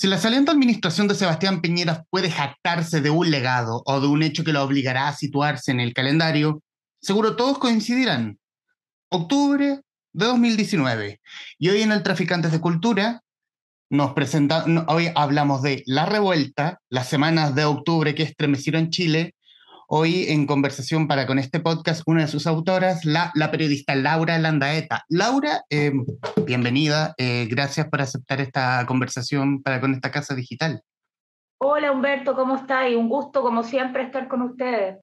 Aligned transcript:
Si 0.00 0.06
la 0.06 0.16
saliente 0.16 0.52
administración 0.52 1.08
de 1.08 1.16
Sebastián 1.16 1.60
Piñera 1.60 2.04
puede 2.08 2.30
jactarse 2.30 3.00
de 3.00 3.10
un 3.10 3.32
legado 3.32 3.82
o 3.84 4.00
de 4.00 4.06
un 4.06 4.22
hecho 4.22 4.44
que 4.44 4.52
lo 4.52 4.62
obligará 4.62 5.08
a 5.08 5.12
situarse 5.12 5.72
en 5.72 5.80
el 5.80 5.92
calendario, 5.92 6.62
seguro 7.02 7.34
todos 7.34 7.58
coincidirán. 7.58 8.38
Octubre 9.08 9.80
de 10.12 10.24
2019. 10.24 11.20
Y 11.58 11.68
hoy 11.70 11.82
en 11.82 11.90
el 11.90 12.04
Traficantes 12.04 12.52
de 12.52 12.60
Cultura 12.60 13.24
nos 13.90 14.12
presenta, 14.12 14.64
hoy 14.86 15.10
hablamos 15.16 15.62
de 15.62 15.82
La 15.84 16.06
Revuelta, 16.06 16.78
las 16.88 17.08
semanas 17.08 17.56
de 17.56 17.64
octubre 17.64 18.14
que 18.14 18.22
estremecieron 18.22 18.90
Chile 18.90 19.34
Hoy 19.90 20.26
en 20.28 20.46
conversación 20.46 21.08
para 21.08 21.26
con 21.26 21.38
este 21.38 21.60
podcast, 21.60 22.02
una 22.04 22.20
de 22.20 22.28
sus 22.28 22.46
autoras, 22.46 23.06
la, 23.06 23.32
la 23.34 23.50
periodista 23.50 23.94
Laura 23.94 24.38
Landaeta. 24.38 25.06
Laura, 25.08 25.62
eh, 25.70 25.92
bienvenida, 26.44 27.14
eh, 27.16 27.46
gracias 27.50 27.88
por 27.88 28.02
aceptar 28.02 28.38
esta 28.42 28.84
conversación 28.84 29.62
para 29.62 29.80
con 29.80 29.94
esta 29.94 30.10
casa 30.10 30.34
digital. 30.34 30.82
Hola 31.56 31.90
Humberto, 31.90 32.34
¿cómo 32.34 32.56
estás? 32.56 32.90
Y 32.90 32.96
un 32.96 33.08
gusto 33.08 33.40
como 33.40 33.64
siempre 33.64 34.02
estar 34.02 34.28
con 34.28 34.42
ustedes. 34.42 34.98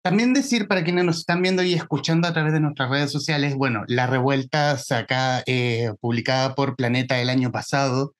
También 0.00 0.32
decir 0.32 0.68
para 0.68 0.84
quienes 0.84 1.04
nos 1.04 1.18
están 1.18 1.42
viendo 1.42 1.64
y 1.64 1.74
escuchando 1.74 2.28
a 2.28 2.32
través 2.32 2.52
de 2.52 2.60
nuestras 2.60 2.90
redes 2.90 3.10
sociales, 3.10 3.56
bueno, 3.56 3.82
La 3.88 4.06
Revuelta, 4.06 4.78
saca, 4.78 5.42
eh, 5.44 5.92
publicada 6.00 6.54
por 6.54 6.76
Planeta 6.76 7.20
el 7.20 7.30
año 7.30 7.50
pasado, 7.50 8.14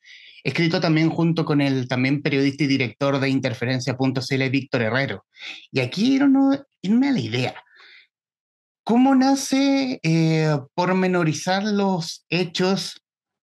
escrito 0.44 0.80
también 0.80 1.10
junto 1.10 1.44
con 1.44 1.60
el 1.60 1.88
también 1.88 2.22
periodista 2.22 2.64
y 2.64 2.68
director 2.68 3.18
de 3.18 3.28
Interferencia.cl, 3.28 4.50
Víctor 4.50 4.82
Herrero. 4.82 5.24
Y 5.70 5.80
aquí 5.80 6.18
irme 6.82 7.08
a 7.08 7.12
la 7.12 7.20
idea. 7.20 7.54
¿Cómo 8.84 9.14
nace 9.14 10.00
eh, 10.02 10.58
pormenorizar 10.74 11.62
los 11.62 12.24
hechos 12.30 13.04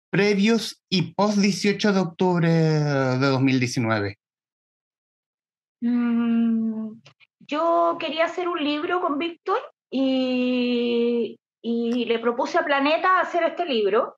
previos 0.10 0.82
y 0.90 1.14
post 1.14 1.38
18 1.38 1.94
de 1.94 2.00
octubre 2.00 2.50
de 2.50 3.28
2019? 3.28 4.18
Mm, 5.82 6.94
yo 7.40 7.98
quería 8.00 8.26
hacer 8.26 8.48
un 8.48 8.64
libro 8.64 9.00
con 9.00 9.20
Víctor 9.20 9.60
y, 9.92 11.40
y, 11.62 12.06
le 12.06 12.18
propuse 12.18 12.58
a 12.58 12.66
Planeta 12.66 13.20
hacer 13.20 13.44
este 13.44 13.66
libro. 13.68 14.18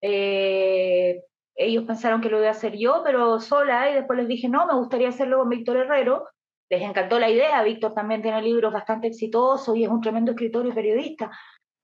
Eh, 0.00 1.20
ellos 1.56 1.84
pensaron 1.84 2.20
que 2.20 2.28
lo 2.28 2.38
iba 2.38 2.48
a 2.48 2.52
hacer 2.52 2.76
yo, 2.76 3.02
pero 3.04 3.40
sola, 3.40 3.90
y 3.90 3.94
después 3.94 4.18
les 4.18 4.28
dije, 4.28 4.48
no, 4.48 4.66
me 4.66 4.74
gustaría 4.74 5.08
hacerlo 5.08 5.38
con 5.38 5.48
Víctor 5.48 5.76
Herrero. 5.76 6.26
Les 6.70 6.82
encantó 6.82 7.18
la 7.18 7.28
idea, 7.28 7.62
Víctor 7.62 7.94
también 7.94 8.22
tiene 8.22 8.40
libros 8.42 8.72
bastante 8.72 9.08
exitosos 9.08 9.76
y 9.76 9.84
es 9.84 9.90
un 9.90 10.00
tremendo 10.00 10.32
escritor 10.32 10.66
y 10.66 10.72
periodista. 10.72 11.30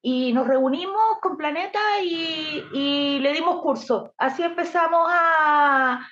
Y 0.03 0.33
nos 0.33 0.47
reunimos 0.47 1.19
con 1.20 1.36
Planeta 1.36 1.81
y, 2.03 3.19
le 3.20 3.33
dimos 3.33 3.61
curso. 3.61 4.12
Así 4.19 4.42
empezamos 4.42 5.08
a, 5.11 6.06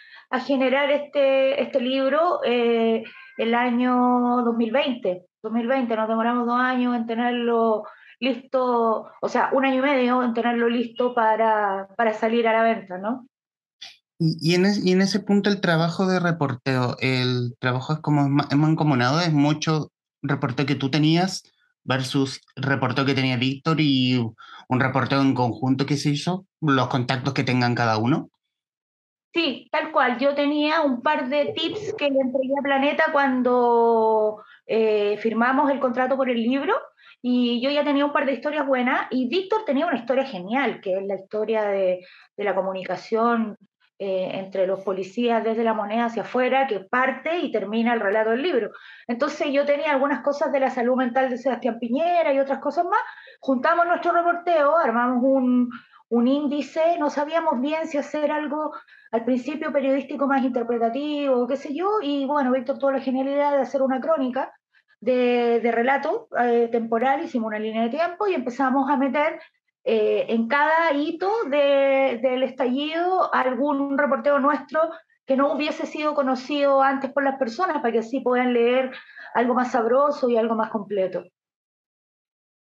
generar 0.47 0.91
este, 0.91 1.63
este 1.63 1.81
libro 1.81 2.41
eh, 2.45 3.05
el 3.39 3.55
año 3.55 4.43
2020. 4.45 5.27
2020, 5.43 5.97
nos 5.97 6.09
demoramos 6.09 6.47
dos 6.47 6.59
años 6.59 6.97
en 6.97 7.07
tenerlo 7.07 7.85
listo, 8.19 9.11
o 9.21 9.29
sea, 9.29 9.51
un 9.53 9.65
año 9.65 9.79
y 9.79 9.83
medio 9.83 10.23
en 10.23 10.35
tenerlo 10.35 10.69
listo 10.69 11.15
para, 11.15 11.89
para 11.97 12.15
salir 12.15 12.49
a 12.49 12.53
la 12.53 12.63
venta, 12.63 12.99
¿no? 12.99 13.27
Y, 14.19 14.55
en 14.55 14.67
y, 14.85 14.93
en 14.93 15.03
ese 15.03 15.21
punto 15.21 15.51
el 15.51 15.61
trabajo 15.61 16.07
de 16.07 16.21
reporteo, 16.21 16.97
el 17.01 17.55
trabajo 17.59 17.95
es 17.95 17.99
como 17.99 18.45
es 18.49 18.57
mancomunado, 18.57 19.21
es 19.21 19.33
mucho 19.33 19.91
reporteo 20.23 20.67
que 20.67 20.77
tú 20.77 20.91
tenías 20.91 21.43
versus 21.83 22.41
reporteo 22.57 23.05
que 23.05 23.15
tenía 23.15 23.37
Víctor 23.37 23.81
y 23.81 24.17
un 24.69 24.81
reporteo 24.81 25.21
en 25.21 25.35
conjunto 25.35 25.85
que 25.85 25.97
se 25.97 26.11
hizo, 26.11 26.47
los 26.61 26.89
contactos 26.89 27.35
que 27.35 27.45
tengan 27.45 27.75
cada 27.75 27.99
uno. 27.99 28.31
Sí, 29.35 29.69
tal 29.73 29.91
cual. 29.91 30.19
Yo 30.19 30.35
tenía 30.35 30.83
un 30.83 31.03
par 31.03 31.29
de 31.29 31.53
tips 31.57 31.95
que 31.99 32.09
le 32.09 32.21
entregué 32.21 32.55
a 32.59 32.63
Planeta 32.63 33.05
cuando 33.13 34.43
eh, 34.67 35.19
firmamos 35.19 35.71
el 35.71 35.81
contrato 35.81 36.17
por 36.17 36.31
el 36.31 36.41
libro 36.41 36.73
y 37.21 37.61
yo 37.61 37.71
ya 37.71 37.83
tenía 37.83 38.05
un 38.05 38.13
par 38.13 38.27
de 38.27 38.35
historias 38.35 38.67
buenas 38.67 39.09
y 39.11 39.29
Víctor 39.29 39.65
tenía 39.67 39.87
una 39.87 39.99
historia 39.99 40.25
genial, 40.25 40.81
que 40.81 40.99
es 40.99 41.05
la 41.05 41.17
historia 41.17 41.65
de, 41.65 42.07
de 42.37 42.45
la 42.45 42.55
comunicación 42.55 43.59
eh, 43.99 44.31
entre 44.35 44.67
los 44.67 44.81
policías 44.81 45.45
desde 45.45 45.63
la 45.63 45.73
moneda 45.73 46.07
hacia 46.07 46.23
afuera, 46.23 46.67
que 46.67 46.81
parte 46.81 47.39
y 47.39 47.53
termina 47.53 47.95
el 47.95 48.01
relato 48.01 48.31
del 48.31 48.43
libro. 48.43 48.71
Entonces 49.07 49.49
yo 49.53 49.65
tenía 49.65 49.93
algunas 49.93 50.21
cosas 50.23 50.51
de 50.51 50.61
la 50.61 50.71
salud 50.71 50.97
mental 50.97 51.31
de 51.31 51.39
Sebastián 51.39 51.79
Piñera 51.79 52.33
y 52.33 52.41
otras 52.41 52.59
cosas 52.59 52.85
más, 52.85 53.01
juntamos 53.41 53.87
nuestro 53.87 54.11
reporteo, 54.13 54.77
armamos 54.79 55.23
un, 55.23 55.71
un 56.09 56.29
índice, 56.29 56.99
no 56.99 57.09
sabíamos 57.09 57.61
bien 57.61 57.87
si 57.87 57.99
hacer 57.99 58.33
algo 58.33 58.73
al 59.13 59.25
principio 59.25 59.73
periodístico 59.73 60.27
más 60.27 60.43
interpretativo, 60.43 61.47
qué 61.47 61.57
sé 61.57 61.73
yo, 61.73 62.01
y 62.03 62.27
bueno, 62.27 62.51
Víctor 62.51 62.79
tuvo 62.79 62.91
la 62.91 63.01
genialidad 63.01 63.53
de 63.53 63.63
hacer 63.63 63.81
una 63.81 64.01
crónica 64.01 64.53
de, 65.01 65.61
de 65.61 65.71
relato 65.71 66.29
eh, 66.41 66.69
temporal, 66.73 67.23
hicimos 67.23 67.49
una 67.49 67.59
línea 67.59 67.83
de 67.83 67.91
tiempo 67.91 68.27
y 68.27 68.35
empezamos 68.35 68.91
a 68.91 68.97
meter 68.97 69.39
eh, 69.85 70.27
en 70.29 70.49
cada 70.49 70.93
hito 70.95 71.31
del 71.45 72.43
estallido 72.43 73.33
algún 73.35 73.99
reportero 73.99 74.41
nuestro 74.41 74.81
que 75.27 75.37
no 75.37 75.53
hubiese 75.53 75.87
sido 75.87 76.15
conocido 76.15 76.83
antes 76.83 77.13
por 77.13 77.23
las 77.23 77.39
personas 77.39 77.79
para 77.79 77.93
que 77.93 77.99
así 77.99 78.21
puedan 78.21 78.55
leer 78.55 78.93
algo 79.35 79.55
más 79.55 79.73
sabroso 79.73 80.29
y 80.29 80.37
algo 80.37 80.55
más 80.55 80.71
completo. 80.71 81.25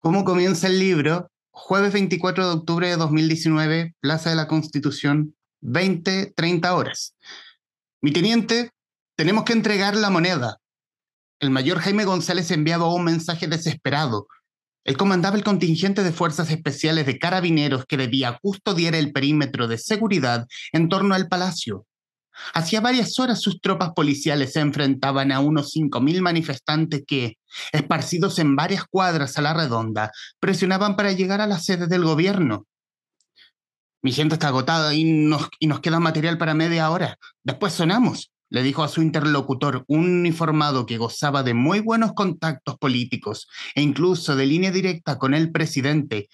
¿Cómo 0.01 0.25
comienza 0.25 0.69
el 0.69 0.79
libro? 0.79 1.29
Jueves 1.51 1.93
24 1.93 2.47
de 2.47 2.55
octubre 2.55 2.89
de 2.89 2.97
2019, 2.97 3.95
Plaza 4.01 4.31
de 4.31 4.37
la 4.37 4.47
Constitución, 4.47 5.35
20, 5.61 6.35
30 6.37 6.75
horas. 6.75 7.17
Mi 8.01 8.13
teniente, 8.13 8.71
tenemos 9.17 9.43
que 9.43 9.55
entregar 9.55 9.97
la 9.97 10.11
moneda. 10.11 10.59
El 11.41 11.51
mayor 11.51 11.79
Jaime 11.79 12.05
González 12.05 12.51
enviaba 12.53 12.95
un 12.95 13.05
mensaje 13.05 13.49
desesperado. 13.49 14.29
Él 14.89 14.97
comandaba 14.97 15.37
el 15.37 15.45
contingente 15.45 16.03
de 16.03 16.13
fuerzas 16.13 16.51
especiales 16.51 17.05
de 17.05 17.19
carabineros 17.19 17.85
que 17.85 17.99
debía 17.99 18.39
custodiar 18.41 18.95
el 18.95 19.13
perímetro 19.13 19.69
de 19.69 19.77
seguridad 19.77 20.47
en 20.73 20.89
torno 20.89 21.15
al 21.15 21.29
palacio. 21.29 21.85
Hacía 22.55 22.81
varias 22.81 23.19
horas 23.19 23.43
sus 23.43 23.61
tropas 23.61 23.91
policiales 23.95 24.55
se 24.55 24.61
enfrentaban 24.61 25.31
a 25.31 25.41
unos 25.41 25.77
5.000 25.77 26.23
manifestantes 26.23 27.03
que, 27.07 27.37
esparcidos 27.71 28.39
en 28.39 28.57
varias 28.57 28.87
cuadras 28.87 29.37
a 29.37 29.43
la 29.43 29.53
redonda, 29.53 30.11
presionaban 30.41 30.97
para 30.97 31.13
llegar 31.13 31.43
a 31.43 31.47
la 31.47 31.59
sede 31.59 31.87
del 31.87 32.05
gobierno. 32.05 32.67
Mi 34.01 34.13
gente 34.13 34.37
está 34.37 34.49
agotada 34.49 34.95
y 34.95 35.05
nos, 35.05 35.51
y 35.59 35.67
nos 35.67 35.81
queda 35.81 36.01
material 36.01 36.39
para 36.39 36.55
media 36.55 36.91
hora. 36.91 37.19
Después 37.45 37.75
sonamos 37.75 38.31
le 38.51 38.63
dijo 38.63 38.83
a 38.83 38.89
su 38.89 39.03
interlocutor, 39.03 39.85
un 39.89 40.21
uniformado 40.21 40.87
que 40.87 40.99
gozaba 40.99 41.43
de 41.43 41.55
muy 41.55 41.81
buenos 41.81 42.15
contactos 42.15 42.79
políticos 42.79 43.49
e 43.75 43.83
incluso 43.83 44.37
de 44.37 44.47
línea 44.47 44.71
directa 44.71 45.19
con 45.19 45.35
el 45.35 45.53
presidente. 45.53 46.29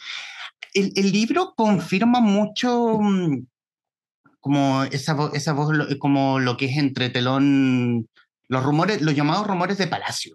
El, 0.72 1.12
libro 1.12 1.54
confirma 1.56 2.20
mucho 2.20 2.98
mm, 3.00 3.46
como 4.40 4.84
esa, 4.84 5.16
esa 5.32 5.52
voz, 5.52 5.72
como 5.98 6.40
lo 6.40 6.56
que 6.56 6.66
es 6.66 6.76
entre 6.76 7.10
telón, 7.10 8.08
los 8.48 8.62
rumores, 8.62 9.00
los 9.00 9.14
llamados 9.14 9.46
rumores 9.46 9.78
de 9.78 9.86
palacio. 9.86 10.34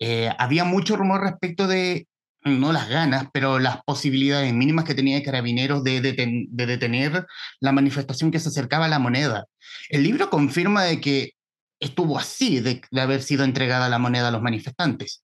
Eh, 0.00 0.30
había 0.38 0.64
mucho 0.64 0.96
rumor 0.96 1.20
respecto 1.20 1.68
de 1.68 2.08
no 2.44 2.72
las 2.72 2.88
ganas, 2.88 3.26
pero 3.32 3.58
las 3.58 3.82
posibilidades 3.84 4.52
mínimas 4.52 4.84
que 4.84 4.94
tenía 4.94 5.22
Carabineros 5.22 5.84
de, 5.84 6.00
de, 6.00 6.66
detener 6.66 7.26
la 7.60 7.72
manifestación 7.72 8.30
que 8.30 8.40
se 8.40 8.48
acercaba 8.48 8.86
a 8.86 8.88
la 8.88 8.98
moneda. 8.98 9.46
El 9.88 10.02
libro 10.02 10.30
confirma 10.30 10.84
de 10.84 11.00
que 11.00 11.32
estuvo 11.80 12.18
así, 12.18 12.60
de, 12.60 12.82
haber 13.00 13.22
sido 13.22 13.44
entregada 13.44 13.88
la 13.88 13.98
moneda 13.98 14.28
a 14.28 14.32
los 14.32 14.42
manifestantes. 14.42 15.22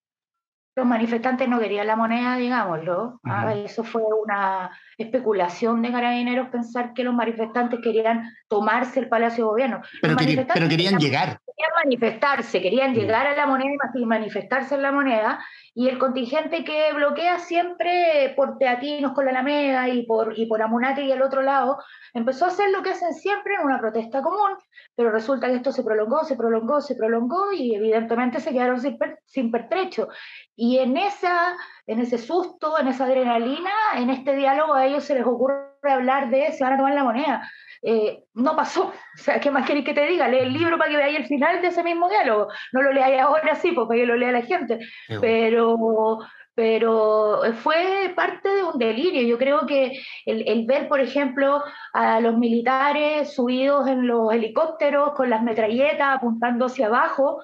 Los 0.79 0.87
manifestantes 0.87 1.49
no 1.49 1.59
querían 1.59 1.89
la 1.89 1.97
moneda, 1.97 2.37
digámoslo. 2.37 3.19
Ah, 3.25 3.53
eso 3.53 3.83
fue 3.83 4.01
una 4.25 4.71
especulación 4.97 5.83
de 5.83 5.91
carabineros 5.91 6.51
pensar 6.51 6.93
que 6.95 7.03
los 7.03 7.13
manifestantes 7.13 7.81
querían 7.83 8.31
tomarse 8.49 9.01
el 9.01 9.09
Palacio 9.09 9.43
de 9.43 9.51
Gobierno. 9.51 9.83
Pero, 10.01 10.15
pero 10.55 10.69
querían 10.69 10.97
llegar. 11.01 11.41
Querían 11.45 11.73
manifestarse, 11.85 12.63
querían 12.63 12.95
llegar 12.95 13.27
a 13.27 13.35
la 13.35 13.49
moneda 13.49 13.91
y 13.93 14.07
manifestarse 14.07 14.77
en 14.77 14.83
la 14.83 14.93
moneda 14.93 15.41
y 15.75 15.89
el 15.89 15.99
contingente 15.99 16.63
que 16.63 16.93
bloquea 16.93 17.39
siempre 17.41 18.33
por 18.37 18.59
Teatinos 18.59 19.13
con 19.15 19.25
la 19.25 19.33
Alameda 19.33 19.89
y 19.89 20.07
por, 20.07 20.39
y 20.39 20.47
por 20.47 20.63
Amunate 20.63 21.03
y 21.03 21.11
el 21.11 21.23
otro 21.23 21.43
lado, 21.43 21.79
empezó 22.15 22.45
a 22.45 22.49
hacer 22.49 22.71
lo 22.71 22.83
que 22.83 22.91
hacen 22.91 23.15
siempre 23.15 23.55
en 23.55 23.63
una 23.65 23.79
protesta 23.79 24.23
común, 24.23 24.57
pero 24.99 25.13
resulta 25.13 25.47
que 25.47 25.55
esto 25.55 25.71
se 25.71 25.85
prolongó, 25.85 26.25
se 26.25 26.35
prolongó, 26.35 26.81
se 26.81 26.97
prolongó 26.97 27.53
y 27.53 27.73
evidentemente 27.73 28.41
se 28.41 28.51
quedaron 28.51 28.81
sin, 28.81 28.99
sin 29.27 29.53
pertrecho. 29.53 30.09
Y 30.57 30.79
en, 30.79 30.97
esa, 30.97 31.57
en 31.87 32.01
ese 32.01 32.19
susto, 32.19 32.77
en 32.81 32.89
esa 32.89 33.05
adrenalina, 33.05 33.71
en 33.95 34.11
este 34.11 34.35
diálogo 34.35 34.75
a 34.75 34.87
ellos 34.87 35.05
se 35.05 35.15
les 35.15 35.25
ocurre 35.25 35.69
hablar 35.85 36.31
de 36.31 36.51
se 36.51 36.65
van 36.65 36.73
a 36.73 36.77
tomar 36.79 36.95
la 36.95 37.05
moneda. 37.05 37.49
Eh, 37.81 38.25
no 38.35 38.57
pasó. 38.57 38.89
O 38.89 39.21
sea, 39.21 39.39
¿qué 39.39 39.53
más 39.53 39.65
queréis 39.67 39.85
que 39.85 39.95
te 39.95 40.05
diga? 40.05 40.27
Lee 40.27 40.39
el 40.39 40.53
libro 40.53 40.77
para 40.79 40.91
que 40.91 40.97
veáis 40.97 41.17
el 41.17 41.27
final 41.27 41.63
de 41.63 41.69
ese 41.69 41.85
mismo 41.85 42.09
diálogo. 42.09 42.49
No 42.73 42.83
lo 42.83 42.93
leáis 42.93 43.21
ahora 43.21 43.55
sí, 43.55 43.71
pues, 43.71 43.87
para 43.87 44.01
que 44.01 44.07
lo 44.07 44.17
lea 44.17 44.33
la 44.33 44.43
gente. 44.43 44.81
Pero, 45.21 46.19
pero 46.59 47.41
fue 47.63 48.13
parte 48.17 48.49
de 48.49 48.65
un 48.65 48.77
delirio. 48.81 49.23
Yo 49.23 49.39
creo 49.39 49.65
que 49.65 49.93
el, 50.27 50.67
ver, 50.67 50.89
por 50.89 50.99
ejemplo, 50.99 51.63
a 51.93 52.19
los 52.19 52.37
militares 52.37 53.33
subidos 53.33 53.87
en 53.87 54.09
los 54.09 54.33
helicópteros 54.33 55.13
con 55.13 55.31
las 55.31 55.41
metralletas 55.45 56.17
apuntando 56.17 56.67
hacia 56.67 56.87
abajo, 56.87 57.41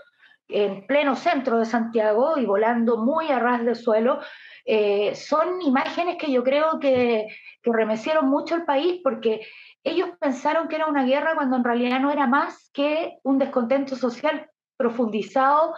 en 0.48 0.84
pleno 0.88 1.14
centro 1.14 1.60
de 1.60 1.64
Santiago 1.64 2.38
y 2.38 2.44
volando 2.44 2.96
muy 2.96 3.28
a 3.30 3.38
ras 3.38 3.64
de 3.64 3.76
suelo, 3.76 4.18
eh, 4.64 5.14
son 5.14 5.62
imágenes 5.62 6.16
que 6.18 6.32
yo 6.32 6.42
creo 6.42 6.80
que, 6.80 7.28
que 7.62 7.72
remecieron 7.72 8.28
mucho 8.28 8.56
el 8.56 8.64
país 8.64 9.00
porque 9.04 9.46
ellos 9.84 10.08
pensaron 10.18 10.66
que 10.66 10.74
era 10.74 10.86
una 10.86 11.04
guerra 11.04 11.36
cuando 11.36 11.54
en 11.54 11.62
realidad 11.62 12.00
no 12.00 12.10
era 12.10 12.26
más 12.26 12.68
que 12.74 13.12
un 13.22 13.38
descontento 13.38 13.94
social 13.94 14.50
profundizado 14.76 15.72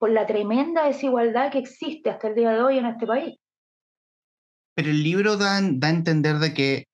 por 0.00 0.10
la 0.10 0.26
tremenda 0.26 0.86
desigualdad 0.86 1.52
que 1.52 1.58
existe 1.58 2.08
hasta 2.08 2.28
el 2.28 2.34
día 2.34 2.52
de 2.52 2.62
hoy 2.62 2.78
en 2.78 2.86
este 2.86 3.06
país. 3.06 3.38
Pero 4.74 4.88
el 4.88 5.02
libro 5.02 5.36
da, 5.36 5.60
da 5.62 5.88
a 5.88 5.90
entender 5.90 6.38
de 6.38 6.54
que 6.54 6.86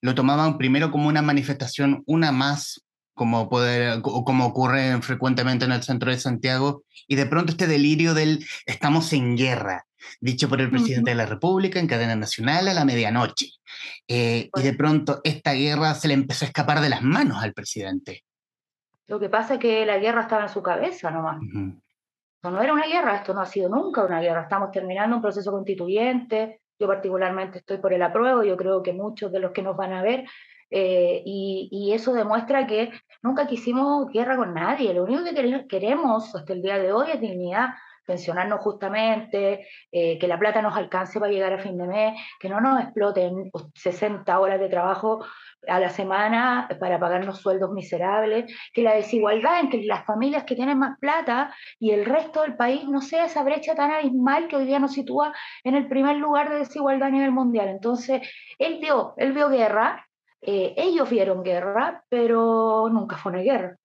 lo 0.00 0.14
tomaban 0.14 0.56
primero 0.56 0.90
como 0.90 1.08
una 1.08 1.20
manifestación, 1.20 2.02
una 2.06 2.32
más, 2.32 2.82
como, 3.12 3.50
poder, 3.50 4.00
como 4.00 4.46
ocurre 4.46 5.00
frecuentemente 5.02 5.66
en 5.66 5.72
el 5.72 5.82
centro 5.82 6.10
de 6.10 6.18
Santiago, 6.18 6.84
y 7.06 7.16
de 7.16 7.26
pronto 7.26 7.52
este 7.52 7.66
delirio 7.66 8.14
del 8.14 8.42
estamos 8.64 9.12
en 9.12 9.36
guerra, 9.36 9.84
dicho 10.22 10.48
por 10.48 10.62
el 10.62 10.70
presidente 10.70 11.10
de 11.10 11.16
la 11.16 11.26
República 11.26 11.78
en 11.78 11.86
cadena 11.86 12.16
nacional 12.16 12.66
a 12.66 12.72
la 12.74 12.86
medianoche. 12.86 13.50
Eh, 14.08 14.48
y 14.56 14.62
de 14.62 14.72
pronto 14.72 15.20
esta 15.22 15.52
guerra 15.52 15.94
se 15.94 16.08
le 16.08 16.14
empezó 16.14 16.46
a 16.46 16.48
escapar 16.48 16.80
de 16.80 16.88
las 16.88 17.02
manos 17.02 17.42
al 17.42 17.52
presidente. 17.52 18.24
Lo 19.06 19.20
que 19.20 19.28
pasa 19.28 19.54
es 19.54 19.60
que 19.60 19.84
la 19.84 19.98
guerra 19.98 20.22
estaba 20.22 20.44
en 20.44 20.48
su 20.48 20.62
cabeza 20.62 21.10
nomás 21.10 21.40
no 22.50 22.62
era 22.62 22.72
una 22.72 22.86
guerra, 22.86 23.16
esto 23.16 23.34
no 23.34 23.40
ha 23.40 23.46
sido 23.46 23.68
nunca 23.68 24.04
una 24.04 24.20
guerra, 24.20 24.42
estamos 24.42 24.70
terminando 24.70 25.16
un 25.16 25.22
proceso 25.22 25.50
constituyente, 25.50 26.60
yo 26.78 26.86
particularmente 26.86 27.58
estoy 27.58 27.78
por 27.78 27.92
el 27.92 28.02
apruebo, 28.02 28.42
yo 28.42 28.56
creo 28.56 28.82
que 28.82 28.92
muchos 28.92 29.30
de 29.32 29.40
los 29.40 29.52
que 29.52 29.62
nos 29.62 29.76
van 29.76 29.92
a 29.92 30.02
ver, 30.02 30.24
eh, 30.70 31.22
y, 31.24 31.92
eso 31.92 32.12
demuestra 32.12 32.66
que 32.66 32.90
nunca 33.22 33.46
quisimos 33.46 34.10
guerra 34.10 34.36
con 34.36 34.54
nadie, 34.54 34.92
lo 34.92 35.04
único 35.04 35.22
que 35.24 35.66
queremos 35.68 36.34
hasta 36.34 36.52
el 36.52 36.62
día 36.62 36.78
de 36.78 36.92
hoy 36.92 37.10
es 37.12 37.20
dignidad, 37.20 37.70
pensionarnos 38.06 38.60
justamente, 38.60 39.66
eh, 39.90 40.18
que 40.18 40.28
la 40.28 40.38
plata 40.38 40.62
nos 40.62 40.76
alcance 40.76 41.18
para 41.18 41.32
llegar 41.32 41.52
a 41.52 41.58
fin 41.58 41.76
de 41.78 41.86
mes, 41.86 42.20
que 42.40 42.48
no 42.48 42.60
nos 42.60 42.82
exploten 42.82 43.50
60 43.74 44.38
horas 44.38 44.60
de 44.60 44.68
trabajo 44.68 45.24
a 45.66 45.80
la 45.80 45.90
semana 45.90 46.68
para 46.78 46.98
pagarnos 46.98 47.40
sueldos 47.40 47.72
miserables, 47.72 48.52
que 48.72 48.82
la 48.82 48.94
desigualdad 48.94 49.60
entre 49.60 49.82
las 49.84 50.04
familias 50.04 50.44
que 50.44 50.56
tienen 50.56 50.78
más 50.78 50.98
plata 50.98 51.54
y 51.78 51.90
el 51.90 52.04
resto 52.04 52.42
del 52.42 52.56
país 52.56 52.84
no 52.86 53.00
sea 53.00 53.24
esa 53.26 53.42
brecha 53.42 53.74
tan 53.74 53.90
abismal 53.90 54.48
que 54.48 54.56
hoy 54.56 54.66
día 54.66 54.78
nos 54.78 54.92
sitúa 54.92 55.32
en 55.64 55.74
el 55.74 55.88
primer 55.88 56.16
lugar 56.16 56.50
de 56.50 56.58
desigualdad 56.58 57.08
a 57.08 57.12
nivel 57.12 57.32
mundial. 57.32 57.68
Entonces, 57.68 58.22
él 58.58 58.78
vio, 58.80 59.14
él 59.16 59.32
vio 59.32 59.48
guerra, 59.48 60.06
eh, 60.42 60.74
ellos 60.76 61.08
vieron 61.08 61.42
guerra, 61.42 62.04
pero 62.08 62.88
nunca 62.90 63.16
fue 63.16 63.32
una 63.32 63.42
guerra. 63.42 63.76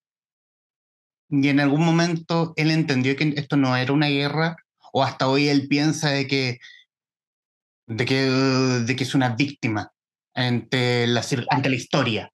Y 1.30 1.48
en 1.48 1.60
algún 1.60 1.84
momento 1.84 2.52
él 2.56 2.70
entendió 2.70 3.16
que 3.16 3.32
esto 3.36 3.56
no 3.56 3.76
era 3.76 3.92
una 3.92 4.08
guerra, 4.08 4.56
o 4.92 5.04
hasta 5.04 5.28
hoy 5.28 5.48
él 5.48 5.68
piensa 5.68 6.10
de 6.10 6.26
que, 6.26 6.58
de 7.86 8.04
que, 8.04 8.14
de 8.14 8.96
que 8.96 9.04
es 9.04 9.14
una 9.14 9.36
víctima 9.36 9.92
ante 10.34 11.06
la, 11.06 11.22
ante 11.50 11.68
la 11.68 11.76
historia. 11.76 12.32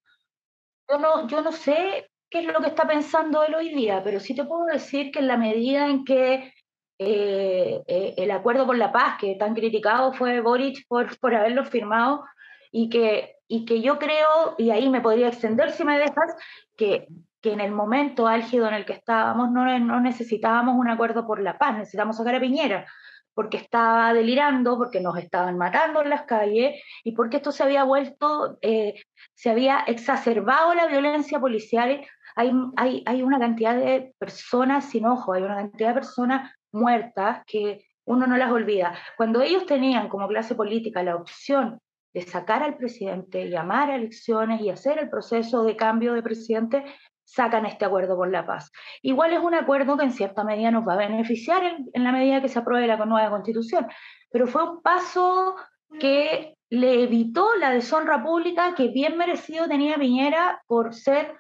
Yo 0.88 0.98
no, 0.98 1.28
yo 1.28 1.42
no 1.42 1.52
sé 1.52 2.10
qué 2.30 2.40
es 2.40 2.46
lo 2.46 2.60
que 2.60 2.68
está 2.68 2.86
pensando 2.86 3.44
él 3.44 3.54
hoy 3.54 3.74
día, 3.74 4.02
pero 4.02 4.18
sí 4.20 4.34
te 4.34 4.44
puedo 4.44 4.64
decir 4.66 5.10
que 5.10 5.18
en 5.18 5.28
la 5.28 5.36
medida 5.36 5.88
en 5.88 6.04
que 6.04 6.52
eh, 6.98 7.82
eh, 7.86 8.14
el 8.16 8.30
acuerdo 8.30 8.64
por 8.64 8.78
la 8.78 8.92
paz, 8.92 9.18
que 9.20 9.34
tan 9.34 9.54
criticado 9.54 10.14
fue 10.14 10.40
Boric 10.40 10.86
por, 10.88 11.18
por 11.18 11.34
haberlo 11.34 11.64
firmado, 11.64 12.24
y 12.72 12.88
que, 12.88 13.36
y 13.48 13.64
que 13.64 13.80
yo 13.80 13.98
creo, 13.98 14.54
y 14.58 14.70
ahí 14.70 14.88
me 14.88 15.00
podría 15.00 15.28
extender 15.28 15.72
si 15.72 15.84
me 15.84 15.98
dejas, 15.98 16.34
que 16.76 17.06
que 17.40 17.52
en 17.52 17.60
el 17.60 17.72
momento 17.72 18.26
álgido 18.26 18.66
en 18.68 18.74
el 18.74 18.84
que 18.84 18.94
estábamos 18.94 19.50
no, 19.50 19.78
no 19.78 20.00
necesitábamos 20.00 20.76
un 20.76 20.88
acuerdo 20.88 21.26
por 21.26 21.40
la 21.40 21.58
paz, 21.58 21.76
necesitamos 21.76 22.16
sacar 22.16 22.34
a 22.34 22.40
Piñera, 22.40 22.86
porque 23.34 23.58
estaba 23.58 24.14
delirando, 24.14 24.78
porque 24.78 25.00
nos 25.00 25.18
estaban 25.18 25.58
matando 25.58 26.02
en 26.02 26.08
las 26.08 26.22
calles 26.22 26.82
y 27.04 27.12
porque 27.12 27.36
esto 27.36 27.52
se 27.52 27.62
había 27.62 27.84
vuelto, 27.84 28.58
eh, 28.62 28.94
se 29.34 29.50
había 29.50 29.80
exacerbado 29.80 30.74
la 30.74 30.86
violencia 30.86 31.38
policial. 31.38 32.00
Hay, 32.34 32.52
hay, 32.76 33.02
hay 33.04 33.22
una 33.22 33.38
cantidad 33.38 33.76
de 33.76 34.14
personas 34.18 34.86
sin 34.86 35.04
ojo, 35.06 35.34
hay 35.34 35.42
una 35.42 35.56
cantidad 35.56 35.88
de 35.88 35.94
personas 35.94 36.50
muertas 36.72 37.42
que 37.46 37.84
uno 38.06 38.26
no 38.26 38.38
las 38.38 38.50
olvida. 38.50 38.96
Cuando 39.16 39.42
ellos 39.42 39.66
tenían 39.66 40.08
como 40.08 40.28
clase 40.28 40.54
política 40.54 41.02
la 41.02 41.16
opción 41.16 41.78
de 42.14 42.22
sacar 42.22 42.62
al 42.62 42.78
presidente, 42.78 43.50
llamar 43.50 43.90
a 43.90 43.96
elecciones 43.96 44.62
y 44.62 44.70
hacer 44.70 44.98
el 44.98 45.10
proceso 45.10 45.64
de 45.64 45.76
cambio 45.76 46.14
de 46.14 46.22
presidente, 46.22 46.84
sacan 47.26 47.66
este 47.66 47.84
acuerdo 47.84 48.16
por 48.16 48.30
la 48.30 48.46
paz. 48.46 48.70
Igual 49.02 49.32
es 49.32 49.40
un 49.40 49.54
acuerdo 49.54 49.98
que 49.98 50.04
en 50.04 50.12
cierta 50.12 50.44
medida 50.44 50.70
nos 50.70 50.86
va 50.86 50.94
a 50.94 51.08
beneficiar 51.08 51.62
en, 51.92 52.04
la 52.04 52.12
medida 52.12 52.40
que 52.40 52.48
se 52.48 52.58
apruebe 52.58 52.86
la 52.86 52.96
nueva 53.04 53.30
constitución, 53.30 53.86
pero 54.30 54.46
fue 54.46 54.62
un 54.62 54.80
paso 54.80 55.56
que 56.00 56.56
le 56.70 57.02
evitó 57.02 57.48
la 57.56 57.70
deshonra 57.70 58.22
pública 58.22 58.74
que 58.74 58.88
bien 58.88 59.18
merecido 59.18 59.68
tenía 59.68 59.96
Piñera 59.96 60.62
por 60.66 60.94
ser 60.94 61.34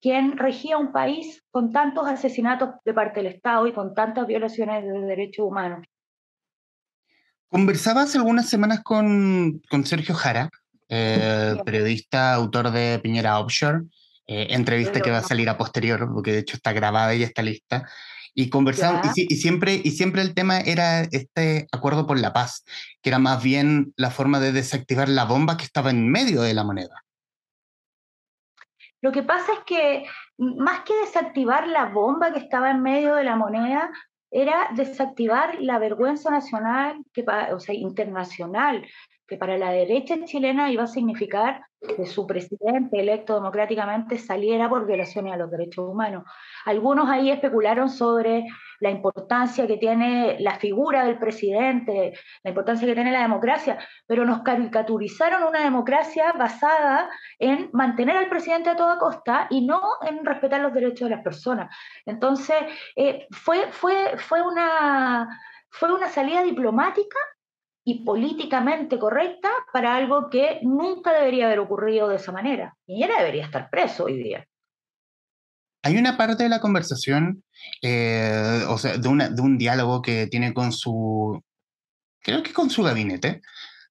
quien 0.00 0.36
regía 0.36 0.76
un 0.76 0.92
país 0.92 1.42
con 1.50 1.72
tantos 1.72 2.06
asesinatos 2.06 2.70
de 2.84 2.94
parte 2.94 3.20
del 3.20 3.32
Estado 3.32 3.66
y 3.66 3.72
con 3.72 3.94
tantas 3.94 4.26
violaciones 4.26 4.84
de 4.84 5.00
derechos 5.00 5.46
humanos. 5.46 5.84
Conversaba 7.48 8.02
hace 8.02 8.18
algunas 8.18 8.48
semanas 8.48 8.82
con, 8.82 9.62
con 9.70 9.84
Sergio 9.84 10.14
Jara, 10.14 10.50
eh, 10.88 11.56
periodista, 11.64 12.34
autor 12.34 12.70
de 12.70 13.00
Piñera 13.02 13.40
Offshore, 13.40 13.84
eh, 14.28 14.48
entrevista 14.50 15.00
que 15.00 15.10
va 15.10 15.18
a 15.18 15.22
salir 15.22 15.48
a 15.48 15.56
posterior, 15.56 16.06
porque 16.12 16.32
de 16.32 16.40
hecho 16.40 16.56
está 16.56 16.72
grabada 16.72 17.14
y 17.14 17.22
está 17.22 17.42
lista. 17.42 17.88
Y 18.34 18.50
conversamos, 18.50 19.16
y, 19.16 19.36
siempre, 19.36 19.80
y 19.82 19.90
siempre 19.90 20.22
el 20.22 20.34
tema 20.34 20.60
era 20.60 21.00
este 21.00 21.66
acuerdo 21.72 22.06
por 22.06 22.20
la 22.20 22.32
paz, 22.32 22.64
que 23.02 23.08
era 23.08 23.18
más 23.18 23.42
bien 23.42 23.94
la 23.96 24.10
forma 24.10 24.38
de 24.38 24.52
desactivar 24.52 25.08
la 25.08 25.24
bomba 25.24 25.56
que 25.56 25.64
estaba 25.64 25.90
en 25.90 26.08
medio 26.08 26.42
de 26.42 26.54
la 26.54 26.62
moneda. 26.62 27.04
Lo 29.00 29.12
que 29.12 29.22
pasa 29.22 29.52
es 29.54 29.60
que 29.66 30.04
más 30.36 30.80
que 30.80 30.94
desactivar 31.00 31.66
la 31.66 31.86
bomba 31.86 32.32
que 32.32 32.38
estaba 32.38 32.70
en 32.70 32.82
medio 32.82 33.14
de 33.14 33.24
la 33.24 33.34
moneda, 33.34 33.90
era 34.30 34.68
desactivar 34.74 35.56
la 35.60 35.78
vergüenza 35.78 36.30
nacional, 36.30 37.02
que, 37.12 37.24
o 37.52 37.60
sea, 37.60 37.74
internacional, 37.74 38.86
que 39.28 39.36
para 39.36 39.58
la 39.58 39.70
derecha 39.70 40.16
chilena 40.24 40.72
iba 40.72 40.84
a 40.84 40.86
significar 40.86 41.60
que 41.80 42.06
su 42.06 42.26
presidente 42.26 42.98
electo 42.98 43.34
democráticamente 43.34 44.18
saliera 44.18 44.68
por 44.70 44.86
violaciones 44.86 45.34
a 45.34 45.36
los 45.36 45.50
derechos 45.50 45.84
humanos. 45.86 46.24
Algunos 46.64 47.08
ahí 47.10 47.30
especularon 47.30 47.90
sobre 47.90 48.46
la 48.80 48.90
importancia 48.90 49.66
que 49.66 49.76
tiene 49.76 50.40
la 50.40 50.58
figura 50.58 51.04
del 51.04 51.18
presidente, 51.18 52.14
la 52.42 52.50
importancia 52.50 52.88
que 52.88 52.94
tiene 52.94 53.12
la 53.12 53.20
democracia, 53.20 53.78
pero 54.06 54.24
nos 54.24 54.42
caricaturizaron 54.42 55.44
una 55.44 55.62
democracia 55.62 56.32
basada 56.32 57.10
en 57.38 57.68
mantener 57.74 58.16
al 58.16 58.30
presidente 58.30 58.70
a 58.70 58.76
toda 58.76 58.98
costa 58.98 59.46
y 59.50 59.66
no 59.66 59.80
en 60.08 60.24
respetar 60.24 60.60
los 60.60 60.72
derechos 60.72 61.08
de 61.08 61.16
las 61.16 61.22
personas. 61.22 61.74
Entonces, 62.06 62.56
eh, 62.96 63.26
fue, 63.30 63.70
fue, 63.72 64.16
fue, 64.16 64.40
una, 64.40 65.28
fue 65.70 65.92
una 65.92 66.08
salida 66.08 66.42
diplomática 66.42 67.18
y 67.88 68.04
políticamente 68.04 68.98
correcta 68.98 69.48
para 69.72 69.96
algo 69.96 70.28
que 70.28 70.60
nunca 70.62 71.10
debería 71.14 71.46
haber 71.46 71.60
ocurrido 71.60 72.06
de 72.06 72.16
esa 72.16 72.32
manera. 72.32 72.76
Piñera 72.84 73.16
debería 73.16 73.46
estar 73.46 73.70
preso 73.70 74.04
hoy 74.04 74.22
día. 74.22 74.46
Hay 75.82 75.96
una 75.96 76.18
parte 76.18 76.42
de 76.42 76.50
la 76.50 76.60
conversación, 76.60 77.42
eh, 77.80 78.62
o 78.68 78.76
sea, 78.76 78.98
de, 78.98 79.08
una, 79.08 79.30
de 79.30 79.40
un 79.40 79.56
diálogo 79.56 80.02
que 80.02 80.26
tiene 80.26 80.52
con 80.52 80.70
su, 80.70 81.42
creo 82.20 82.42
que 82.42 82.52
con 82.52 82.68
su 82.68 82.82
gabinete, 82.82 83.40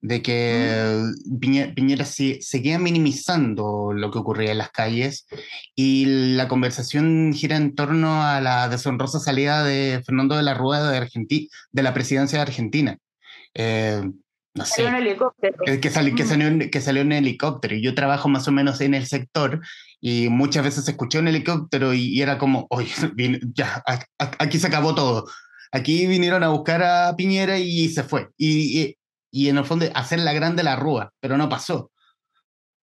de 0.01 0.21
que 0.21 1.01
Piñera, 1.39 2.05
seguía 2.05 2.77
minimizando 2.77 3.93
lo 3.93 4.11
que 4.11 4.19
ocurría 4.19 4.51
en 4.51 4.59
las 4.59 4.69
calles 4.69 5.25
y 5.75 6.35
la 6.35 6.47
conversación 6.47 7.33
gira 7.33 7.57
en 7.57 7.73
torno 7.73 8.23
a 8.23 8.41
la 8.41 8.69
deshonrosa 8.69 9.19
salida 9.19 9.63
de 9.63 10.03
Fernando 10.05 10.35
de 10.35 10.43
la 10.43 10.53
Rúa 10.53 10.87
de, 10.87 11.49
de 11.71 11.81
la 11.81 11.95
presidencia 11.95 12.37
de 12.37 12.43
Argentina. 12.43 12.99
Eh, 13.59 14.03
no 14.53 14.65
sé, 14.65 14.83
Que, 15.81 15.89
salió, 15.89 16.15
que, 16.15 16.25
salió, 16.25 16.69
que 16.71 16.81
salió 16.81 17.01
en 17.01 17.11
helicóptero 17.11 17.75
y 17.75 17.81
yo 17.81 17.95
trabajo 17.95 18.29
más 18.29 18.47
o 18.47 18.51
menos 18.51 18.81
en 18.81 18.93
el 18.93 19.05
sector 19.05 19.61
y 19.99 20.29
muchas 20.29 20.63
veces 20.63 20.87
escuché 20.87 21.19
un 21.19 21.27
helicóptero 21.27 21.93
y, 21.93 22.21
era 22.21 22.37
como, 22.37 22.67
oye, 22.69 22.91
ya, 23.53 23.83
aquí 24.17 24.59
se 24.59 24.67
acabó 24.67 24.93
todo. 24.95 25.25
Aquí 25.71 26.07
vinieron 26.07 26.43
a 26.43 26.49
buscar 26.49 26.83
a 26.83 27.15
Piñera 27.15 27.57
y 27.57 27.89
se 27.89 28.03
fue. 28.03 28.29
Y, 28.37 28.95
y, 29.31 29.49
en 29.49 29.57
el 29.57 29.65
fondo 29.65 29.85
hacer 29.95 30.19
la 30.19 30.33
grande 30.33 30.63
la 30.63 30.75
rúa, 30.75 31.11
pero 31.19 31.37
no 31.37 31.49
pasó. 31.49 31.91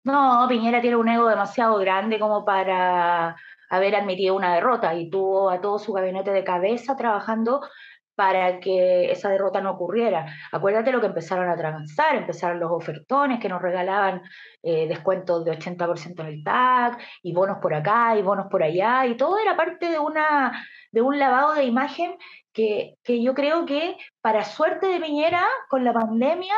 No, 0.04 0.46
Piñera 0.48 0.82
tiene 0.82 0.98
un 0.98 1.08
ego 1.08 1.28
demasiado 1.28 1.78
grande 1.78 2.20
como 2.20 2.46
para 2.46 3.36
haber 3.70 3.96
admitido 3.96 4.36
una 4.36 4.56
derrota 4.56 4.94
y 4.96 5.10
tuvo 5.10 5.50
a 5.50 5.62
todo 5.62 5.80
su 5.80 5.94
gabinete 5.94 6.32
de 6.32 6.44
cabeza 6.44 6.96
trabajando 6.96 7.62
para 8.20 8.60
que 8.60 9.10
esa 9.14 9.30
derrota 9.30 9.62
no 9.62 9.72
ocurriera. 9.72 10.26
Acuérdate 10.52 10.92
lo 10.92 11.00
que 11.00 11.08
empezaron 11.08 11.50
a 11.50 11.56
transar, 11.56 12.18
empezaron 12.18 12.60
los 12.60 12.70
ofertones 12.70 13.40
que 13.40 13.48
nos 13.48 13.62
regalaban 13.62 14.22
eh, 14.62 14.90
descuentos 14.90 15.46
de 15.46 15.58
80% 15.58 16.20
en 16.20 16.26
el 16.26 16.44
TAC, 16.44 17.00
y 17.24 17.32
bonos 17.32 17.60
por 17.62 17.74
acá, 17.74 18.18
y 18.18 18.22
bonos 18.22 18.48
por 18.52 18.62
allá, 18.62 19.06
y 19.06 19.16
todo 19.16 19.38
era 19.40 19.56
parte 19.56 19.90
de, 19.90 20.00
una, 20.00 20.66
de 20.92 21.02
un 21.02 21.18
lavado 21.18 21.54
de 21.54 21.64
imagen 21.64 22.18
que, 22.52 22.96
que 23.06 23.24
yo 23.24 23.34
creo 23.34 23.66
que, 23.66 23.96
para 24.20 24.44
suerte 24.44 24.88
de 24.88 25.00
Piñera, 25.00 25.48
con 25.70 25.86
la 25.86 25.94
pandemia, 25.94 26.56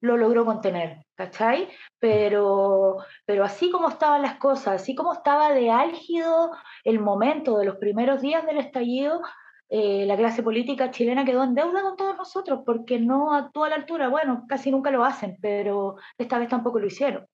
lo 0.00 0.16
logró 0.16 0.44
contener, 0.44 1.04
¿cachai? 1.16 1.68
Pero, 1.98 2.98
pero 3.26 3.42
así 3.42 3.68
como 3.72 3.88
estaban 3.88 4.22
las 4.22 4.36
cosas, 4.36 4.80
así 4.80 4.94
como 4.94 5.12
estaba 5.12 5.50
de 5.50 5.72
álgido 5.72 6.52
el 6.84 7.00
momento 7.00 7.58
de 7.58 7.64
los 7.64 7.78
primeros 7.78 8.20
días 8.20 8.46
del 8.46 8.58
estallido, 8.58 9.20
eh, 9.70 10.04
la 10.04 10.16
clase 10.16 10.42
política 10.42 10.90
chilena 10.90 11.24
quedó 11.24 11.44
en 11.44 11.54
deuda 11.54 11.82
con 11.82 11.96
todos 11.96 12.16
nosotros 12.16 12.60
porque 12.66 12.98
no 12.98 13.32
actuó 13.32 13.64
a 13.64 13.68
la 13.68 13.76
altura. 13.76 14.08
Bueno, 14.08 14.44
casi 14.48 14.70
nunca 14.70 14.90
lo 14.90 15.04
hacen, 15.04 15.38
pero 15.40 15.96
esta 16.18 16.38
vez 16.38 16.48
tampoco 16.48 16.80
lo 16.80 16.88
hicieron. 16.88 17.24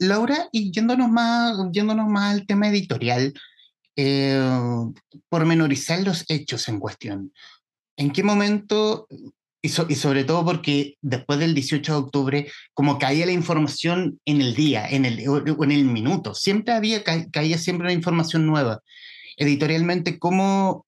Laura, 0.00 0.48
y 0.52 0.70
yéndonos 0.70 1.08
más, 1.08 1.56
yéndonos 1.72 2.06
más 2.08 2.34
al 2.34 2.46
tema 2.46 2.68
editorial, 2.68 3.32
eh, 3.96 4.40
pormenorizar 5.28 6.00
los 6.00 6.24
hechos 6.28 6.68
en 6.68 6.80
cuestión. 6.80 7.32
¿En 7.96 8.12
qué 8.12 8.22
momento 8.22 9.06
y, 9.60 9.68
sobre 9.70 10.24
todo 10.24 10.44
porque 10.44 10.96
después 11.00 11.38
del 11.38 11.54
18 11.54 11.92
de 11.92 11.98
octubre, 11.98 12.52
como 12.74 12.98
caía 12.98 13.26
la 13.26 13.32
información 13.32 14.20
en 14.24 14.40
el 14.40 14.54
día, 14.54 14.88
en 14.88 15.04
el, 15.04 15.20
en 15.20 15.72
el 15.72 15.84
minuto, 15.84 16.34
siempre 16.34 16.74
había, 16.74 17.02
caía 17.02 17.58
siempre 17.58 17.86
una 17.86 17.92
información 17.92 18.46
nueva. 18.46 18.80
Editorialmente, 19.38 20.18
¿cómo, 20.18 20.84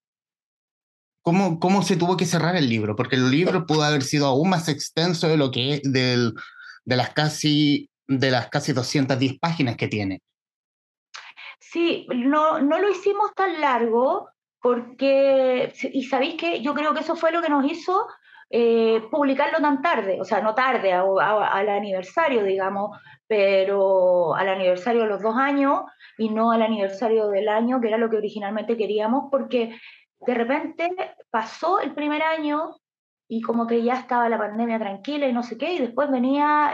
cómo, 1.22 1.58
cómo 1.58 1.82
se 1.82 1.96
tuvo 1.96 2.16
que 2.16 2.26
cerrar 2.26 2.56
el 2.56 2.68
libro? 2.68 2.96
Porque 2.96 3.16
el 3.16 3.30
libro 3.30 3.66
pudo 3.66 3.82
haber 3.82 4.02
sido 4.02 4.26
aún 4.26 4.50
más 4.50 4.68
extenso 4.68 5.28
de 5.28 5.36
lo 5.36 5.50
que 5.50 5.80
del, 5.84 6.34
de 6.84 6.96
las 6.96 7.10
casi 7.14 7.88
de 8.06 8.30
las 8.30 8.48
casi 8.48 8.72
210 8.72 9.38
páginas 9.38 9.76
que 9.76 9.86
tiene. 9.88 10.20
Sí, 11.60 12.06
no, 12.12 12.60
no 12.60 12.80
lo 12.80 12.90
hicimos 12.90 13.32
tan 13.34 13.60
largo 13.60 14.28
porque, 14.60 15.72
y 15.92 16.04
sabéis 16.04 16.34
que 16.34 16.60
yo 16.60 16.74
creo 16.74 16.92
que 16.92 17.00
eso 17.00 17.14
fue 17.14 17.30
lo 17.30 17.40
que 17.40 17.48
nos 17.48 17.64
hizo 17.70 18.06
eh, 18.52 19.02
publicarlo 19.12 19.58
tan 19.60 19.80
tarde, 19.80 20.20
o 20.20 20.24
sea, 20.24 20.40
no 20.40 20.54
tarde, 20.54 20.92
al 20.92 21.68
aniversario, 21.68 22.42
digamos, 22.42 22.98
pero 23.28 24.34
al 24.34 24.48
aniversario 24.48 25.02
de 25.02 25.08
los 25.08 25.22
dos 25.22 25.36
años 25.36 25.82
y 26.18 26.30
no 26.30 26.50
al 26.50 26.62
aniversario 26.62 27.28
del 27.28 27.48
año, 27.48 27.80
que 27.80 27.86
era 27.86 27.96
lo 27.96 28.10
que 28.10 28.16
originalmente 28.16 28.76
queríamos, 28.76 29.28
porque 29.30 29.78
de 30.18 30.34
repente 30.34 30.90
pasó 31.30 31.78
el 31.78 31.94
primer 31.94 32.22
año 32.22 32.74
y 33.28 33.40
como 33.42 33.68
que 33.68 33.84
ya 33.84 33.94
estaba 33.94 34.28
la 34.28 34.38
pandemia 34.38 34.80
tranquila 34.80 35.28
y 35.28 35.32
no 35.32 35.44
sé 35.44 35.56
qué, 35.56 35.74
y 35.74 35.78
después 35.78 36.10
venía 36.10 36.72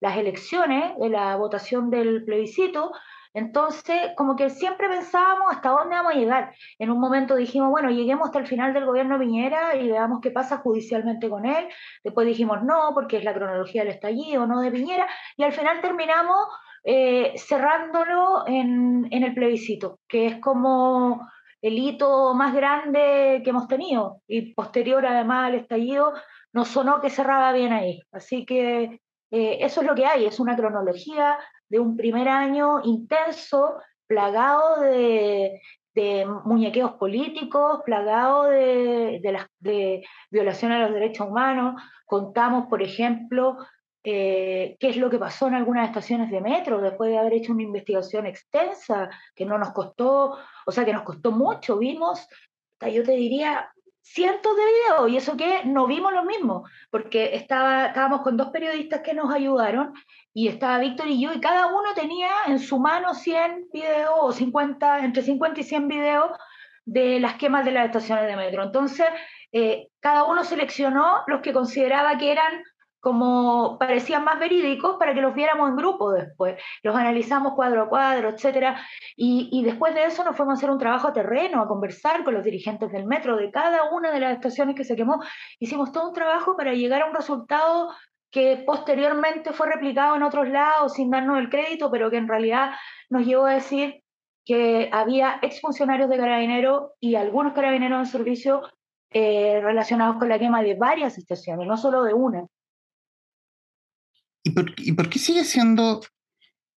las 0.00 0.16
elecciones, 0.16 0.94
la 0.98 1.36
votación 1.36 1.90
del 1.90 2.24
plebiscito, 2.24 2.92
entonces, 3.32 4.10
como 4.16 4.34
que 4.34 4.50
siempre 4.50 4.88
pensábamos 4.88 5.52
hasta 5.52 5.70
dónde 5.70 5.94
vamos 5.96 6.12
a 6.12 6.18
llegar. 6.18 6.54
En 6.78 6.90
un 6.90 6.98
momento 6.98 7.36
dijimos, 7.36 7.70
bueno, 7.70 7.90
lleguemos 7.90 8.26
hasta 8.26 8.40
el 8.40 8.46
final 8.46 8.74
del 8.74 8.86
gobierno 8.86 9.18
Piñera 9.18 9.76
y 9.76 9.88
veamos 9.88 10.20
qué 10.20 10.30
pasa 10.30 10.58
judicialmente 10.58 11.28
con 11.28 11.46
él. 11.46 11.68
Después 12.02 12.26
dijimos, 12.26 12.62
no, 12.62 12.90
porque 12.92 13.18
es 13.18 13.24
la 13.24 13.34
cronología 13.34 13.82
del 13.82 13.92
estallido, 13.92 14.46
no 14.46 14.60
de 14.60 14.72
Piñera. 14.72 15.06
Y 15.36 15.44
al 15.44 15.52
final 15.52 15.80
terminamos 15.80 16.36
eh, 16.82 17.34
cerrándolo 17.36 18.46
en, 18.46 19.06
en 19.10 19.22
el 19.22 19.34
plebiscito, 19.34 20.00
que 20.08 20.26
es 20.26 20.40
como 20.40 21.28
el 21.62 21.78
hito 21.78 22.34
más 22.34 22.54
grande 22.54 23.42
que 23.44 23.50
hemos 23.50 23.68
tenido. 23.68 24.22
Y 24.26 24.54
posterior 24.54 25.06
además 25.06 25.48
al 25.48 25.54
estallido, 25.54 26.14
nos 26.52 26.68
sonó 26.68 27.00
que 27.00 27.10
cerraba 27.10 27.52
bien 27.52 27.72
ahí. 27.72 28.00
Así 28.10 28.44
que 28.44 29.00
eh, 29.30 29.58
eso 29.60 29.80
es 29.82 29.86
lo 29.86 29.94
que 29.94 30.06
hay, 30.06 30.26
es 30.26 30.40
una 30.40 30.56
cronología 30.56 31.38
de 31.70 31.80
un 31.80 31.96
primer 31.96 32.28
año 32.28 32.80
intenso, 32.84 33.80
plagado 34.06 34.80
de, 34.82 35.60
muñequeos 36.44 36.92
políticos, 36.92 37.80
plagado 37.84 38.44
de, 38.44 39.20
de, 39.22 39.38
de 39.58 40.04
violación 40.30 40.72
a 40.72 40.80
los 40.80 40.92
derechos 40.92 41.28
humanos. 41.28 41.80
Contamos, 42.06 42.66
por 42.68 42.82
ejemplo, 42.82 43.58
eh, 44.02 44.76
qué 44.80 44.88
es 44.88 44.96
lo 44.96 45.10
que 45.10 45.18
pasó 45.18 45.46
en 45.48 45.54
algunas 45.54 45.88
estaciones 45.88 46.30
de 46.30 46.40
metro 46.40 46.80
después 46.80 47.10
de 47.10 47.18
haber 47.18 47.34
hecho 47.34 47.52
una 47.52 47.64
investigación 47.64 48.24
extensa 48.24 49.10
que 49.34 49.44
no 49.44 49.58
nos 49.58 49.72
costó, 49.72 50.38
o 50.64 50.72
sea, 50.72 50.86
que 50.86 50.92
nos 50.94 51.02
costó 51.02 51.32
mucho. 51.32 51.76
Vimos, 51.76 52.26
yo 52.80 53.04
te 53.04 53.12
diría, 53.12 53.70
cientos 54.02 54.56
de 54.56 54.62
videos 54.64 55.10
y 55.10 55.16
eso 55.16 55.36
que 55.36 55.64
no 55.64 55.86
vimos 55.86 56.12
lo 56.12 56.24
mismo, 56.24 56.64
porque 56.90 57.34
estaba, 57.34 57.86
estábamos 57.86 58.22
con 58.22 58.36
dos 58.36 58.48
periodistas 58.48 59.00
que 59.00 59.14
nos 59.14 59.32
ayudaron 59.32 59.92
y 60.32 60.48
estaba 60.48 60.78
Víctor 60.78 61.08
y 61.08 61.20
yo 61.20 61.32
y 61.32 61.40
cada 61.40 61.66
uno 61.66 61.94
tenía 61.94 62.30
en 62.46 62.58
su 62.58 62.78
mano 62.78 63.14
100 63.14 63.68
videos 63.72 64.10
o 64.20 64.32
50, 64.32 65.04
entre 65.04 65.22
50 65.22 65.60
y 65.60 65.64
100 65.64 65.88
videos 65.88 66.30
de 66.84 67.20
las 67.20 67.34
quemas 67.34 67.64
de 67.64 67.72
las 67.72 67.86
estaciones 67.86 68.26
de 68.26 68.36
metro. 68.36 68.64
Entonces, 68.64 69.06
eh, 69.52 69.88
cada 70.00 70.24
uno 70.24 70.44
seleccionó 70.44 71.22
los 71.26 71.40
que 71.40 71.52
consideraba 71.52 72.18
que 72.18 72.32
eran 72.32 72.62
como 73.00 73.78
parecían 73.78 74.24
más 74.24 74.38
verídicos 74.38 74.96
para 74.98 75.14
que 75.14 75.22
los 75.22 75.34
viéramos 75.34 75.70
en 75.70 75.76
grupo 75.76 76.12
después. 76.12 76.56
Los 76.82 76.94
analizamos 76.94 77.54
cuadro 77.54 77.82
a 77.82 77.88
cuadro, 77.88 78.28
etc. 78.28 78.76
Y, 79.16 79.48
y, 79.52 79.64
después 79.64 79.94
de 79.94 80.04
eso 80.04 80.22
nos 80.22 80.36
fuimos 80.36 80.52
a 80.52 80.58
hacer 80.58 80.70
un 80.70 80.78
trabajo 80.78 81.08
a 81.08 81.12
terreno, 81.12 81.62
a 81.62 81.68
conversar 81.68 82.22
con 82.24 82.34
los 82.34 82.44
dirigentes 82.44 82.92
del 82.92 83.06
metro 83.06 83.36
de 83.36 83.50
cada 83.50 83.90
una 83.90 84.12
de 84.12 84.20
las 84.20 84.34
estaciones 84.34 84.76
que 84.76 84.84
se 84.84 84.96
quemó. 84.96 85.20
Hicimos 85.58 85.92
todo 85.92 86.08
un 86.08 86.14
trabajo 86.14 86.56
para 86.56 86.74
llegar 86.74 87.02
a 87.02 87.06
un 87.06 87.14
resultado 87.14 87.90
que 88.30 88.62
posteriormente 88.64 89.52
fue 89.52 89.66
replicado 89.66 90.16
en 90.16 90.22
otros 90.22 90.48
lados 90.48 90.94
sin 90.94 91.10
darnos 91.10 91.38
el 91.38 91.50
crédito, 91.50 91.90
pero 91.90 92.10
que 92.10 92.18
en 92.18 92.28
realidad 92.28 92.72
nos 93.08 93.26
llevó 93.26 93.46
a 93.46 93.54
decir 93.54 94.02
que 94.44 94.88
había 94.92 95.38
exfuncionarios 95.42 96.08
de 96.08 96.16
carabineros 96.16 96.92
y 97.00 97.16
algunos 97.16 97.52
carabineros 97.52 97.98
en 98.00 98.06
servicio 98.06 98.62
eh, 99.12 99.60
relacionados 99.62 100.16
con 100.16 100.28
la 100.28 100.38
quema 100.38 100.62
de 100.62 100.74
varias 100.74 101.18
estaciones, 101.18 101.66
no 101.66 101.76
solo 101.76 102.04
de 102.04 102.14
una. 102.14 102.46
¿Y 104.42 104.50
por, 104.50 104.72
¿Y 104.78 104.92
por 104.92 105.08
qué 105.08 105.18
sigue 105.18 105.44
siendo, 105.44 106.00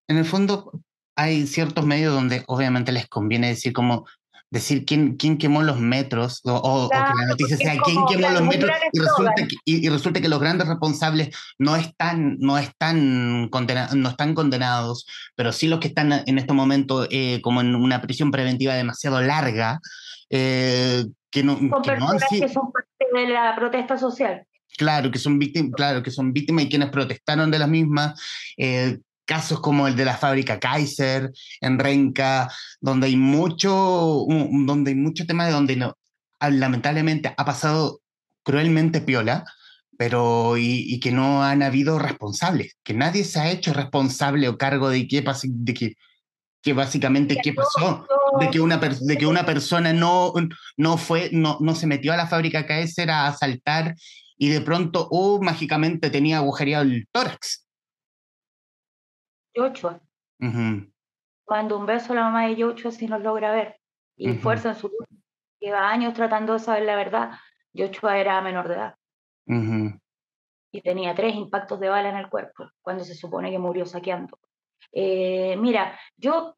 en 0.09 0.19
el 0.19 0.25
fondo, 0.25 0.73
hay 1.17 1.47
ciertos 1.47 1.85
medios 1.87 2.15
donde 2.15 2.43
obviamente 2.47 2.93
les 2.93 3.09
conviene 3.09 3.49
decir 3.49 3.73
como 3.73 4.07
decir 4.53 4.85
quién, 4.85 5.17
quién 5.17 5.39
quemó 5.39 5.63
los 5.63 5.81
metros 5.81 6.43
o, 6.45 6.89
que 6.91 6.99
la 6.99 7.27
noticia 7.27 7.57
sea 7.57 7.75
quién 7.83 7.97
quemó 8.07 8.29
los 8.29 8.43
metros 8.43 8.71
y 8.93 9.01
resulta, 9.01 9.35
que, 9.35 9.57
y, 9.65 9.89
resulta, 9.89 10.21
que 10.21 10.29
los 10.29 10.41
grandes 10.41 10.69
responsables 10.69 11.35
no 11.59 11.75
están, 11.75 12.37
no 12.39 12.59
están, 12.59 13.49
condenados, 13.51 13.95
no 13.97 14.11
están 14.11 14.35
condenados, 14.35 15.07
pero 15.35 15.53
sí 15.53 15.69
los 15.69 15.81
que 15.81 15.89
están 15.89 16.13
en 16.27 16.39
este 16.39 16.53
momento 16.53 17.07
eh, 17.11 17.41
como 17.43 17.63
en 17.63 17.75
una 17.75 18.03
prisión 18.03 18.31
preventiva 18.31 18.75
demasiado 18.75 19.23
larga, 19.23 19.81
eh, 20.29 21.07
que 21.31 21.43
no, 21.43 21.59
que, 21.81 21.97
no 21.97 22.11
han 22.11 22.21
sido... 22.21 22.47
que 22.47 22.53
son 22.53 22.71
parte 22.71 23.07
de 23.11 23.29
la 23.29 23.57
protesta 23.57 23.97
social. 23.97 24.47
Claro, 24.77 25.11
que 25.11 25.19
son 25.19 25.39
víctimas, 25.39 25.73
claro, 25.77 26.03
que 26.03 26.11
son 26.11 26.33
víctimas 26.33 26.65
y 26.65 26.69
quienes 26.69 26.91
protestaron 26.91 27.51
de 27.51 27.59
las 27.59 27.69
mismas, 27.69 28.21
eh, 28.57 28.99
casos 29.25 29.61
como 29.61 29.87
el 29.87 29.97
de 29.97 30.05
la 30.05 30.17
fábrica 30.17 30.59
Kaiser 30.59 31.33
en 31.61 31.79
Renca, 31.79 32.51
donde 32.81 33.07
hay 33.07 33.17
mucho, 33.17 34.27
donde 34.67 34.91
hay 34.91 34.97
mucho 34.97 35.27
tema 35.27 35.47
de 35.47 35.53
donde 35.53 35.77
no, 35.77 35.97
lamentablemente 36.41 37.33
ha 37.37 37.45
pasado 37.45 38.01
cruelmente 38.43 39.01
piola, 39.01 39.45
pero 39.97 40.57
y, 40.59 40.99
que 41.01 41.13
no 41.13 41.45
han 41.45 41.63
habido 41.63 41.99
responsables, 41.99 42.77
que 42.83 42.95
nadie 42.95 43.25
se 43.25 43.39
ha 43.41 43.51
hecho 43.51 43.73
responsable 43.73 44.49
o 44.49 44.59
cargo 44.59 44.89
de 44.89 45.07
qué 45.07 45.25
de 45.45 45.75
que, 45.75 45.95
que 46.61 46.73
básicamente 46.73 47.39
qué 47.43 47.53
pasó, 47.53 48.07
de 48.41 48.51
que 48.51 48.61
una, 48.61 48.79
de 48.79 49.17
que 49.17 49.27
una 49.27 49.47
persona 49.47 49.93
no, 49.93 50.33
no 50.77 50.99
fue, 50.99 51.31
no, 51.33 51.59
no 51.61 51.75
se 51.77 51.87
metió 51.87 52.13
a 52.13 52.17
la 52.17 52.27
fábrica 52.27 52.67
Kaiser 52.67 53.11
a 53.11 53.29
asaltar 53.29 53.95
y 54.37 54.51
de 54.51 54.61
pronto, 54.61 55.09
oh, 55.11 55.41
mágicamente 55.43 56.11
tenía 56.11 56.39
agujereado 56.39 56.85
el 56.85 57.07
tórax. 57.13 57.69
Yochua. 59.55 60.01
Mando 61.49 61.79
un 61.79 61.87
beso 61.87 62.13
a 62.13 62.17
la 62.17 62.23
mamá 62.23 62.47
de 62.47 62.57
Yochua 62.57 62.91
si 62.91 63.07
nos 63.07 63.23
logra 63.23 63.53
ver. 63.53 63.77
Y 64.17 64.35
fuerza 64.35 64.71
en 64.71 64.77
su 64.77 64.91
Lleva 65.61 65.89
años 65.89 66.15
tratando 66.15 66.55
de 66.55 66.59
saber 66.59 66.83
la 66.83 66.97
verdad. 66.97 67.31
Yochua 67.73 68.19
era 68.19 68.41
menor 68.41 68.69
de 68.69 68.75
edad. 68.75 68.97
Y 70.73 70.81
tenía 70.83 71.15
tres 71.15 71.35
impactos 71.35 71.79
de 71.79 71.89
bala 71.89 72.09
en 72.09 72.17
el 72.17 72.29
cuerpo, 72.29 72.69
cuando 72.81 73.05
se 73.05 73.15
supone 73.15 73.51
que 73.51 73.59
murió 73.59 73.87
saqueando. 73.87 74.39
Eh, 74.91 75.57
mira, 75.59 75.99
yo 76.17 76.55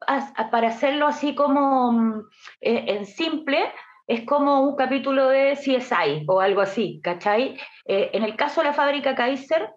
para 0.51 0.69
hacerlo 0.69 1.07
así 1.07 1.35
como 1.35 1.91
mm, 1.91 2.19
eh, 2.61 2.85
en 2.87 3.05
simple, 3.05 3.71
es 4.07 4.25
como 4.25 4.61
un 4.61 4.75
capítulo 4.75 5.29
de 5.29 5.53
CSI 5.53 6.25
o 6.27 6.39
algo 6.39 6.61
así, 6.61 6.99
¿cachai? 7.03 7.57
Eh, 7.85 8.11
en 8.13 8.23
el 8.23 8.35
caso 8.35 8.61
de 8.61 8.67
la 8.67 8.73
fábrica 8.73 9.15
Kaiser, 9.15 9.71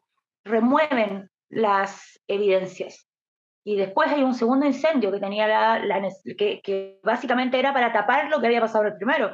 remueven 0.45 1.31
las 1.49 2.21
evidencias. 2.27 3.07
Y 3.65 3.77
después 3.77 4.11
hay 4.11 4.23
un 4.23 4.35
segundo 4.35 4.67
incendio 4.67 5.11
que 5.13 5.21
tenía 5.21 5.47
la, 5.47 6.09
que, 6.37 6.99
básicamente 7.03 7.59
era 7.59 7.73
para 7.73 7.93
tapar 7.93 8.29
lo 8.29 8.41
que 8.41 8.47
había 8.47 8.61
pasado 8.61 8.85
el 8.85 8.97
primero. 8.97 9.33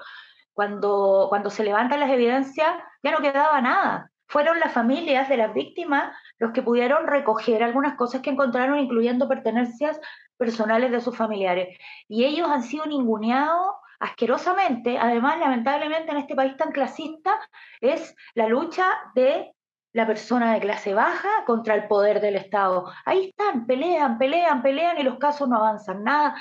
cuando, 0.53 1.27
cuando 1.29 1.51
se 1.51 1.65
levantan 1.65 2.01
las 2.01 2.11
evidencias, 2.11 2.71
ya 3.03 3.11
no 3.11 3.19
quedaba 3.19 3.61
nada. 3.61 4.11
Fueron 4.27 4.59
las 4.59 4.73
familias 4.73 5.29
de 5.29 5.37
las 5.37 5.53
víctimas 5.53 6.17
los 6.39 6.53
que 6.53 6.63
pudieron 6.63 7.07
recoger 7.07 7.63
algunas 7.63 7.95
cosas 7.97 8.23
que 8.23 8.31
encontraron, 8.31 8.79
incluyendo 8.79 9.29
pertenencias 9.29 10.01
personales 10.37 10.91
de 10.91 11.01
sus 11.01 11.17
familiares. 11.17 11.77
Y 12.09 12.25
ellos 12.25 12.49
han 12.49 12.63
sido 12.63 12.87
ninguneados 12.87 13.67
asquerosamente. 14.01 14.99
Además, 14.99 15.39
lamentablemente, 15.39 16.11
en 16.13 16.19
este 16.19 16.35
país 16.35 16.57
tan 16.57 16.73
clasista, 16.73 17.39
es 17.81 18.15
la 18.35 18.49
lucha 18.49 18.85
de 19.15 19.55
la 19.95 20.07
persona 20.07 20.53
de 20.53 20.61
clase 20.61 20.93
baja 20.93 21.29
contra 21.47 21.75
el 21.77 21.87
poder 21.87 22.21
del 22.21 22.35
Estado. 22.35 22.91
Ahí 23.07 23.29
están, 23.29 23.65
pelean, 23.65 24.19
pelean, 24.19 24.61
pelean 24.61 24.99
y 24.99 25.05
los 25.05 25.19
casos 25.19 25.49
no 25.49 25.57
avanzan 25.57 26.03
nada. 26.03 26.35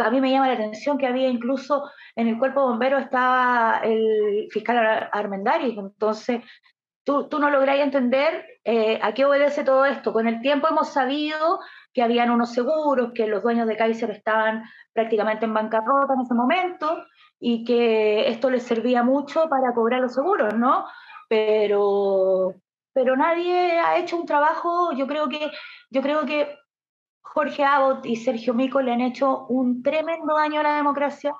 A 0.00 0.10
mí 0.10 0.20
me 0.20 0.30
llama 0.30 0.46
la 0.46 0.54
atención 0.54 0.96
que 0.96 1.08
había 1.08 1.28
incluso 1.28 1.90
en 2.14 2.28
el 2.28 2.38
cuerpo 2.38 2.62
bombero 2.62 2.98
estaba 2.98 3.80
el 3.82 4.46
fiscal 4.52 5.08
Armendari, 5.12 5.76
entonces 5.76 6.44
tú, 7.02 7.28
tú 7.28 7.40
no 7.40 7.50
lográis 7.50 7.82
entender 7.82 8.46
eh, 8.64 9.00
a 9.02 9.12
qué 9.12 9.24
obedece 9.24 9.64
todo 9.64 9.86
esto. 9.86 10.12
Con 10.12 10.28
el 10.28 10.40
tiempo 10.40 10.68
hemos 10.68 10.92
sabido 10.92 11.58
que 11.92 12.02
habían 12.02 12.30
unos 12.30 12.52
seguros, 12.52 13.12
que 13.14 13.26
los 13.26 13.42
dueños 13.42 13.66
de 13.66 13.76
Kaiser 13.76 14.10
estaban 14.10 14.64
prácticamente 14.92 15.44
en 15.44 15.54
bancarrota 15.54 16.14
en 16.14 16.20
ese 16.20 16.34
momento 16.34 17.04
y 17.38 17.64
que 17.64 18.28
esto 18.28 18.50
les 18.50 18.62
servía 18.62 19.02
mucho 19.02 19.48
para 19.48 19.74
cobrar 19.74 20.00
los 20.00 20.14
seguros, 20.14 20.54
¿no? 20.54 20.86
Pero 21.28 22.54
pero 22.92 23.16
nadie 23.16 23.78
ha 23.78 23.98
hecho 23.98 24.16
un 24.16 24.26
trabajo, 24.26 24.92
yo 24.92 25.06
creo 25.06 25.28
que, 25.28 25.50
yo 25.90 26.02
creo 26.02 26.26
que 26.26 26.56
Jorge 27.22 27.64
Abbott 27.64 28.04
y 28.06 28.16
Sergio 28.16 28.54
Mico 28.54 28.80
le 28.80 28.92
han 28.92 29.00
hecho 29.00 29.46
un 29.46 29.82
tremendo 29.82 30.34
daño 30.34 30.60
a 30.60 30.64
la 30.64 30.76
democracia, 30.76 31.34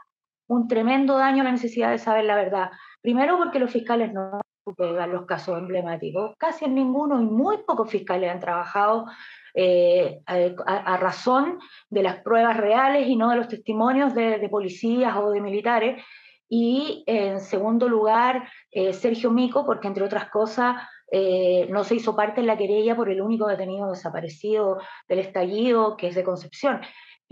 un 0.47 0.69
tremendo 0.69 1.19
daño 1.19 1.43
a 1.43 1.45
la 1.45 1.53
necesidad 1.53 1.91
de 1.91 1.99
saber 1.99 2.25
la 2.25 2.37
verdad. 2.37 2.71
Primero 3.03 3.37
porque 3.37 3.59
los 3.59 3.71
fiscales 3.71 4.13
no 4.13 4.41
pegan 4.77 5.13
los 5.13 5.27
casos 5.27 5.59
emblemáticos, 5.59 6.35
casi 6.39 6.67
en 6.67 6.77
ninguno 6.77 7.21
y 7.21 7.25
muy 7.25 7.59
pocos 7.67 7.91
fiscales 7.91 8.31
han 8.31 8.39
trabajado 8.39 9.07
eh, 9.55 10.21
a, 10.27 10.97
razón 10.97 11.59
de 11.89 12.03
las 12.03 12.23
pruebas 12.23 12.57
reales 12.57 13.09
y 13.09 13.17
no 13.17 13.31
de 13.31 13.37
los 13.37 13.49
testimonios 13.49 14.15
de, 14.15 14.49
policías 14.51 15.17
o 15.17 15.31
de 15.31 15.41
militares. 15.41 16.03
Y 16.49 17.05
en 17.07 17.41
segundo 17.41 17.89
lugar, 17.89 18.49
eh, 18.73 18.93
Sergio 18.93 19.31
Mico, 19.31 19.65
porque 19.65 19.87
entre 19.87 20.05
otras 20.05 20.31
cosas 20.31 20.77
eh, 21.13 21.67
no 21.71 21.85
se 21.85 21.97
hizo 21.97 22.15
parte 22.15 22.41
en 22.41 22.47
la 22.47 22.57
querella 22.57 22.97
por 22.97 23.09
el 23.09 23.21
único 23.21 23.47
detenido 23.47 23.91
desaparecido 23.91 24.79
del 25.09 25.21
estallido, 25.21 25.97
que 25.97 26.09
es 26.09 26.15
de 26.15 26.25
Concepción. 26.25 26.81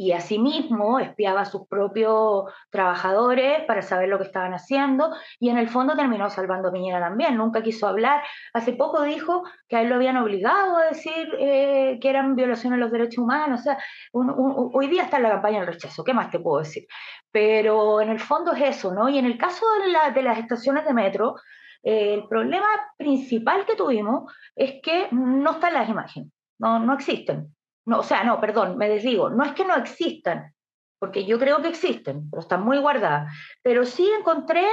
Y 0.01 0.13
asimismo 0.13 1.01
espiaba 1.01 1.41
a 1.41 1.45
sus 1.45 1.67
propios 1.67 2.45
trabajadores 2.71 3.65
para 3.65 3.83
saber 3.83 4.09
lo 4.09 4.19
que 4.19 4.25
estaban 4.25 4.55
haciendo 4.55 5.11
y 5.41 5.49
en 5.49 5.59
el 5.59 5.69
fondo 5.69 5.97
terminó 5.97 6.31
salvando 6.31 6.69
a 6.69 6.73
Piñera 6.73 7.01
también. 7.01 7.37
Nunca 7.37 7.65
quiso 7.65 7.89
hablar. 7.89 8.23
Hace 8.55 8.75
poco 8.75 9.03
dijo 9.03 9.43
que 9.69 9.75
a 9.75 9.83
él 9.83 9.89
lo 9.89 9.97
habían 9.97 10.17
obligado 10.17 10.77
a 10.77 10.85
decir 10.85 11.35
eh, 11.41 11.99
que 12.01 12.11
eran 12.11 12.37
violaciones 12.37 12.79
de 12.79 12.85
los 12.85 12.93
derechos 12.93 13.19
humanos. 13.19 13.59
O 13.59 13.63
sea, 13.65 13.79
hoy 14.13 14.87
día 14.87 15.03
está 15.03 15.17
en 15.17 15.25
la 15.25 15.31
campaña 15.31 15.59
del 15.59 15.67
rechazo. 15.67 16.05
¿Qué 16.05 16.15
más 16.15 16.31
te 16.31 16.39
puedo 16.39 16.61
decir? 16.61 16.87
Pero 17.33 18.01
en 18.01 18.11
el 18.11 18.21
fondo 18.21 18.53
es 18.53 18.77
eso, 18.77 18.95
¿no? 18.95 19.09
Y 19.09 19.19
en 19.19 19.27
el 19.27 19.37
caso 19.37 19.67
de, 19.85 20.13
de 20.13 20.23
las 20.23 20.39
estaciones 20.39 20.85
de 20.85 20.95
metro, 20.95 21.35
el 21.83 22.29
problema 22.29 22.69
principal 22.97 23.67
que 23.67 23.75
tuvimos 23.75 24.33
es 24.55 24.81
que 24.81 25.09
no 25.11 25.51
están 25.51 25.75
las 25.75 25.89
imágenes, 25.89 26.31
no, 26.59 26.79
no 26.79 26.95
existen. 26.95 27.53
No, 27.89 28.01
o 28.01 28.03
sea, 28.03 28.23
no, 28.23 28.39
perdón, 28.39 28.77
me 28.77 28.87
desdigo, 28.87 29.31
no 29.31 29.43
es 29.45 29.53
que 29.53 29.65
no 29.65 29.75
existan, 29.75 30.55
porque 30.99 31.25
yo 31.25 31.39
creo 31.39 31.63
que 31.63 31.69
existen, 31.69 32.29
pero 32.31 32.43
están 32.43 32.63
muy 32.63 32.77
guardadas. 32.77 33.33
Pero 33.63 33.87
sí 33.87 34.07
encontré, 34.19 34.67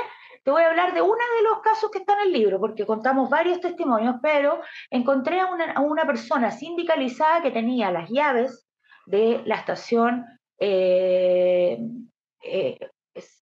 te 0.44 0.52
voy 0.52 0.64
a 0.64 0.68
hablar 0.68 0.94
de 0.94 1.02
uno 1.02 1.14
de 1.14 1.44
los 1.44 1.62
casos 1.62 1.90
que 1.92 2.00
está 2.00 2.14
en 2.16 2.28
el 2.28 2.34
libro, 2.34 2.60
porque 2.60 2.86
contamos 2.86 3.30
varios 3.30 3.62
testimonios, 3.62 4.18
pero 4.22 4.60
encontré 4.90 5.40
a 5.40 5.46
una, 5.46 5.80
una 5.80 6.06
persona 6.06 6.52
sindicalizada 6.52 7.42
que 7.42 7.52
tenía 7.52 7.90
las 7.90 8.10
llaves 8.10 8.68
de 9.06 9.42
la 9.46 9.56
estación 9.56 10.26
eh, 10.60 11.80
eh, 12.44 12.80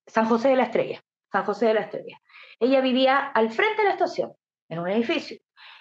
San 0.05 0.27
José 0.27 0.49
de 0.49 0.55
la 0.55 0.65
Estrella. 0.65 1.01
San 1.31 1.45
José 1.45 1.65
de 1.65 1.73
la 1.73 1.81
Estrella. 1.81 2.21
Ella 2.59 2.79
vivía 2.79 3.17
al 3.17 3.49
frente 3.49 3.81
de 3.81 3.87
la 3.87 3.93
estación, 3.95 4.33
en 4.69 4.77
un 4.77 4.87
edificio, 4.87 5.39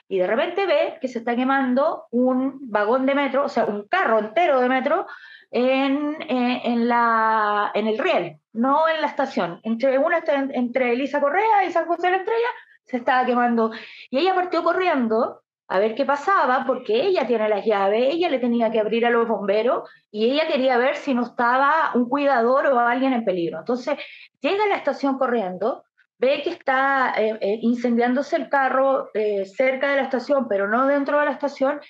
y 0.09 0.19
de 0.19 0.27
repente 0.27 0.67
ve 0.67 0.99
que 1.01 1.09
se 1.09 1.19
está 1.19 1.35
quemando 1.35 2.05
un 2.11 2.71
vagón 2.71 3.07
de 3.07 3.15
metro, 3.15 3.45
o 3.45 3.49
sea, 3.49 3.65
un 3.65 3.87
carro 3.89 4.19
entero 4.19 4.61
de 4.61 4.69
metro 4.69 5.07
en, 5.51 6.21
eh, 6.23 6.63
en, 6.65 6.89
la, 6.89 7.71
en 7.75 7.87
el 7.87 7.99
riel, 7.99 8.39
no 8.53 8.89
en 8.89 9.01
la 9.01 9.07
estación. 9.07 9.61
Entre, 9.63 9.99
una, 9.99 10.23
entre 10.27 10.93
Elisa 10.93 11.21
Correa 11.21 11.65
y 11.67 11.73
San 11.73 11.87
José 11.87 12.09
de 12.09 12.13
la 12.13 12.19
Estrella 12.19 12.49
se 12.85 12.99
estaba 12.99 13.25
quemando. 13.25 13.71
Y 14.11 14.19
ella 14.19 14.35
partió 14.35 14.63
corriendo 14.63 15.43
a 15.69 15.79
ver 15.79 15.95
qué 15.95 16.05
pasaba, 16.05 16.65
porque 16.67 17.07
ella 17.07 17.27
tiene 17.27 17.49
las 17.49 17.65
llaves, 17.65 18.09
ella 18.13 18.29
le 18.29 18.39
tenía 18.39 18.71
que 18.71 18.81
abrir 18.81 19.07
a 19.07 19.11
los 19.11 19.27
bomberos 19.27 19.89
y 20.11 20.31
ella 20.31 20.47
quería 20.47 20.77
ver 20.77 20.97
si 20.97 21.15
no 21.15 21.23
estaba 21.23 21.93
un 21.95 22.09
cuidador 22.11 22.67
o 22.67 22.79
alguien 22.79 23.15
en 23.15 23.25
peligro. 23.25 23.61
Entonces 23.61 23.97
llega 24.41 24.65
a 24.65 24.69
la 24.69 24.77
estación 24.77 25.17
corriendo, 25.17 25.85
ve 26.23 26.41
que 26.45 26.51
está 26.51 27.15
eh, 27.17 27.37
eh, 27.41 27.59
incendiándose 27.63 28.37
el 28.37 28.49
carro 28.49 29.11
eh, 29.13 29.45
cerca 29.45 29.91
de 29.91 29.97
la 29.97 30.03
estación, 30.05 30.47
pero 30.49 30.69
no 30.69 30.87
dentro 30.87 31.19
de 31.19 31.25
la 31.25 31.33
estación, 31.33 31.81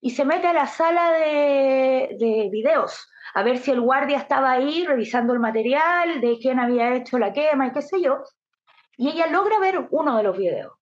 y 0.00 0.10
se 0.10 0.24
mete 0.24 0.48
a 0.48 0.52
la 0.52 0.66
sala 0.66 1.12
de, 1.12 2.16
de, 2.18 2.48
videos 2.50 3.08
a 3.34 3.44
ver 3.44 3.58
si 3.58 3.70
el 3.70 3.80
guardia 3.80 4.18
estaba 4.18 4.50
ahí 4.50 4.84
revisando 4.84 5.32
el 5.34 5.38
material, 5.38 6.20
de 6.20 6.36
quién 6.40 6.58
había 6.58 6.94
hecho 6.96 7.16
la 7.18 7.32
quema 7.32 7.68
y 7.68 7.72
qué 7.72 7.82
sé 7.82 8.00
yo. 8.02 8.24
Y 8.96 9.10
ella 9.10 9.28
logra 9.28 9.60
ver 9.60 9.86
uno 9.90 10.16
de 10.16 10.22
los 10.22 10.36
videos. 10.36 10.72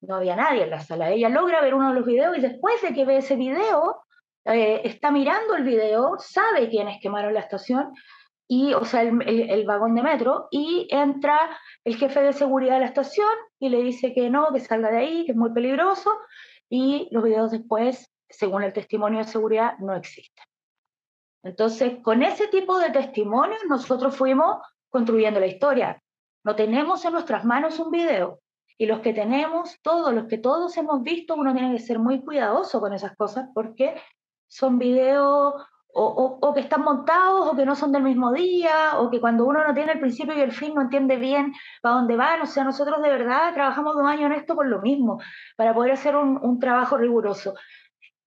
No 0.00 0.16
había 0.16 0.34
nadie 0.34 0.64
en 0.64 0.70
la 0.70 0.80
sala. 0.80 1.10
Ella 1.10 1.28
logra 1.28 1.60
ver 1.60 1.74
uno 1.74 1.90
de 1.90 1.94
los 1.94 2.06
videos 2.06 2.36
y 2.36 2.40
después 2.40 2.80
de 2.82 2.94
que 2.94 3.04
ve 3.04 3.18
ese 3.18 3.36
video, 3.36 4.02
está 4.44 5.10
mirando 5.10 5.54
el 5.54 5.62
video, 5.62 6.16
sabe 6.18 6.68
quiénes 6.68 7.00
quemaron 7.02 7.34
la 7.34 7.40
estación 7.40 7.92
y, 8.48 8.74
o 8.74 8.84
sea, 8.84 9.02
el, 9.02 9.64
vagón 9.66 9.94
de 9.94 10.02
metro, 10.02 10.48
y 10.50 10.86
entra 10.90 11.38
el 11.84 11.96
jefe 11.96 12.22
de 12.22 12.32
seguridad 12.32 12.74
de 12.74 12.80
la 12.80 12.86
estación 12.86 13.28
y 13.58 13.68
le 13.68 13.82
dice 13.82 14.12
que 14.12 14.28
no, 14.30 14.52
que 14.52 14.60
salga 14.60 14.90
de 14.90 14.98
ahí, 14.98 15.24
que 15.24 15.32
es 15.32 15.38
muy 15.38 15.52
peligroso, 15.52 16.10
y 16.68 17.08
los 17.10 17.24
videos 17.24 17.50
después, 17.50 18.12
según 18.28 18.62
el 18.62 18.72
testimonio 18.72 19.18
de 19.18 19.24
seguridad, 19.24 19.78
no 19.78 19.94
existen. 19.94 20.44
Entonces, 21.42 21.98
con 22.02 22.22
ese 22.22 22.48
tipo 22.48 22.78
de 22.78 22.90
testimonios, 22.90 23.60
nosotros 23.68 24.16
fuimos 24.16 24.58
construyendo 24.90 25.40
la 25.40 25.46
historia. 25.46 26.02
No 26.44 26.54
tenemos 26.54 27.04
en 27.04 27.12
nuestras 27.12 27.44
manos 27.44 27.78
un 27.78 27.90
video. 27.90 28.40
Y 28.78 28.86
los 28.86 29.00
que 29.00 29.12
tenemos, 29.12 29.78
todos 29.82 30.12
los 30.12 30.26
que 30.26 30.38
todos 30.38 30.76
hemos 30.76 31.02
visto, 31.02 31.34
uno 31.34 31.52
tiene 31.52 31.72
que 31.72 31.82
ser 31.82 31.98
muy 31.98 32.22
cuidadoso 32.22 32.80
con 32.80 32.92
esas 32.92 33.16
cosas 33.16 33.48
porque 33.54 34.00
son 34.48 34.78
videos 34.78 35.54
o, 35.94 36.52
que 36.54 36.60
están 36.60 36.82
montados 36.82 37.48
o 37.48 37.56
que 37.56 37.66
no 37.66 37.74
son 37.74 37.92
del 37.92 38.02
mismo 38.02 38.32
día, 38.32 38.98
o 38.98 39.10
que 39.10 39.20
cuando 39.20 39.44
uno 39.44 39.66
no 39.66 39.74
tiene 39.74 39.92
el 39.92 40.00
principio 40.00 40.34
y 40.34 40.40
el 40.40 40.52
fin 40.52 40.74
no 40.74 40.82
entiende 40.82 41.16
bien 41.16 41.52
para 41.82 41.96
dónde 41.96 42.16
van. 42.16 42.40
O 42.42 42.46
sea, 42.46 42.64
nosotros 42.64 43.02
de 43.02 43.10
verdad 43.10 43.52
trabajamos 43.54 43.94
dos 43.94 44.06
años 44.06 44.30
en 44.30 44.32
esto 44.32 44.54
por 44.54 44.66
lo 44.66 44.80
mismo, 44.80 45.20
para 45.56 45.74
poder 45.74 45.92
hacer 45.92 46.16
un, 46.16 46.58
trabajo 46.58 46.96
riguroso. 46.96 47.54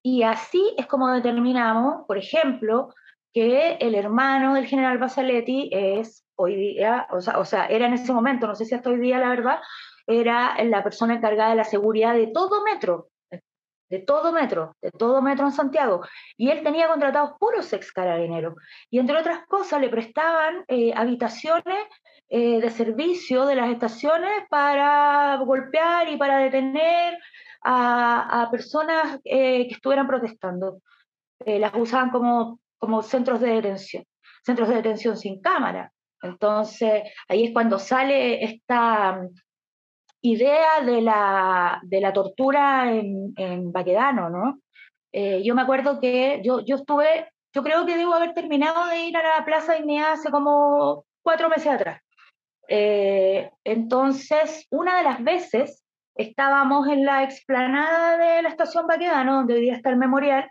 Y 0.04 0.24
así 0.24 0.74
es 0.78 0.86
como 0.88 1.10
determinamos, 1.10 2.06
por 2.08 2.18
ejemplo, 2.18 2.94
que 3.34 3.78
el 3.80 3.96
hermano 3.96 4.54
del 4.54 4.68
general 4.68 4.98
Basaletti 4.98 5.70
es 5.72 6.26
hoy 6.36 6.56
día, 6.56 7.08
o 7.12 7.22
sea, 7.22 7.40
o 7.40 7.46
sea, 7.46 7.66
era 7.68 7.88
en 7.88 7.94
ese 7.94 8.14
momento, 8.14 8.48
no 8.48 8.56
sé 8.56 8.66
si 8.66 8.76
hasta 8.76 8.90
hoy 8.90 9.00
día 9.00 9.20
la 9.20 9.30
verdad, 9.30 9.60
era 10.08 10.62
la 10.64 10.84
persona 10.84 11.16
encargada 11.16 11.50
de 11.52 11.56
la 11.56 11.64
seguridad 11.64 12.14
de 12.14 12.28
todo 12.28 12.64
metro, 12.64 13.10
de 13.90 14.00
todo 14.00 14.32
metro, 14.32 14.76
de 14.82 14.92
todo 14.92 15.22
metro 15.22 15.46
en 15.46 15.52
Santiago. 15.52 16.02
Y 16.38 16.50
él 16.50 16.64
tenía 16.64 16.88
contratados 16.88 17.32
puros 17.40 17.72
ex 17.74 17.92
carabineros. 17.92 18.56
Y 18.90 19.00
entre 19.00 19.18
otras 19.18 19.46
cosas 19.48 19.82
le 19.82 19.90
prestaban 19.90 20.66
eh, 20.68 20.94
habitaciones 20.96 21.88
eh, 22.30 22.60
de 22.60 22.70
servicio 22.72 23.46
de 23.46 23.56
las 23.56 23.70
estaciones 23.70 24.32
para 24.50 25.38
golpear 25.38 26.10
y 26.10 26.18
para 26.18 26.38
detener 26.38 27.18
a, 27.64 28.48
personas 28.52 29.20
eh, 29.24 29.68
que 29.68 29.74
estuvieran 29.74 30.08
protestando. 30.08 30.82
las 31.46 31.74
usaban 31.76 32.12
como, 32.12 32.60
como 32.78 33.02
centros 33.02 33.40
de 33.42 33.50
detención, 33.50 34.04
centros 34.44 34.70
de 34.70 34.76
detención 34.76 35.18
sin 35.18 35.42
cámara. 35.42 35.92
Entonces, 36.22 37.04
ahí 37.28 37.46
es 37.46 37.54
cuando 37.54 37.78
sale 37.78 38.44
esta, 38.44 39.22
idea 40.26 40.82
de 40.84 41.02
la, 41.02 41.80
de 41.84 42.02
la 42.02 42.12
tortura 42.12 42.92
en, 42.92 43.34
en 43.36 43.72
Baquedano, 43.72 44.30
¿no? 44.30 44.60
Eh, 45.12 45.44
yo 45.44 45.56
me 45.56 45.62
acuerdo 45.62 46.00
que 46.00 46.42
yo, 46.44 46.62
yo 46.66 46.76
estuve, 46.78 47.32
yo 47.54 47.64
creo 47.64 47.86
que 47.86 47.96
debo 47.96 48.14
haber 48.14 48.34
terminado 48.34 48.88
de 48.88 49.06
ir 49.06 49.16
a 49.18 49.38
la 49.38 49.46
Plaza 49.46 49.74
Dignidad 49.74 50.14
hace 50.14 50.32
como 50.32 51.06
cuatro 51.22 51.48
meses 51.48 51.68
atrás. 51.68 52.02
Eh, 52.68 53.52
entonces, 53.64 54.68
una 54.72 54.98
de 54.98 55.04
las 55.04 55.24
veces 55.24 55.84
estábamos 56.16 56.88
en 56.88 57.06
la 57.06 57.24
explanada 57.24 58.18
de 58.18 58.42
la 58.42 58.50
estación 58.50 58.88
Baquedano, 58.88 59.36
donde 59.36 59.54
hoy 59.54 59.62
día 59.62 59.76
está 59.76 59.90
el 59.90 59.98
memorial, 59.98 60.50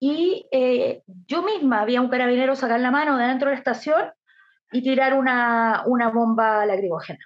y 0.00 0.46
eh, 0.50 1.02
yo 1.26 1.42
misma 1.42 1.80
había 1.80 2.00
un 2.00 2.10
carabinero 2.10 2.56
sacar 2.56 2.80
la 2.80 2.90
mano 2.90 3.16
de 3.16 3.26
dentro 3.26 3.48
de 3.48 3.54
la 3.54 3.58
estación 3.58 4.10
y 4.72 4.82
tirar 4.82 5.14
una, 5.14 5.84
una 5.86 6.10
bomba 6.10 6.66
lacrimógena. 6.66 7.24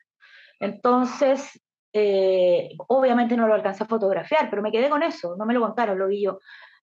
Entonces, 0.61 1.59
eh, 1.92 2.70
obviamente 2.88 3.37
no 3.37 3.48
lo 3.48 3.55
alcancé 3.55 3.85
a 3.85 3.88
fotografiar, 3.88 4.48
pero 4.50 4.62
me 4.62 4.72
quedé 4.72 4.88
con 4.88 5.03
eso, 5.03 5.37
no 5.37 5.46
me 5.46 5.55
lo 5.55 5.61
contaron, 5.61 5.98
lo 5.98 6.09
vi 6.09 6.22
yo. 6.22 6.38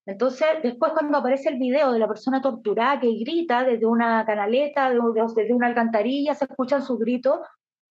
Entonces, 0.05 0.47
después 0.63 0.93
cuando 0.93 1.17
aparece 1.17 1.49
el 1.49 1.57
video 1.57 1.91
de 1.91 1.99
la 1.99 2.07
persona 2.07 2.41
torturada 2.41 2.99
que 2.99 3.11
grita 3.19 3.63
desde 3.63 3.85
una 3.85 4.25
canaleta, 4.25 4.89
desde 4.89 5.53
una 5.53 5.67
alcantarilla, 5.67 6.33
se 6.33 6.45
escuchan 6.45 6.81
sus 6.81 6.97
gritos, 6.97 7.39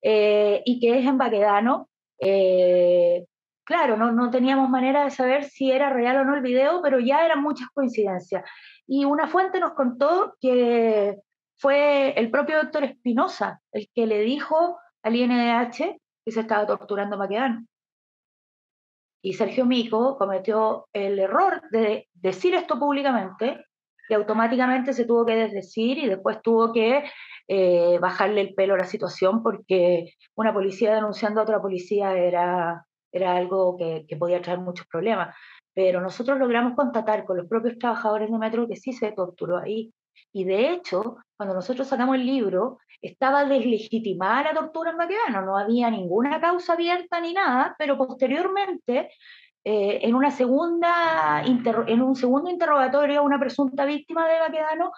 eh, 0.00 0.62
y 0.64 0.78
que 0.78 0.98
es 0.98 1.06
en 1.06 1.18
Baquedano, 1.18 1.88
eh, 2.20 3.24
claro, 3.64 3.96
no, 3.96 4.12
no 4.12 4.30
teníamos 4.30 4.68
manera 4.70 5.04
de 5.04 5.10
saber 5.10 5.44
si 5.44 5.72
era 5.72 5.90
real 5.90 6.18
o 6.18 6.24
no 6.24 6.36
el 6.36 6.42
video, 6.42 6.80
pero 6.82 7.00
ya 7.00 7.24
eran 7.24 7.42
muchas 7.42 7.68
coincidencias. 7.74 8.44
Y 8.86 9.04
una 9.04 9.26
fuente 9.26 9.58
nos 9.58 9.72
contó 9.72 10.36
que 10.40 11.16
fue 11.56 12.12
el 12.18 12.30
propio 12.30 12.58
doctor 12.58 12.84
Espinosa 12.84 13.60
el 13.72 13.88
que 13.94 14.06
le 14.06 14.20
dijo 14.20 14.78
al 15.02 15.16
INDH 15.16 16.00
que 16.24 16.32
se 16.32 16.40
estaba 16.40 16.66
torturando 16.66 17.16
a 17.16 17.18
Maquedano. 17.18 17.66
Y 19.22 19.32
Sergio 19.34 19.64
Mico 19.64 20.18
cometió 20.18 20.86
el 20.92 21.18
error 21.18 21.62
de 21.70 22.08
decir 22.12 22.54
esto 22.54 22.78
públicamente 22.78 23.64
y 24.08 24.14
automáticamente 24.14 24.92
se 24.92 25.06
tuvo 25.06 25.24
que 25.24 25.34
desdecir 25.34 25.98
y 25.98 26.06
después 26.06 26.42
tuvo 26.42 26.72
que 26.72 27.04
eh, 27.48 27.98
bajarle 28.00 28.42
el 28.42 28.54
pelo 28.54 28.74
a 28.74 28.78
la 28.78 28.84
situación 28.84 29.42
porque 29.42 30.12
una 30.34 30.52
policía 30.52 30.94
denunciando 30.94 31.40
a 31.40 31.44
otra 31.44 31.60
policía 31.60 32.16
era, 32.16 32.86
era 33.12 33.34
algo 33.34 33.76
que, 33.78 34.04
que 34.06 34.16
podía 34.16 34.42
traer 34.42 34.58
muchos 34.60 34.86
problemas. 34.86 35.34
Pero 35.74 36.00
nosotros 36.00 36.38
logramos 36.38 36.74
constatar 36.76 37.24
con 37.24 37.38
los 37.38 37.48
propios 37.48 37.78
trabajadores 37.78 38.30
de 38.30 38.38
Metro 38.38 38.68
que 38.68 38.76
sí 38.76 38.92
se 38.92 39.12
torturó 39.12 39.58
ahí. 39.58 39.92
Y 40.32 40.44
de 40.44 40.72
hecho, 40.72 41.16
cuando 41.36 41.54
nosotros 41.54 41.86
sacamos 41.86 42.16
el 42.16 42.26
libro, 42.26 42.78
estaba 43.00 43.44
deslegitimada 43.44 44.44
la 44.44 44.54
tortura 44.54 44.90
en 44.90 44.96
Baquedano, 44.96 45.42
no 45.42 45.58
había 45.58 45.90
ninguna 45.90 46.40
causa 46.40 46.72
abierta 46.72 47.20
ni 47.20 47.32
nada, 47.32 47.74
pero 47.78 47.98
posteriormente, 47.98 49.10
eh, 49.62 50.00
en, 50.02 50.14
una 50.14 50.30
segunda 50.30 51.42
en 51.44 52.02
un 52.02 52.16
segundo 52.16 52.50
interrogatorio 52.50 53.20
a 53.20 53.22
una 53.22 53.38
presunta 53.38 53.84
víctima 53.84 54.28
de 54.28 54.40
Baquedano, 54.40 54.92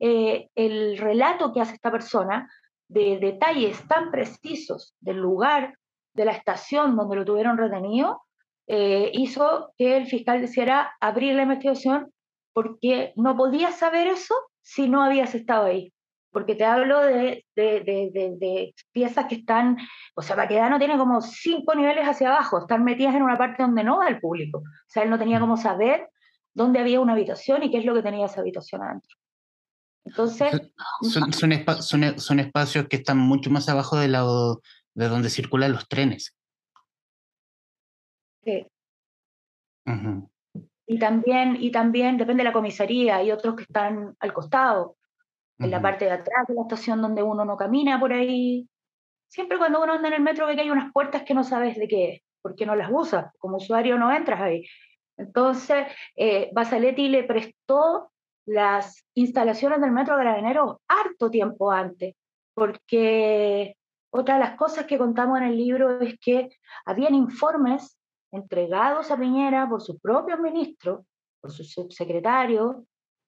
eh, 0.00 0.48
el 0.54 0.98
relato 0.98 1.52
que 1.52 1.60
hace 1.60 1.74
esta 1.74 1.90
persona 1.90 2.50
de 2.88 3.18
detalles 3.18 3.86
tan 3.86 4.10
precisos 4.10 4.94
del 5.00 5.18
lugar, 5.18 5.78
de 6.14 6.24
la 6.24 6.32
estación 6.32 6.96
donde 6.96 7.16
lo 7.16 7.24
tuvieron 7.24 7.56
retenido, 7.56 8.22
eh, 8.66 9.10
hizo 9.14 9.72
que 9.76 9.96
el 9.96 10.06
fiscal 10.06 10.40
decidiera 10.40 10.94
abrir 11.00 11.34
la 11.34 11.42
investigación 11.42 12.12
porque 12.52 13.12
no 13.16 13.36
podía 13.36 13.72
saber 13.72 14.08
eso 14.08 14.34
si 14.62 14.88
no 14.88 15.02
habías 15.02 15.34
estado 15.34 15.66
ahí 15.66 15.92
porque 16.32 16.54
te 16.54 16.64
hablo 16.64 17.00
de, 17.00 17.44
de, 17.54 18.74
piezas 18.90 19.26
que 19.26 19.36
están, 19.36 19.76
o 20.14 20.22
sea, 20.22 20.34
Baquedano 20.34 20.78
tiene 20.78 20.96
como 20.96 21.20
cinco 21.20 21.74
niveles 21.74 22.08
hacia 22.08 22.28
abajo, 22.28 22.60
están 22.60 22.84
metidas 22.84 23.14
en 23.14 23.22
una 23.22 23.36
parte 23.36 23.62
donde 23.62 23.84
no 23.84 23.98
va 23.98 24.08
el 24.08 24.18
público. 24.18 24.58
O 24.58 24.88
sea, 24.88 25.02
él 25.02 25.10
no 25.10 25.18
tenía 25.18 25.38
como 25.38 25.58
saber 25.58 26.08
dónde 26.54 26.80
había 26.80 27.00
una 27.00 27.12
habitación 27.12 27.62
y 27.62 27.70
qué 27.70 27.78
es 27.78 27.84
lo 27.84 27.94
que 27.94 28.02
tenía 28.02 28.26
esa 28.26 28.40
habitación 28.40 28.82
adentro. 28.82 29.14
Entonces... 30.04 30.50
Son, 31.02 31.32
son, 31.32 32.18
son, 32.18 32.40
espacios 32.40 32.88
que 32.88 32.96
están 32.96 33.18
mucho 33.18 33.50
más 33.50 33.68
abajo 33.68 33.98
de, 33.98 34.08
lado 34.08 34.62
de 34.94 35.08
donde 35.08 35.28
circulan 35.28 35.72
los 35.72 35.86
trenes. 35.86 36.34
Sí. 38.42 38.66
Y 40.86 40.98
también, 40.98 41.56
y 41.60 41.70
también 41.70 42.16
depende 42.16 42.42
de 42.42 42.48
la 42.48 42.52
comisaría, 42.52 43.16
hay 43.16 43.30
otros 43.30 43.56
que 43.56 43.62
están 43.62 44.16
al 44.18 44.32
costado 44.32 44.96
en 45.58 45.70
la 45.70 45.80
parte 45.80 46.06
de 46.06 46.10
atrás 46.10 46.46
de 46.48 46.54
la 46.54 46.62
estación 46.62 47.00
donde 47.00 47.22
uno 47.22 47.44
no 47.44 47.56
camina 47.56 48.00
por 48.00 48.12
ahí. 48.12 48.68
Siempre 49.28 49.58
cuando 49.58 49.82
uno 49.82 49.92
anda 49.92 50.08
en 50.08 50.14
el 50.14 50.22
metro 50.22 50.46
ve 50.46 50.56
que 50.56 50.62
hay 50.62 50.70
unas 50.70 50.92
puertas 50.92 51.22
que 51.22 51.34
no 51.34 51.44
sabes 51.44 51.76
de 51.76 51.86
qué 51.86 52.12
es, 52.12 52.22
porque 52.42 52.66
no 52.66 52.74
las 52.74 52.90
usas, 52.92 53.32
como 53.38 53.58
usuario 53.58 53.96
no 53.96 54.12
entras 54.12 54.40
ahí. 54.40 54.66
Entonces, 55.16 55.86
eh, 56.16 56.50
Basaletti 56.52 57.08
le 57.08 57.22
prestó 57.22 58.10
las 58.44 59.04
instalaciones 59.14 59.80
del 59.80 59.92
metro 59.92 60.16
Carabineros 60.16 60.78
harto 60.88 61.30
tiempo 61.30 61.70
antes, 61.70 62.14
porque 62.54 63.76
otra 64.10 64.34
de 64.34 64.40
las 64.40 64.56
cosas 64.56 64.86
que 64.86 64.98
contamos 64.98 65.38
en 65.38 65.44
el 65.44 65.56
libro 65.56 66.00
es 66.00 66.18
que 66.18 66.50
habían 66.84 67.14
informes 67.14 67.98
entregados 68.32 69.10
a 69.10 69.18
Piñera 69.18 69.68
por 69.68 69.82
sus 69.82 70.00
propios 70.00 70.40
ministros, 70.40 71.04
por 71.40 71.52
sus 71.52 71.70
subsecretarios, 71.70 72.76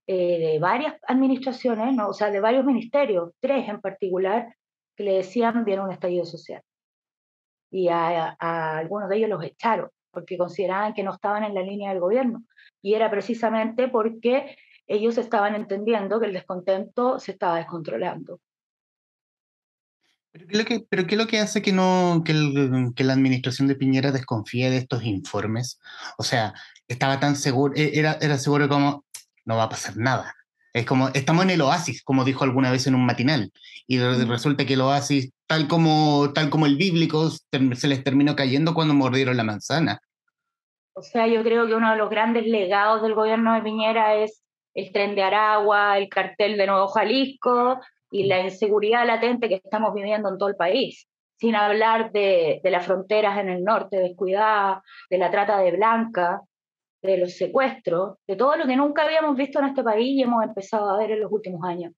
eh, 0.06 0.38
de 0.38 0.58
varias 0.58 0.96
administraciones, 1.06 1.94
¿no? 1.94 2.08
o 2.08 2.12
sea, 2.12 2.30
de 2.30 2.40
varios 2.40 2.64
ministerios, 2.64 3.32
tres 3.40 3.68
en 3.68 3.80
particular, 3.80 4.54
que 4.96 5.04
le 5.04 5.14
decían 5.14 5.64
viene 5.64 5.82
un 5.82 5.92
estallido 5.92 6.24
social. 6.24 6.62
Y 7.70 7.88
a, 7.88 8.36
algunos 8.38 9.08
de 9.08 9.16
ellos 9.16 9.30
los 9.30 9.42
echaron 9.42 9.90
porque 10.10 10.38
consideraban 10.38 10.94
que 10.94 11.02
no 11.02 11.12
estaban 11.12 11.42
en 11.42 11.54
la 11.54 11.62
línea 11.62 11.90
del 11.90 12.00
gobierno. 12.00 12.44
Y 12.80 12.94
era 12.94 13.10
precisamente 13.10 13.88
porque 13.88 14.56
ellos 14.86 15.18
estaban 15.18 15.54
entendiendo 15.56 16.20
que 16.20 16.26
el 16.26 16.32
descontento 16.32 17.18
se 17.18 17.32
estaba 17.32 17.56
descontrolando. 17.56 18.38
¿Pero 20.34 20.48
qué 20.48 20.52
es 20.52 20.58
lo 20.58 20.64
que, 20.64 20.86
pero 20.90 21.06
qué 21.06 21.14
es 21.14 21.20
lo 21.20 21.26
que 21.28 21.38
hace 21.38 21.62
que, 21.62 21.72
no, 21.72 22.22
que, 22.24 22.32
que, 22.96 23.04
la 23.04 23.12
administración 23.12 23.68
de 23.68 23.76
Piñera 23.76 24.10
desconfíe 24.10 24.68
de 24.68 24.78
estos 24.78 25.04
informes? 25.04 25.80
O 26.18 26.24
sea, 26.24 26.54
estaba 26.88 27.20
tan 27.20 27.36
seguro, 27.36 27.72
e, 27.76 27.96
era, 27.96 28.18
era 28.20 28.36
seguro 28.36 28.68
como, 28.68 29.04
no 29.44 29.56
va 29.56 29.64
a 29.64 29.68
pasar 29.68 29.96
nada. 29.96 30.34
Es 30.72 30.86
como, 30.86 31.08
estamos 31.10 31.44
en 31.44 31.50
el 31.50 31.60
oasis, 31.60 32.02
como 32.02 32.24
dijo 32.24 32.42
alguna 32.42 32.72
vez 32.72 32.88
en 32.88 32.96
un 32.96 33.06
matinal, 33.06 33.52
y 33.86 34.00
resulta 34.00 34.66
que 34.66 34.74
el 34.74 34.80
oasis, 34.80 35.30
tal 35.46 35.68
como, 35.68 36.32
tal 36.34 36.50
como 36.50 36.66
el 36.66 36.76
bíblico, 36.76 37.30
se 37.30 37.86
les 37.86 38.02
terminó 38.02 38.34
cayendo 38.34 38.74
cuando 38.74 38.92
mordieron 38.92 39.36
la 39.36 39.44
manzana. 39.44 40.00
O 40.94 41.02
sea, 41.02 41.28
yo 41.28 41.44
creo 41.44 41.68
que 41.68 41.76
uno 41.76 41.92
de 41.92 41.96
los 41.96 42.10
grandes 42.10 42.44
legados 42.44 43.02
del 43.02 43.14
gobierno 43.14 43.54
de 43.54 43.62
Piñera 43.62 44.16
es 44.16 44.42
el 44.74 44.90
tren 44.90 45.14
de 45.14 45.22
Aragua, 45.22 45.96
el 45.96 46.08
cartel 46.08 46.56
de 46.56 46.66
Nuevo 46.66 46.88
Jalisco 46.88 47.78
y 48.14 48.26
la 48.26 48.38
inseguridad 48.38 49.04
latente 49.04 49.48
que 49.48 49.56
estamos 49.56 49.92
viviendo 49.92 50.28
en 50.28 50.38
todo 50.38 50.48
el 50.48 50.54
país, 50.54 51.08
sin 51.36 51.56
hablar 51.56 52.12
de, 52.12 52.60
de 52.62 52.70
las 52.70 52.86
fronteras 52.86 53.40
en 53.40 53.48
el 53.48 53.64
norte 53.64 53.96
descuidadas, 53.96 54.84
de 55.10 55.18
la 55.18 55.32
trata 55.32 55.58
de 55.58 55.72
blanca, 55.72 56.40
de 57.02 57.18
los 57.18 57.36
secuestros, 57.36 58.18
de 58.28 58.36
todo 58.36 58.54
lo 58.54 58.66
que 58.66 58.76
nunca 58.76 59.02
habíamos 59.02 59.36
visto 59.36 59.58
en 59.58 59.64
este 59.64 59.82
país 59.82 60.16
y 60.16 60.22
hemos 60.22 60.44
empezado 60.44 60.90
a 60.90 60.98
ver 60.98 61.10
en 61.10 61.22
los 61.22 61.32
últimos 61.32 61.64
años. 61.64 61.92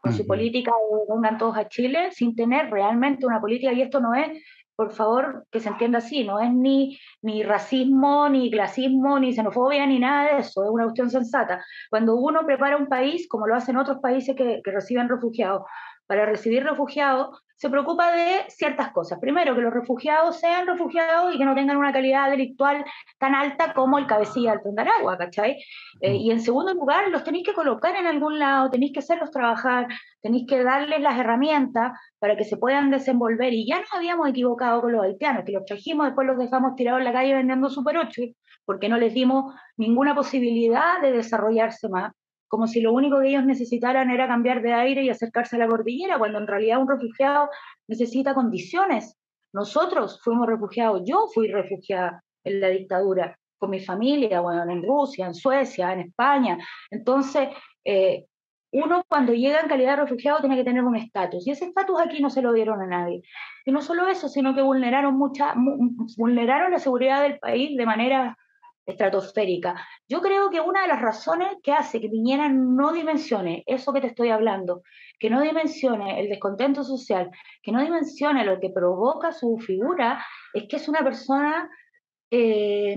Con 0.00 0.12
su 0.12 0.26
política 0.26 0.72
de 0.72 1.14
vengan 1.14 1.38
todos 1.38 1.56
a 1.56 1.68
Chile 1.68 2.10
sin 2.10 2.34
tener 2.34 2.68
realmente 2.68 3.24
una 3.24 3.40
política, 3.40 3.72
y 3.72 3.82
esto 3.82 4.00
no 4.00 4.12
es, 4.12 4.42
por 4.76 4.92
favor, 4.92 5.46
que 5.50 5.60
se 5.60 5.68
entienda 5.68 5.98
así, 5.98 6.24
no 6.24 6.40
es 6.40 6.52
ni, 6.52 6.98
ni 7.22 7.42
racismo, 7.42 8.28
ni 8.28 8.50
clasismo, 8.50 9.18
ni 9.18 9.32
xenofobia, 9.32 9.86
ni 9.86 9.98
nada 9.98 10.34
de 10.34 10.38
eso, 10.40 10.64
es 10.64 10.70
una 10.70 10.84
cuestión 10.84 11.10
sensata. 11.10 11.64
Cuando 11.90 12.16
uno 12.16 12.44
prepara 12.44 12.76
un 12.76 12.88
país, 12.88 13.28
como 13.28 13.46
lo 13.46 13.54
hacen 13.54 13.76
otros 13.76 13.98
países 13.98 14.34
que, 14.36 14.60
que 14.64 14.70
reciben 14.70 15.08
refugiados, 15.08 15.62
para 16.06 16.26
recibir 16.26 16.64
refugiados, 16.64 17.40
se 17.64 17.70
preocupa 17.70 18.14
de 18.14 18.44
ciertas 18.48 18.92
cosas. 18.92 19.18
Primero, 19.18 19.54
que 19.54 19.62
los 19.62 19.72
refugiados 19.72 20.38
sean 20.38 20.66
refugiados 20.66 21.34
y 21.34 21.38
que 21.38 21.46
no 21.46 21.54
tengan 21.54 21.78
una 21.78 21.94
calidad 21.94 22.28
delictual 22.28 22.84
tan 23.18 23.34
alta 23.34 23.72
como 23.72 23.96
el 23.96 24.06
cabecilla 24.06 24.50
del 24.50 24.60
tren 24.60 24.74
de 24.74 24.82
Aragua, 24.82 25.16
¿cachai? 25.16 25.56
Eh, 26.02 26.12
mm. 26.12 26.14
y 26.14 26.30
en 26.30 26.40
segundo 26.40 26.74
lugar, 26.74 27.08
los 27.08 27.24
tenéis 27.24 27.46
que 27.46 27.54
colocar 27.54 27.96
en 27.96 28.06
algún 28.06 28.38
lado, 28.38 28.68
tenéis 28.68 28.92
que 28.92 28.98
hacerlos 28.98 29.30
trabajar, 29.30 29.86
tenéis 30.20 30.44
que 30.46 30.62
darles 30.62 31.00
las 31.00 31.18
herramientas 31.18 31.98
para 32.18 32.36
que 32.36 32.44
se 32.44 32.58
puedan 32.58 32.90
desenvolver. 32.90 33.54
Y 33.54 33.66
ya 33.66 33.80
nos 33.80 33.90
habíamos 33.94 34.28
equivocado 34.28 34.82
con 34.82 34.92
los 34.92 35.02
haitianos, 35.02 35.44
que 35.46 35.52
los 35.52 35.64
trajimos, 35.64 36.04
después 36.04 36.26
los 36.26 36.36
dejamos 36.36 36.76
tirados 36.76 36.98
en 36.98 37.06
la 37.06 37.14
calle 37.14 37.32
vendiendo 37.32 37.70
Super 37.70 37.96
8, 37.96 38.24
porque 38.66 38.90
no 38.90 38.98
les 38.98 39.14
dimos 39.14 39.54
ninguna 39.78 40.14
posibilidad 40.14 41.00
de 41.00 41.12
desarrollarse 41.12 41.88
más 41.88 42.12
como 42.54 42.68
si 42.68 42.80
lo 42.80 42.92
único 42.92 43.18
que 43.18 43.30
ellos 43.30 43.44
necesitaran 43.44 44.10
era 44.10 44.28
cambiar 44.28 44.62
de 44.62 44.72
aire 44.72 45.02
y 45.02 45.10
acercarse 45.10 45.56
a 45.56 45.58
la 45.58 45.66
cordillera, 45.66 46.20
cuando 46.20 46.38
en 46.38 46.46
realidad 46.46 46.80
un 46.80 46.88
refugiado 46.88 47.50
necesita 47.88 48.32
condiciones. 48.32 49.18
Nosotros 49.52 50.20
fuimos 50.22 50.46
refugiados, 50.46 51.02
yo 51.04 51.26
fui 51.34 51.48
refugiada 51.48 52.22
en 52.44 52.60
la 52.60 52.68
dictadura, 52.68 53.36
con 53.58 53.70
mi 53.70 53.80
familia, 53.80 54.40
bueno, 54.40 54.70
en 54.70 54.84
Rusia, 54.84 55.26
en 55.26 55.34
Suecia, 55.34 55.92
en 55.94 56.00
España. 56.02 56.56
Entonces, 56.92 57.48
eh, 57.84 58.26
uno 58.70 59.02
cuando 59.08 59.32
llega 59.32 59.58
en 59.58 59.68
calidad 59.68 59.96
de 59.96 60.02
refugiado 60.02 60.38
tiene 60.38 60.54
que 60.54 60.62
tener 60.62 60.84
un 60.84 60.94
estatus, 60.94 61.44
y 61.44 61.50
ese 61.50 61.64
estatus 61.64 62.00
aquí 62.00 62.22
no 62.22 62.30
se 62.30 62.40
lo 62.40 62.52
dieron 62.52 62.80
a 62.82 62.86
nadie. 62.86 63.22
Y 63.66 63.72
no 63.72 63.80
solo 63.80 64.06
eso, 64.06 64.28
sino 64.28 64.54
que 64.54 64.62
vulneraron, 64.62 65.18
mucha, 65.18 65.56
vulneraron 66.16 66.70
la 66.70 66.78
seguridad 66.78 67.20
del 67.20 67.40
país 67.40 67.76
de 67.76 67.84
manera 67.84 68.38
estratosférica. 68.86 69.86
Yo 70.08 70.20
creo 70.20 70.50
que 70.50 70.60
una 70.60 70.82
de 70.82 70.88
las 70.88 71.00
razones 71.00 71.56
que 71.62 71.72
hace 71.72 72.00
que 72.00 72.08
Piñera 72.08 72.48
no 72.48 72.92
dimensione 72.92 73.62
eso 73.66 73.92
que 73.92 74.00
te 74.00 74.08
estoy 74.08 74.30
hablando, 74.30 74.82
que 75.18 75.30
no 75.30 75.40
dimensione 75.40 76.20
el 76.20 76.28
descontento 76.28 76.84
social, 76.84 77.30
que 77.62 77.72
no 77.72 77.82
dimensione 77.82 78.44
lo 78.44 78.60
que 78.60 78.70
provoca 78.70 79.32
su 79.32 79.58
figura, 79.58 80.24
es 80.52 80.64
que 80.68 80.76
es 80.76 80.88
una 80.88 81.02
persona, 81.02 81.70
eh, 82.30 82.96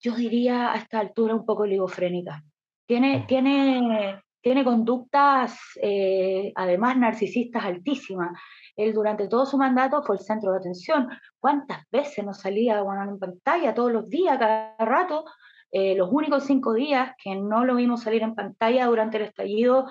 yo 0.00 0.14
diría 0.14 0.72
a 0.72 0.76
esta 0.76 1.00
altura, 1.00 1.34
un 1.34 1.44
poco 1.44 1.62
oligofrénica. 1.62 2.42
Tiene, 2.86 3.24
tiene, 3.26 4.20
tiene 4.40 4.64
conductas, 4.64 5.58
eh, 5.80 6.52
además, 6.54 6.96
narcisistas 6.98 7.64
altísimas. 7.64 8.38
Él 8.76 8.92
durante 8.92 9.28
todo 9.28 9.46
su 9.46 9.56
mandato 9.56 10.02
fue 10.02 10.16
el 10.16 10.22
centro 10.22 10.52
de 10.52 10.58
atención. 10.58 11.08
¿Cuántas 11.38 11.88
veces 11.90 12.24
nos 12.24 12.40
salía 12.40 12.82
bueno, 12.82 13.02
en 13.04 13.18
pantalla 13.18 13.74
todos 13.74 13.92
los 13.92 14.08
días, 14.08 14.38
cada 14.38 14.76
rato? 14.78 15.24
Eh, 15.70 15.94
los 15.96 16.08
únicos 16.10 16.44
cinco 16.44 16.72
días 16.72 17.12
que 17.22 17.34
no 17.34 17.64
lo 17.64 17.74
vimos 17.74 18.02
salir 18.02 18.22
en 18.22 18.34
pantalla 18.34 18.86
durante 18.86 19.16
el 19.16 19.24
estallido, 19.24 19.86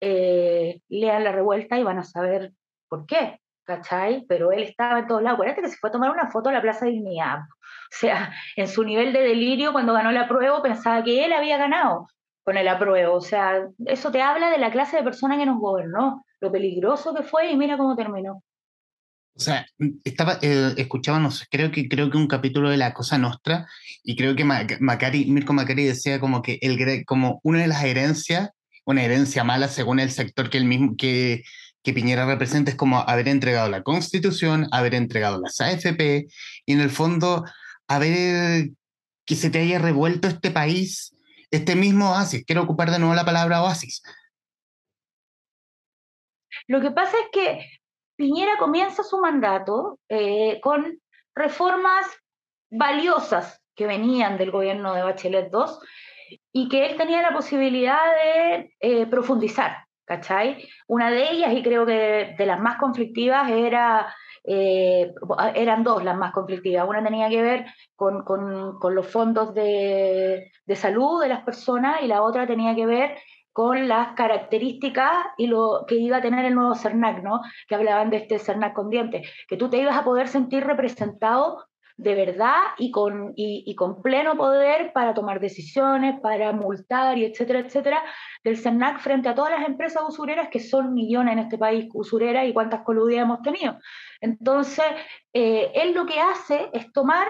eh, 0.00 0.80
lean 0.88 1.24
la 1.24 1.32
revuelta 1.32 1.78
y 1.78 1.82
van 1.82 1.98
a 1.98 2.04
saber 2.04 2.52
por 2.88 3.06
qué, 3.06 3.40
¿cachai? 3.64 4.24
Pero 4.28 4.52
él 4.52 4.62
estaba 4.62 5.00
en 5.00 5.06
todos 5.06 5.22
lados. 5.22 5.36
Acuérdate 5.36 5.62
que 5.62 5.68
se 5.68 5.76
fue 5.76 5.90
a 5.90 5.92
tomar 5.92 6.10
una 6.10 6.30
foto 6.30 6.48
a 6.48 6.52
la 6.52 6.62
Plaza 6.62 6.86
de 6.86 6.92
Dignidad. 6.92 7.38
O 7.90 7.96
sea, 8.00 8.30
en 8.56 8.68
su 8.68 8.84
nivel 8.84 9.14
de 9.14 9.20
delirio, 9.20 9.72
cuando 9.72 9.94
ganó 9.94 10.10
el 10.10 10.18
apruebo, 10.18 10.60
pensaba 10.60 11.02
que 11.02 11.24
él 11.24 11.32
había 11.32 11.56
ganado 11.56 12.06
con 12.44 12.58
el 12.58 12.68
apruebo. 12.68 13.14
O 13.14 13.20
sea, 13.22 13.66
eso 13.86 14.10
te 14.10 14.20
habla 14.20 14.50
de 14.50 14.58
la 14.58 14.70
clase 14.70 14.98
de 14.98 15.02
persona 15.02 15.38
que 15.38 15.46
nos 15.46 15.58
gobernó 15.58 16.22
lo 16.40 16.52
peligroso 16.52 17.14
que 17.14 17.22
fue 17.22 17.50
y 17.50 17.56
mira 17.56 17.76
cómo 17.76 17.96
terminó. 17.96 18.42
O 19.36 19.40
sea, 19.40 19.66
estaba, 20.02 20.38
eh, 20.42 20.74
escuchábamos, 20.76 21.46
creo 21.48 21.70
que, 21.70 21.88
creo 21.88 22.10
que 22.10 22.16
un 22.16 22.26
capítulo 22.26 22.70
de 22.70 22.76
La 22.76 22.92
Cosa 22.92 23.18
Nostra, 23.18 23.68
y 24.02 24.16
creo 24.16 24.34
que 24.34 24.44
Macari, 24.44 25.26
Mirko 25.26 25.52
Macari 25.52 25.84
decía 25.84 26.18
como 26.18 26.42
que 26.42 26.58
el, 26.60 27.04
como 27.04 27.38
una 27.44 27.60
de 27.60 27.68
las 27.68 27.84
herencias, 27.84 28.50
una 28.84 29.04
herencia 29.04 29.44
mala 29.44 29.68
según 29.68 30.00
el 30.00 30.10
sector 30.10 30.50
que, 30.50 30.58
el 30.58 30.64
mismo, 30.64 30.96
que, 30.96 31.44
que 31.84 31.92
Piñera 31.92 32.26
representa, 32.26 32.72
es 32.72 32.76
como 32.76 32.98
haber 32.98 33.28
entregado 33.28 33.68
la 33.68 33.84
Constitución, 33.84 34.66
haber 34.72 34.94
entregado 34.94 35.40
las 35.40 35.60
AFP, 35.60 36.26
y 36.66 36.72
en 36.72 36.80
el 36.80 36.90
fondo 36.90 37.44
haber 37.86 38.70
que 39.24 39.36
se 39.36 39.50
te 39.50 39.60
haya 39.60 39.78
revuelto 39.78 40.26
este 40.26 40.50
país, 40.50 41.14
este 41.52 41.76
mismo 41.76 42.10
oasis, 42.10 42.44
quiero 42.44 42.62
ocupar 42.62 42.90
de 42.90 42.98
nuevo 42.98 43.14
la 43.14 43.24
palabra 43.24 43.62
oasis, 43.62 44.02
lo 46.68 46.80
que 46.80 46.90
pasa 46.90 47.16
es 47.18 47.28
que 47.32 47.66
Piñera 48.16 48.58
comienza 48.58 49.02
su 49.02 49.18
mandato 49.18 49.98
eh, 50.08 50.60
con 50.60 51.00
reformas 51.34 52.06
valiosas 52.70 53.62
que 53.74 53.86
venían 53.86 54.36
del 54.36 54.50
gobierno 54.50 54.92
de 54.92 55.02
Bachelet 55.02 55.50
II 55.52 56.38
y 56.52 56.68
que 56.68 56.86
él 56.86 56.96
tenía 56.96 57.22
la 57.22 57.32
posibilidad 57.32 58.00
de 58.12 58.74
eh, 58.80 59.06
profundizar, 59.06 59.76
¿cachai? 60.04 60.68
Una 60.88 61.10
de 61.10 61.30
ellas, 61.30 61.54
y 61.54 61.62
creo 61.62 61.86
que 61.86 62.34
de 62.36 62.46
las 62.46 62.60
más 62.60 62.76
conflictivas, 62.78 63.48
era, 63.50 64.14
eh, 64.44 65.12
eran 65.54 65.84
dos 65.84 66.04
las 66.04 66.16
más 66.16 66.32
conflictivas. 66.32 66.86
Una 66.86 67.02
tenía 67.02 67.30
que 67.30 67.40
ver 67.40 67.66
con, 67.96 68.24
con 68.24 68.94
los 68.94 69.06
fondos 69.06 69.54
de, 69.54 70.50
de, 70.66 70.76
salud 70.76 71.22
de 71.22 71.28
las 71.28 71.44
personas 71.44 72.02
y 72.02 72.08
la 72.08 72.22
otra 72.22 72.46
tenía 72.46 72.74
que 72.74 72.84
ver 72.84 73.16
con 73.52 73.88
las 73.88 74.14
características 74.14 75.12
y 75.36 75.46
lo 75.46 75.84
que 75.86 75.96
iba 75.96 76.18
a 76.18 76.22
tener 76.22 76.44
el 76.44 76.54
nuevo 76.54 76.74
CERNAC, 76.74 77.22
¿no? 77.22 77.40
Que 77.66 77.74
hablaban 77.74 78.10
de 78.10 78.18
este 78.18 78.38
CERNAC 78.38 78.74
con 78.74 78.90
dientes, 78.90 79.28
que 79.48 79.56
tú 79.56 79.68
te 79.68 79.78
ibas 79.78 79.96
a 79.96 80.04
poder 80.04 80.28
sentir 80.28 80.64
representado 80.64 81.64
de 81.98 82.14
verdad 82.14 82.60
y 82.78 82.92
con, 82.92 83.32
y, 83.34 83.74
con 83.74 84.00
pleno 84.02 84.36
poder 84.36 84.92
para 84.92 85.14
tomar 85.14 85.40
decisiones, 85.40 86.20
para 86.20 86.52
multar 86.52 87.18
y 87.18 87.24
etcétera, 87.24 87.58
etcétera, 87.58 88.04
del 88.44 88.56
CERNAC 88.56 89.00
frente 89.00 89.28
a 89.28 89.34
todas 89.34 89.50
las 89.50 89.68
empresas 89.68 90.04
usureras 90.06 90.48
que 90.48 90.60
son 90.60 90.94
millones 90.94 91.32
en 91.32 91.38
este 91.40 91.58
país 91.58 91.88
usureras 91.92 92.46
y 92.46 92.52
cuántas 92.52 92.82
coludias 92.82 93.22
hemos 93.22 93.42
tenido. 93.42 93.78
Entonces, 94.20 94.86
eh, 95.32 95.72
él 95.74 95.92
lo 95.92 96.06
que 96.06 96.20
hace 96.20 96.70
es 96.72 96.92
tomar 96.92 97.28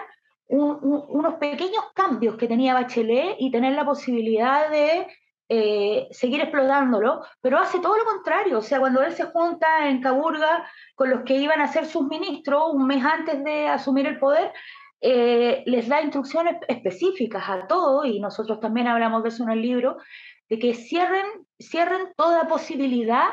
unos 0.51 1.35
pequeños 1.35 1.85
cambios 1.95 2.37
que 2.37 2.49
tenía 2.49 2.75
Bachelet 2.75 3.37
y 3.39 3.51
tener 3.51 3.75
la 3.75 3.85
posibilidad 3.85 4.71
de 4.71 5.07
eh, 5.49 6.09
seguir 6.11 6.41
explotándolo, 6.41 7.25
pero 7.41 7.59
hace 7.59 7.81
todo 7.81 7.97
lo 7.97 8.05
contrario. 8.05 8.59
O 8.59 8.63
sea, 8.63 8.81
cuando 8.81 9.03
él 9.03 9.13
se 9.13 9.25
junta 9.25 9.89
en 9.89 10.03
Caburga 10.03 10.69
con 10.95 11.09
los 11.11 11.23
que 11.23 11.37
iban 11.37 11.61
a 11.61 11.69
ser 11.69 11.87
sus 11.87 12.07
ministros 12.07 12.71
un 12.73 12.87
mes 12.87 13.05
antes 13.05 13.43
de 13.43 13.69
asumir 13.69 14.07
el 14.07 14.19
poder, 14.19 14.53
eh, 15.01 15.63
les 15.67 15.89
da 15.89 16.03
instrucciones 16.03 16.57
específicas 16.67 17.49
a 17.49 17.67
todos, 17.67 18.07
y 18.07 18.21
nosotros 18.21 18.61
también 18.61 18.89
hablamos 18.89 19.23
de 19.23 19.29
eso 19.31 19.45
en 19.45 19.51
el 19.51 19.63
libro, 19.63 19.97
de 20.49 20.59
que 20.59 20.75
cierren, 20.75 21.27
cierren 21.59 22.13
toda 22.17 22.49
posibilidad 22.49 23.29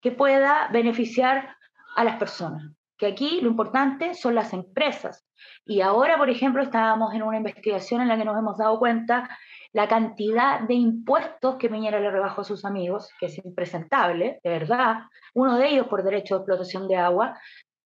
que 0.00 0.12
pueda 0.12 0.68
beneficiar 0.72 1.56
a 1.96 2.04
las 2.04 2.16
personas. 2.16 2.62
Que 2.96 3.06
aquí 3.06 3.40
lo 3.40 3.48
importante 3.48 4.14
son 4.14 4.34
las 4.34 4.52
empresas. 4.52 5.26
Y 5.64 5.80
ahora, 5.80 6.16
por 6.16 6.30
ejemplo, 6.30 6.62
estábamos 6.62 7.14
en 7.14 7.22
una 7.22 7.36
investigación 7.36 8.00
en 8.00 8.08
la 8.08 8.16
que 8.16 8.24
nos 8.24 8.38
hemos 8.38 8.58
dado 8.58 8.78
cuenta 8.78 9.28
la 9.72 9.88
cantidad 9.88 10.60
de 10.60 10.74
impuestos 10.74 11.56
que 11.56 11.68
Piñera 11.68 12.00
le 12.00 12.10
rebajó 12.10 12.40
a 12.40 12.44
sus 12.44 12.64
amigos, 12.64 13.10
que 13.20 13.26
es 13.26 13.38
impresentable, 13.44 14.40
de 14.42 14.50
verdad, 14.50 15.02
uno 15.34 15.58
de 15.58 15.68
ellos 15.68 15.86
por 15.88 16.02
derecho 16.02 16.34
de 16.34 16.40
explotación 16.40 16.88
de 16.88 16.96
agua, 16.96 17.38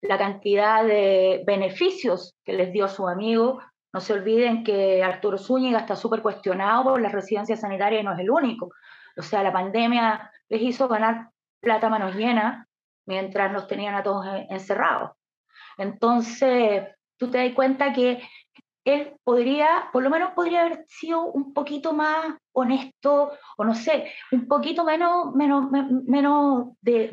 la 0.01 0.17
cantidad 0.17 0.83
de 0.83 1.43
beneficios 1.45 2.35
que 2.43 2.53
les 2.53 2.71
dio 2.71 2.87
su 2.87 3.07
amigo. 3.07 3.59
No 3.91 3.99
se 3.99 4.13
olviden 4.13 4.63
que 4.63 5.03
Arturo 5.03 5.37
Zúñiga 5.37 5.79
está 5.79 5.95
súper 5.95 6.21
cuestionado 6.21 6.83
por 6.83 7.01
las 7.01 7.11
residencias 7.11 7.61
sanitarias 7.61 8.01
y 8.01 8.05
no 8.05 8.13
es 8.13 8.19
el 8.19 8.29
único. 8.29 8.69
O 9.17 9.21
sea, 9.21 9.43
la 9.43 9.51
pandemia 9.51 10.31
les 10.47 10.61
hizo 10.61 10.87
ganar 10.87 11.29
plata 11.59 11.89
manos 11.89 12.15
llenas 12.15 12.65
mientras 13.05 13.51
nos 13.51 13.67
tenían 13.67 13.95
a 13.95 14.03
todos 14.03 14.25
encerrados. 14.49 15.11
Entonces, 15.77 16.83
tú 17.17 17.29
te 17.29 17.39
das 17.39 17.53
cuenta 17.53 17.91
que 17.91 18.21
él 18.85 19.15
podría, 19.23 19.89
por 19.91 20.03
lo 20.03 20.09
menos 20.09 20.31
podría 20.31 20.61
haber 20.61 20.85
sido 20.87 21.25
un 21.25 21.53
poquito 21.53 21.93
más 21.93 22.35
honesto, 22.53 23.31
o 23.57 23.63
no 23.63 23.75
sé, 23.75 24.11
un 24.31 24.47
poquito 24.47 24.83
menos, 24.83 25.33
menos, 25.35 25.69
menos 26.05 26.69
de... 26.81 27.11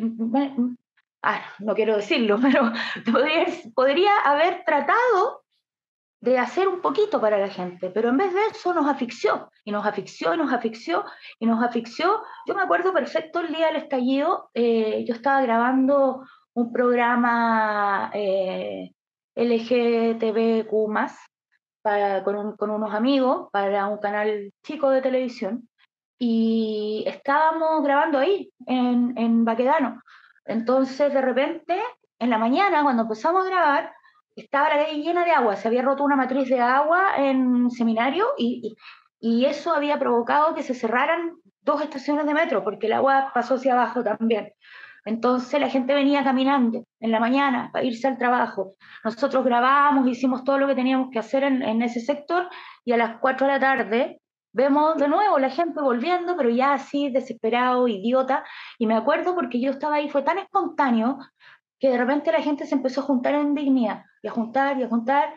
ah, 1.22 1.42
no 1.58 1.74
quiero 1.74 1.96
decirlo, 1.96 2.38
pero 2.42 2.72
podría, 3.10 3.46
podría 3.74 4.16
haber 4.24 4.64
tratado 4.64 5.42
de 6.20 6.38
hacer 6.38 6.66
un 6.66 6.80
poquito 6.80 7.20
para 7.20 7.38
la 7.38 7.48
gente, 7.48 7.90
pero 7.90 8.08
en 8.08 8.16
vez 8.16 8.32
de 8.32 8.46
eso 8.46 8.72
nos 8.72 8.86
asfixió, 8.86 9.50
y 9.64 9.70
nos 9.70 9.86
asfixió, 9.86 10.34
y 10.34 10.38
nos 10.38 10.52
asfixió, 10.52 11.04
y 11.38 11.46
nos 11.46 11.62
asfixió. 11.62 12.22
Yo 12.46 12.54
me 12.54 12.62
acuerdo 12.62 12.92
perfecto 12.92 13.40
el 13.40 13.54
día 13.54 13.66
del 13.68 13.76
estallido, 13.76 14.50
eh, 14.54 15.04
yo 15.06 15.14
estaba 15.14 15.42
grabando 15.42 16.22
un 16.54 16.72
programa 16.72 18.10
eh, 18.14 18.92
LGTBQ+, 19.36 20.72
con, 22.24 22.70
unos 22.70 22.94
amigos 22.94 23.48
para 23.52 23.86
un 23.86 23.98
canal 23.98 24.52
chico 24.62 24.90
de 24.90 25.02
televisión 25.02 25.68
y 26.18 27.04
estábamos 27.06 27.82
grabando 27.82 28.18
ahí, 28.18 28.50
en, 28.66 29.16
en 29.16 29.44
Baquedano. 29.44 30.02
Entonces, 30.44 31.12
de 31.12 31.20
repente, 31.20 31.78
en 32.18 32.30
la 32.30 32.38
mañana, 32.38 32.82
cuando 32.82 33.02
empezamos 33.02 33.44
a 33.44 33.50
grabar, 33.50 33.92
estaba 34.34 34.68
la 34.68 34.84
calle 34.84 35.02
llena 35.02 35.24
de 35.24 35.32
agua, 35.32 35.56
se 35.56 35.68
había 35.68 35.82
roto 35.82 36.04
una 36.04 36.16
matriz 36.16 36.48
de 36.48 36.60
agua 36.60 37.16
en 37.16 37.70
seminario 37.70 38.28
y, 38.36 38.76
y, 39.20 39.44
eso 39.46 39.72
había 39.72 39.98
provocado 39.98 40.54
que 40.54 40.62
se 40.62 40.74
cerraran 40.74 41.36
dos 41.62 41.80
estaciones 41.82 42.26
de 42.26 42.34
metro, 42.34 42.62
porque 42.62 42.86
el 42.86 42.92
agua 42.92 43.30
pasó 43.34 43.54
hacia 43.54 43.72
abajo 43.72 44.04
también. 44.04 44.52
Entonces 45.06 45.60
la 45.60 45.70
gente 45.70 45.94
venía 45.94 46.24
caminando 46.24 46.84
en 46.98 47.12
la 47.12 47.20
mañana 47.20 47.70
para 47.72 47.84
irse 47.84 48.08
al 48.08 48.18
trabajo. 48.18 48.74
Nosotros 49.04 49.44
grabamos, 49.44 50.08
hicimos 50.08 50.42
todo 50.42 50.58
lo 50.58 50.66
que 50.66 50.74
teníamos 50.74 51.10
que 51.12 51.20
hacer 51.20 51.44
en, 51.44 51.80
ese 51.80 52.00
sector 52.00 52.48
y 52.84 52.92
a 52.92 52.96
las 52.96 53.18
4 53.20 53.46
de 53.46 53.52
la 53.52 53.60
tarde 53.60 54.20
vemos 54.52 54.96
de 54.96 55.06
nuevo 55.06 55.38
la 55.38 55.50
gente 55.50 55.80
volviendo, 55.80 56.36
pero 56.36 56.50
ya 56.50 56.72
así 56.72 57.08
desesperado, 57.10 57.86
idiota. 57.86 58.42
Y 58.78 58.86
me 58.88 58.96
acuerdo 58.96 59.36
porque 59.36 59.60
yo 59.60 59.70
estaba 59.70 59.96
ahí, 59.96 60.08
fue 60.08 60.22
tan 60.22 60.38
espontáneo 60.38 61.18
que 61.78 61.90
de 61.90 61.98
repente 61.98 62.32
la 62.32 62.42
gente 62.42 62.66
se 62.66 62.74
empezó 62.74 63.02
a 63.02 63.04
juntar 63.04 63.34
en 63.34 63.54
dignidad, 63.54 64.02
y 64.22 64.28
a 64.28 64.32
juntar, 64.32 64.76
y 64.78 64.82
a 64.82 64.88
juntar, 64.88 65.28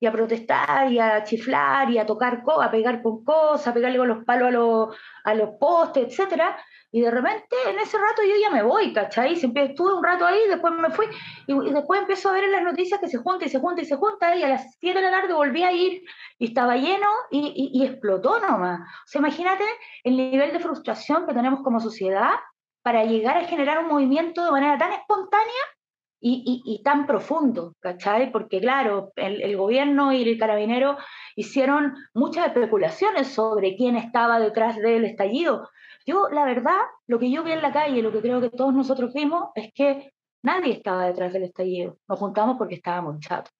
y 0.00 0.06
a 0.06 0.12
protestar, 0.12 0.90
y 0.90 0.98
a 0.98 1.22
chiflar, 1.24 1.90
y 1.90 1.98
a 1.98 2.06
tocar, 2.06 2.42
a 2.62 2.70
pegar 2.70 3.02
con 3.02 3.22
cosas, 3.22 3.68
a 3.68 3.74
pegarle 3.74 3.98
con 3.98 4.08
los 4.08 4.24
palos 4.24 4.48
a 4.48 4.50
los, 4.50 4.96
a 5.24 5.34
los 5.34 5.50
postes, 5.60 6.06
etcétera. 6.08 6.56
Y 6.90 7.02
de 7.02 7.10
repente, 7.10 7.54
en 7.68 7.78
ese 7.78 7.98
rato 7.98 8.22
yo 8.22 8.34
ya 8.40 8.50
me 8.50 8.62
voy, 8.62 8.94
¿cachai? 8.94 9.36
Siempre 9.36 9.66
estuve 9.66 9.92
un 9.92 10.02
rato 10.02 10.26
ahí, 10.26 10.40
después 10.48 10.72
me 10.72 10.90
fui, 10.90 11.06
y, 11.46 11.70
después 11.70 12.00
empiezo 12.00 12.30
a 12.30 12.32
ver 12.32 12.44
en 12.44 12.52
las 12.52 12.62
noticias 12.62 12.98
que 12.98 13.08
se 13.08 13.18
junta 13.18 13.44
y 13.44 13.50
se 13.50 13.60
junta 13.60 13.82
y 13.82 13.84
se 13.84 13.96
junta, 13.96 14.34
y 14.34 14.42
a 14.42 14.48
las 14.48 14.74
7 14.80 14.98
de 14.98 15.04
la 15.04 15.20
tarde 15.20 15.34
volví 15.34 15.62
a 15.62 15.70
ir, 15.70 16.02
y 16.38 16.46
estaba 16.46 16.76
lleno, 16.76 17.08
y, 17.30 17.70
y, 17.74 17.84
explotó 17.84 18.40
nomás. 18.40 18.80
O 18.80 19.06
sea, 19.06 19.18
imagínate 19.18 19.64
el 20.02 20.16
nivel 20.16 20.52
de 20.52 20.60
frustración 20.60 21.26
que 21.26 21.34
tenemos 21.34 21.60
como 21.62 21.78
sociedad 21.78 22.32
para 22.82 23.04
llegar 23.04 23.36
a 23.36 23.44
generar 23.44 23.78
un 23.80 23.88
movimiento 23.88 24.42
de 24.42 24.50
manera 24.50 24.78
tan 24.78 24.92
espontánea 24.92 25.62
y, 26.20 26.82
tan 26.84 27.06
profundo, 27.06 27.74
¿cachai? 27.80 28.30
Porque 28.30 28.60
claro, 28.60 29.12
el, 29.16 29.42
el, 29.42 29.56
gobierno 29.56 30.12
y 30.12 30.22
el 30.22 30.38
carabinero 30.38 30.98
hicieron 31.34 31.94
muchas 32.12 32.48
especulaciones 32.48 33.28
sobre 33.28 33.74
quién 33.76 33.96
estaba 33.96 34.38
detrás 34.38 34.76
del 34.76 35.04
estallido, 35.04 35.68
yo, 36.06 36.28
la 36.30 36.44
verdad, 36.44 36.78
lo 37.06 37.18
que 37.18 37.30
yo 37.30 37.44
vi 37.44 37.52
en 37.52 37.62
la 37.62 37.72
calle, 37.72 38.02
lo 38.02 38.12
que 38.12 38.20
creo 38.20 38.40
que 38.40 38.50
todos 38.50 38.74
nosotros 38.74 39.12
vimos, 39.12 39.50
es 39.54 39.72
que 39.74 40.12
nadie 40.42 40.72
estaba 40.72 41.06
detrás 41.06 41.32
del 41.32 41.44
estallido. 41.44 41.98
Nos 42.08 42.18
juntamos 42.18 42.56
porque 42.56 42.76
estábamos 42.76 43.20
chatos. 43.20 43.52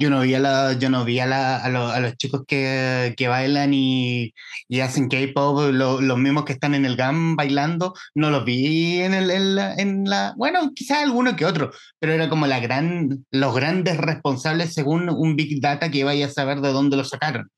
Yo 0.00 0.10
no 0.10 0.20
vi 0.20 0.32
a, 0.34 0.38
la, 0.38 0.74
yo 0.74 0.90
no 0.90 1.04
vi 1.04 1.18
a, 1.18 1.26
la, 1.26 1.56
a, 1.56 2.00
los 2.00 2.16
chicos 2.16 2.44
que, 2.46 3.14
que 3.16 3.26
bailan 3.26 3.74
y, 3.74 4.32
y 4.68 4.78
hacen 4.78 5.08
K-pop, 5.08 5.72
los 5.72 6.18
mismos 6.18 6.44
que 6.44 6.52
están 6.52 6.76
en 6.76 6.84
el 6.84 6.94
GAM 6.94 7.34
bailando, 7.34 7.94
no 8.14 8.30
los 8.30 8.44
vi 8.44 9.00
en, 9.00 9.12
el, 9.12 9.28
en, 9.32 9.56
la, 9.56 9.74
en 9.74 10.04
la, 10.04 10.34
Bueno, 10.36 10.70
quizás 10.72 11.02
alguno 11.02 11.34
que 11.34 11.44
otro, 11.44 11.72
pero 11.98 12.12
era 12.12 12.28
como 12.28 12.46
la 12.46 12.60
gran, 12.60 13.26
los 13.32 13.52
grandes 13.56 13.96
responsables 13.96 14.72
según 14.72 15.08
un 15.08 15.34
Big 15.34 15.60
Data 15.60 15.90
que 15.90 16.04
vaya 16.04 16.26
a 16.26 16.30
saber 16.30 16.60
de 16.60 16.72
dónde 16.72 16.96
lo 16.96 17.02
sacaron. 17.02 17.50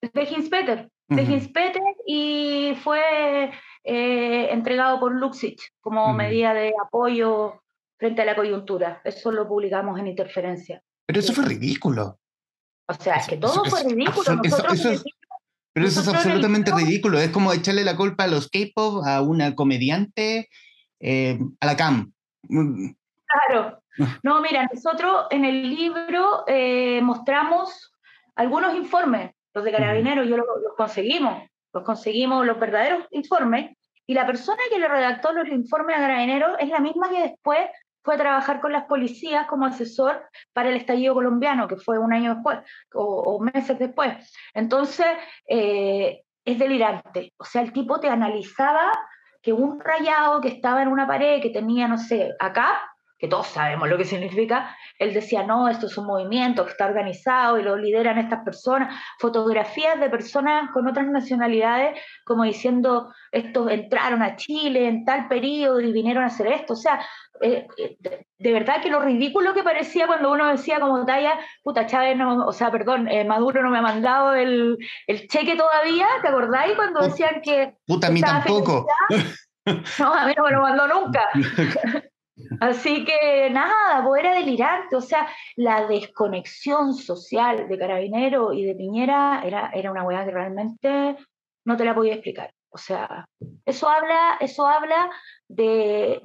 De 0.00 0.22
Hinspeter, 0.22 0.88
de 1.08 1.22
Hinspeter 1.22 1.82
y 2.06 2.74
fue 2.84 3.50
eh, 3.82 4.48
entregado 4.52 5.00
por 5.00 5.12
Luxich 5.16 5.72
como 5.80 6.12
medida 6.12 6.54
de 6.54 6.72
apoyo 6.80 7.60
frente 7.98 8.22
a 8.22 8.24
la 8.24 8.36
coyuntura. 8.36 9.00
Eso 9.02 9.32
lo 9.32 9.48
publicamos 9.48 9.98
en 9.98 10.06
Interferencia. 10.06 10.80
Pero 11.06 11.20
eso 11.20 11.32
fue 11.32 11.44
ridículo. 11.44 12.18
O 12.88 12.94
sea, 12.94 13.16
es 13.16 13.26
que 13.26 13.36
todo 13.36 13.64
fue 13.64 13.82
ridículo. 13.84 14.40
pero 15.72 15.86
eso 15.86 16.00
es 16.00 16.08
absolutamente 16.08 16.72
ridículo. 16.74 17.18
Es 17.18 17.30
como 17.30 17.52
echarle 17.52 17.84
la 17.84 17.96
culpa 17.96 18.24
a 18.24 18.28
los 18.28 18.48
K-pop, 18.48 19.04
a 19.06 19.22
una 19.22 19.54
comediante, 19.54 20.48
eh, 21.00 21.38
a 21.60 21.66
la 21.66 21.76
CAM. 21.76 22.12
Claro. 22.48 23.82
No, 24.22 24.40
mira, 24.40 24.68
nosotros 24.72 25.26
en 25.30 25.44
el 25.44 25.74
libro 25.74 26.44
eh, 26.46 27.00
mostramos 27.02 27.92
algunos 28.34 28.76
informes, 28.76 29.32
los 29.54 29.64
de 29.64 29.72
carabineros, 29.72 30.28
yo 30.28 30.36
los, 30.36 30.46
los 30.62 30.74
conseguimos, 30.76 31.48
los 31.72 31.82
conseguimos 31.82 32.44
los 32.44 32.60
verdaderos 32.60 33.06
informes, 33.10 33.74
y 34.06 34.14
la 34.14 34.26
persona 34.26 34.58
que 34.70 34.78
le 34.78 34.86
redactó 34.86 35.32
los 35.32 35.48
informes 35.48 35.96
a 35.96 36.00
carabineros 36.00 36.56
es 36.60 36.68
la 36.68 36.80
misma 36.80 37.08
que 37.08 37.22
después 37.22 37.60
fue 38.06 38.14
a 38.14 38.18
trabajar 38.18 38.60
con 38.60 38.70
las 38.70 38.84
policías 38.84 39.48
como 39.48 39.66
asesor 39.66 40.22
para 40.52 40.68
el 40.68 40.76
estallido 40.76 41.12
colombiano, 41.12 41.66
que 41.66 41.76
fue 41.76 41.98
un 41.98 42.12
año 42.12 42.36
después 42.36 42.60
o, 42.94 43.40
meses 43.40 43.76
después. 43.80 44.32
Entonces, 44.54 45.08
eh, 45.48 46.22
es 46.44 46.58
delirante. 46.58 47.34
O 47.36 47.44
sea, 47.44 47.62
el 47.62 47.72
tipo 47.72 47.98
te 47.98 48.08
analizaba 48.08 48.92
que 49.42 49.52
un 49.52 49.80
rayado 49.80 50.40
que 50.40 50.48
estaba 50.48 50.82
en 50.82 50.88
una 50.88 51.08
pared, 51.08 51.42
que 51.42 51.50
tenía, 51.50 51.88
no 51.88 51.98
sé, 51.98 52.32
acá, 52.38 52.78
que 53.18 53.28
todos 53.28 53.46
sabemos 53.46 53.88
lo 53.88 53.96
que 53.96 54.04
significa, 54.04 54.76
él 54.98 55.14
decía, 55.14 55.42
no, 55.42 55.68
esto 55.68 55.86
es 55.86 55.96
un 55.96 56.06
movimiento 56.06 56.64
que 56.64 56.72
está 56.72 56.86
organizado 56.86 57.58
y 57.58 57.62
lo 57.62 57.76
lideran 57.76 58.18
estas 58.18 58.44
personas, 58.44 58.94
fotografías 59.18 59.98
de 59.98 60.10
personas 60.10 60.70
con 60.72 60.86
otras 60.86 61.06
nacionalidades, 61.06 61.98
como 62.24 62.44
diciendo, 62.44 63.12
estos 63.32 63.70
entraron 63.70 64.22
a 64.22 64.36
Chile 64.36 64.86
en 64.86 65.04
tal 65.04 65.28
periodo 65.28 65.80
y 65.80 65.92
vinieron 65.92 66.24
a 66.24 66.26
hacer 66.26 66.48
esto, 66.48 66.74
o 66.74 66.76
sea, 66.76 67.00
eh, 67.40 67.66
eh, 67.78 67.96
de, 68.38 68.52
verdad 68.52 68.82
que 68.82 68.90
lo 68.90 69.00
ridículo 69.00 69.54
que 69.54 69.62
parecía 69.62 70.06
cuando 70.06 70.32
uno 70.32 70.48
decía 70.48 70.80
como 70.80 71.04
talla, 71.04 71.38
puta 71.62 71.86
Chávez, 71.86 72.16
no, 72.16 72.46
o 72.46 72.52
sea, 72.52 72.70
perdón, 72.70 73.08
eh, 73.08 73.24
Maduro 73.24 73.62
no 73.62 73.70
me 73.70 73.78
ha 73.78 73.82
mandado 73.82 74.34
el, 74.34 74.76
el, 75.06 75.28
cheque 75.28 75.56
todavía, 75.56 76.06
¿te 76.22 76.28
acordáis 76.28 76.74
cuando 76.76 77.00
decían 77.00 77.40
que... 77.42 77.74
Puta, 77.86 78.08
a 78.08 78.10
mí 78.10 78.20
tampoco. 78.20 78.86
No, 79.98 80.14
a 80.14 80.26
mí 80.26 80.32
no 80.36 80.44
me 80.44 80.52
lo 80.52 80.62
mandó 80.62 80.86
nunca. 80.86 81.28
Así 82.60 83.04
que 83.04 83.48
nada, 83.50 84.06
era 84.18 84.34
delirante, 84.34 84.94
o 84.94 85.00
sea, 85.00 85.26
la 85.56 85.86
desconexión 85.86 86.94
social 86.94 87.66
de 87.68 87.78
Carabinero 87.78 88.52
y 88.52 88.64
de 88.64 88.74
Piñera 88.74 89.42
era, 89.44 89.70
era 89.72 89.90
una 89.90 90.04
weá 90.04 90.24
que 90.24 90.30
realmente 90.32 91.16
no 91.64 91.76
te 91.76 91.84
la 91.84 91.94
podía 91.94 92.14
explicar. 92.14 92.52
O 92.70 92.78
sea, 92.78 93.26
eso 93.64 93.88
habla, 93.88 94.36
eso 94.40 94.66
habla 94.66 95.10
de, 95.48 96.20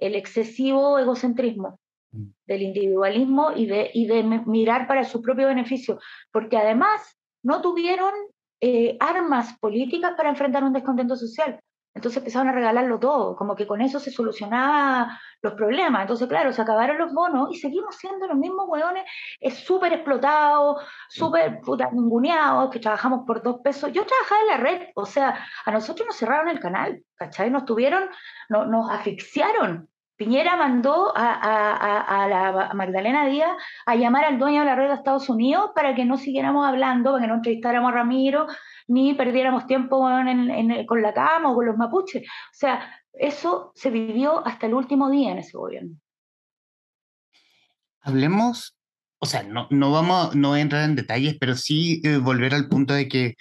el 0.00 0.14
excesivo 0.14 0.98
egocentrismo, 0.98 1.78
mm. 2.12 2.24
del 2.46 2.62
individualismo 2.62 3.52
y 3.56 3.66
de, 3.66 3.90
y 3.94 4.06
de 4.06 4.22
mirar 4.22 4.86
para 4.86 5.04
su 5.04 5.22
propio 5.22 5.48
beneficio, 5.48 5.98
porque 6.32 6.58
además 6.58 7.16
no 7.42 7.62
tuvieron 7.62 8.12
eh, 8.60 8.96
armas 9.00 9.58
políticas 9.58 10.12
para 10.16 10.28
enfrentar 10.28 10.64
un 10.64 10.74
descontento 10.74 11.16
social. 11.16 11.60
Entonces 11.96 12.18
empezaron 12.18 12.48
a 12.48 12.52
regalarlo 12.52 13.00
todo, 13.00 13.34
como 13.36 13.56
que 13.56 13.66
con 13.66 13.80
eso 13.80 13.98
se 13.98 14.10
solucionaba 14.10 15.18
los 15.40 15.54
problemas. 15.54 16.02
Entonces, 16.02 16.28
claro, 16.28 16.52
se 16.52 16.60
acabaron 16.60 16.98
los 16.98 17.14
bonos 17.14 17.48
y 17.50 17.56
seguimos 17.56 17.96
siendo 17.96 18.26
los 18.26 18.36
mismos 18.36 18.66
hueones 18.68 19.04
es 19.40 19.54
súper 19.64 19.94
explotados, 19.94 20.84
súper 21.08 21.60
ninguneados, 21.92 22.70
que 22.70 22.80
trabajamos 22.80 23.24
por 23.26 23.42
dos 23.42 23.60
pesos. 23.64 23.90
Yo 23.92 24.04
trabajaba 24.04 24.40
en 24.42 24.46
la 24.46 24.56
red, 24.58 24.88
o 24.94 25.06
sea, 25.06 25.42
a 25.64 25.70
nosotros 25.70 26.06
nos 26.06 26.16
cerraron 26.16 26.48
el 26.48 26.60
canal, 26.60 27.02
¿cachai? 27.14 27.50
Nos 27.50 27.64
tuvieron, 27.64 28.10
nos 28.50 28.90
asfixiaron. 28.90 29.88
Piñera 30.16 30.56
mandó 30.56 31.12
a, 31.14 32.22
a, 32.22 32.28
la 32.28 32.70
Magdalena 32.74 33.26
Díaz 33.26 33.50
a 33.84 33.96
llamar 33.96 34.24
al 34.24 34.38
dueño 34.38 34.60
de 34.60 34.66
la 34.66 34.74
red 34.74 34.88
de 34.88 34.94
Estados 34.94 35.28
Unidos 35.28 35.72
para 35.74 35.94
que 35.94 36.06
no 36.06 36.16
siguiéramos 36.16 36.66
hablando, 36.66 37.12
para 37.12 37.22
que 37.22 37.28
no 37.28 37.34
entrevistáramos 37.34 37.92
a 37.92 37.94
Ramiro, 37.94 38.46
ni 38.88 39.12
perdiéramos 39.12 39.66
tiempo 39.66 40.00
con 40.86 41.02
la 41.02 41.12
cama 41.12 41.50
o 41.50 41.54
con 41.54 41.66
los 41.66 41.76
mapuches. 41.76 42.22
O 42.22 42.54
sea, 42.54 42.90
eso 43.12 43.72
se 43.74 43.90
vivió 43.90 44.46
hasta 44.46 44.66
el 44.66 44.74
último 44.74 45.10
día 45.10 45.32
en 45.32 45.38
ese 45.38 45.56
gobierno. 45.56 45.96
Hablemos, 48.00 48.74
o 49.18 49.26
sea, 49.26 49.42
no, 49.42 49.66
no 49.70 49.90
vamos 49.90 50.34
no 50.34 50.54
a 50.54 50.60
entrar 50.60 50.84
en 50.84 50.96
detalles, 50.96 51.36
pero 51.38 51.56
sí 51.56 52.00
eh, 52.04 52.16
volver 52.16 52.54
al 52.54 52.68
punto 52.68 52.94
de 52.94 53.08
que 53.08 53.34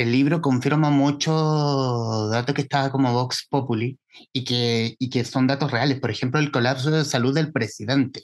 el 0.00 0.12
libro 0.12 0.40
confirma 0.40 0.88
muchos 0.88 2.30
datos 2.30 2.54
que 2.54 2.62
estaba 2.62 2.90
como 2.90 3.12
Vox 3.12 3.46
Populi 3.50 3.98
y 4.32 4.44
que, 4.44 4.96
y 4.98 5.10
que 5.10 5.26
son 5.26 5.46
datos 5.46 5.70
reales. 5.70 6.00
Por 6.00 6.10
ejemplo, 6.10 6.40
el 6.40 6.50
colapso 6.50 6.90
de 6.90 7.04
salud 7.04 7.34
del 7.34 7.52
presidente. 7.52 8.22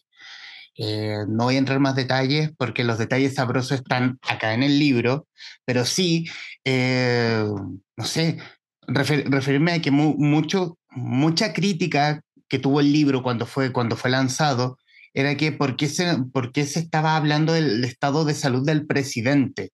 Eh, 0.78 1.18
no 1.28 1.44
voy 1.44 1.56
a 1.56 1.58
entrar 1.58 1.78
más 1.78 1.94
detalles 1.94 2.50
porque 2.56 2.82
los 2.82 2.96
detalles 2.96 3.34
sabrosos 3.34 3.72
están 3.72 4.18
acá 4.22 4.54
en 4.54 4.62
el 4.62 4.78
libro, 4.78 5.26
pero 5.66 5.84
sí, 5.84 6.26
eh, 6.64 7.44
no 7.94 8.04
sé, 8.06 8.38
referirme 8.86 9.72
a 9.72 9.82
que 9.82 9.90
mucho, 9.90 10.78
mucha 10.92 11.52
crítica 11.52 12.22
que 12.48 12.58
tuvo 12.58 12.80
el 12.80 12.90
libro 12.90 13.22
cuando 13.22 13.44
fue, 13.44 13.70
cuando 13.70 13.96
fue 13.96 14.10
lanzado 14.10 14.78
era 15.12 15.36
que 15.36 15.52
por 15.52 15.76
qué, 15.76 15.88
se, 15.88 16.16
por 16.32 16.52
qué 16.52 16.64
se 16.64 16.80
estaba 16.80 17.16
hablando 17.16 17.52
del 17.52 17.84
estado 17.84 18.24
de 18.24 18.32
salud 18.32 18.64
del 18.64 18.86
presidente. 18.86 19.72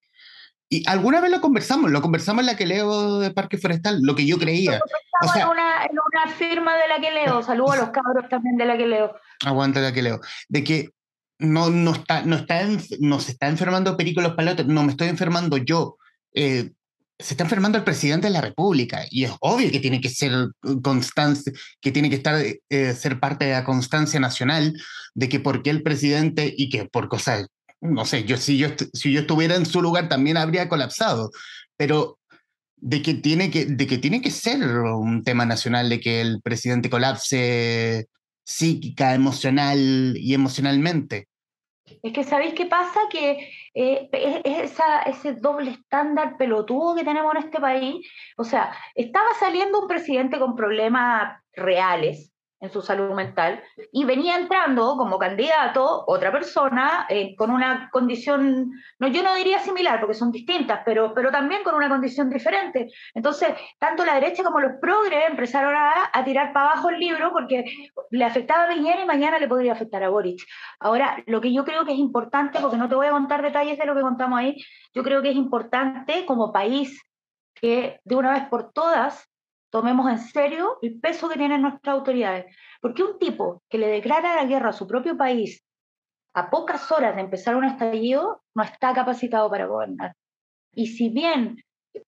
Y 0.73 0.83
alguna 0.87 1.21
vez 1.21 1.29
lo 1.29 1.39
conversamos, 1.39 1.91
lo 1.91 2.01
conversamos 2.01 2.41
en 2.41 2.47
la 2.47 2.55
que 2.55 2.65
leo 2.65 3.19
de 3.19 3.29
Parque 3.29 3.59
Forestal, 3.59 4.01
lo 4.01 4.15
que 4.15 4.25
yo 4.25 4.39
creía. 4.39 4.79
O 5.21 5.27
sea, 5.27 5.43
en, 5.43 5.49
una, 5.49 5.85
en 5.85 5.91
una 5.91 6.33
firma 6.33 6.75
de 6.75 6.87
la 6.87 6.99
que 6.99 7.11
leo, 7.11 7.43
saludo 7.43 7.73
a 7.73 7.77
los 7.77 7.89
cabros 7.91 8.27
también 8.27 8.57
de 8.57 8.65
la 8.65 8.75
que 8.75 8.87
leo. 8.87 9.13
Aguanta 9.45 9.81
la 9.81 9.93
que 9.93 10.01
leo. 10.01 10.19
De 10.49 10.63
que 10.63 10.89
no, 11.37 11.69
no, 11.69 11.91
está, 11.91 12.23
no, 12.23 12.37
está 12.37 12.63
no 12.99 13.19
se 13.19 13.33
está 13.33 13.49
enfermando 13.49 13.95
Perico 13.95 14.19
los 14.21 14.33
Palotes, 14.33 14.65
no 14.65 14.81
me 14.81 14.93
estoy 14.93 15.09
enfermando 15.09 15.57
yo. 15.57 15.97
Eh, 16.33 16.71
se 17.19 17.35
está 17.35 17.43
enfermando 17.43 17.77
el 17.77 17.83
presidente 17.83 18.25
de 18.25 18.33
la 18.33 18.41
República 18.41 19.05
y 19.11 19.25
es 19.25 19.31
obvio 19.41 19.69
que 19.69 19.79
tiene 19.79 20.01
que 20.01 20.09
ser 20.09 20.31
constancia, 20.81 21.53
que 21.81 21.91
tiene 21.91 22.09
que 22.09 22.15
estar, 22.15 22.43
eh, 22.43 22.93
ser 22.93 23.19
parte 23.19 23.45
de 23.45 23.51
la 23.51 23.63
constancia 23.63 24.19
nacional 24.19 24.73
de 25.13 25.29
que 25.29 25.39
por 25.39 25.61
qué 25.61 25.69
el 25.69 25.83
presidente 25.83 26.51
y 26.57 26.71
que 26.71 26.85
por 26.85 27.09
cosas 27.09 27.45
no 27.83 28.05
sé, 28.05 28.23
yo 28.23 28.37
si 28.37 28.57
yo, 28.57 28.69
si 28.93 29.11
yo 29.11 29.21
estuviera 29.21 29.55
en 29.55 29.65
su 29.65 29.81
lugar 29.81 30.09
también 30.09 30.37
habría 30.37 30.69
colapsado, 30.69 31.31
pero 31.77 32.17
de 32.77 33.01
que, 33.01 33.13
tiene 33.13 33.49
que, 33.49 33.65
de 33.65 33.87
que 33.87 33.97
tiene 33.97 34.21
que 34.21 34.31
ser 34.31 34.61
un 34.61 35.23
tema 35.23 35.45
nacional, 35.45 35.89
de 35.89 35.99
que 35.99 36.21
el 36.21 36.41
presidente 36.41 36.89
colapse 36.89 38.07
psíquica, 38.45 39.13
emocional 39.13 40.15
y 40.17 40.33
emocionalmente. 40.33 41.27
Es 42.01 42.11
que 42.11 42.23
sabéis 42.23 42.53
qué 42.53 42.65
pasa, 42.65 42.99
que 43.09 43.49
eh, 43.73 44.09
es 44.43 44.73
ese 45.05 45.33
doble 45.33 45.71
estándar 45.71 46.35
pelotudo 46.37 46.95
que 46.95 47.05
tenemos 47.05 47.33
en 47.35 47.43
este 47.43 47.59
país. 47.59 48.05
O 48.37 48.43
sea, 48.43 48.75
estaba 48.95 49.29
saliendo 49.39 49.81
un 49.81 49.87
presidente 49.87 50.39
con 50.39 50.55
problemas 50.55 51.41
reales, 51.53 52.32
en 52.63 52.71
su 52.71 52.81
salud 52.81 53.13
mental, 53.13 53.61
y 53.91 54.05
venía 54.05 54.37
entrando 54.37 54.95
como 54.95 55.19
candidato 55.19 56.05
otra 56.07 56.31
persona 56.31 57.05
eh, 57.09 57.35
con 57.35 57.51
una 57.51 57.89
condición, 57.91 58.71
no, 58.99 59.07
yo 59.09 59.21
no 59.21 59.35
diría 59.35 59.59
similar, 59.59 59.99
porque 59.99 60.13
son 60.13 60.31
distintas, 60.31 60.79
pero, 60.85 61.13
pero 61.13 61.29
también 61.29 61.61
con 61.61 61.75
una 61.75 61.89
condición 61.89 62.29
diferente. 62.29 62.89
Entonces, 63.13 63.49
tanto 63.79 64.05
la 64.05 64.13
derecha 64.13 64.43
como 64.43 64.61
los 64.61 64.79
progres 64.79 65.29
empezaron 65.29 65.75
a, 65.75 66.09
a 66.13 66.23
tirar 66.23 66.53
para 66.53 66.71
abajo 66.71 66.89
el 66.89 66.99
libro 66.99 67.33
porque 67.33 67.65
le 68.11 68.23
afectaba 68.23 68.63
a 68.63 68.69
Piñera 68.69 69.03
y 69.03 69.05
mañana 69.07 69.39
le 69.39 69.49
podría 69.49 69.73
afectar 69.73 70.01
a 70.01 70.07
Boric. 70.07 70.41
Ahora, 70.79 71.21
lo 71.27 71.41
que 71.41 71.53
yo 71.53 71.65
creo 71.65 71.83
que 71.83 71.91
es 71.91 71.99
importante, 71.99 72.59
porque 72.61 72.77
no 72.77 72.87
te 72.87 72.95
voy 72.95 73.07
a 73.07 73.11
contar 73.11 73.41
detalles 73.41 73.77
de 73.77 73.85
lo 73.85 73.93
que 73.93 74.01
contamos 74.01 74.39
ahí, 74.39 74.55
yo 74.93 75.03
creo 75.03 75.21
que 75.21 75.31
es 75.31 75.35
importante 75.35 76.25
como 76.25 76.53
país 76.53 76.97
que 77.55 77.99
de 78.05 78.15
una 78.15 78.31
vez 78.31 78.47
por 78.47 78.71
todas 78.71 79.32
tomemos 79.73 80.07
en 80.07 80.19
serio 80.19 80.77
el 80.83 80.99
peso 80.99 81.27
que 81.27 81.35
tienen 81.35 81.63
nuestras 81.63 81.95
autoridades. 81.95 82.55
Porque 82.79 83.01
un 83.01 83.17
tipo 83.17 83.63
que 83.67 83.79
le 83.79 83.87
declara 83.87 84.35
la 84.35 84.45
guerra 84.45 84.69
a 84.69 84.73
su 84.73 84.85
propio 84.85 85.17
país 85.17 85.65
a 86.35 86.51
pocas 86.51 86.91
horas 86.91 87.15
de 87.15 87.21
empezar 87.21 87.55
un 87.55 87.65
estallido 87.65 88.43
no 88.53 88.63
está 88.63 88.93
capacitado 88.93 89.49
para 89.49 89.65
gobernar. 89.65 90.15
Y 90.75 90.87
si 90.87 91.09
bien 91.09 91.57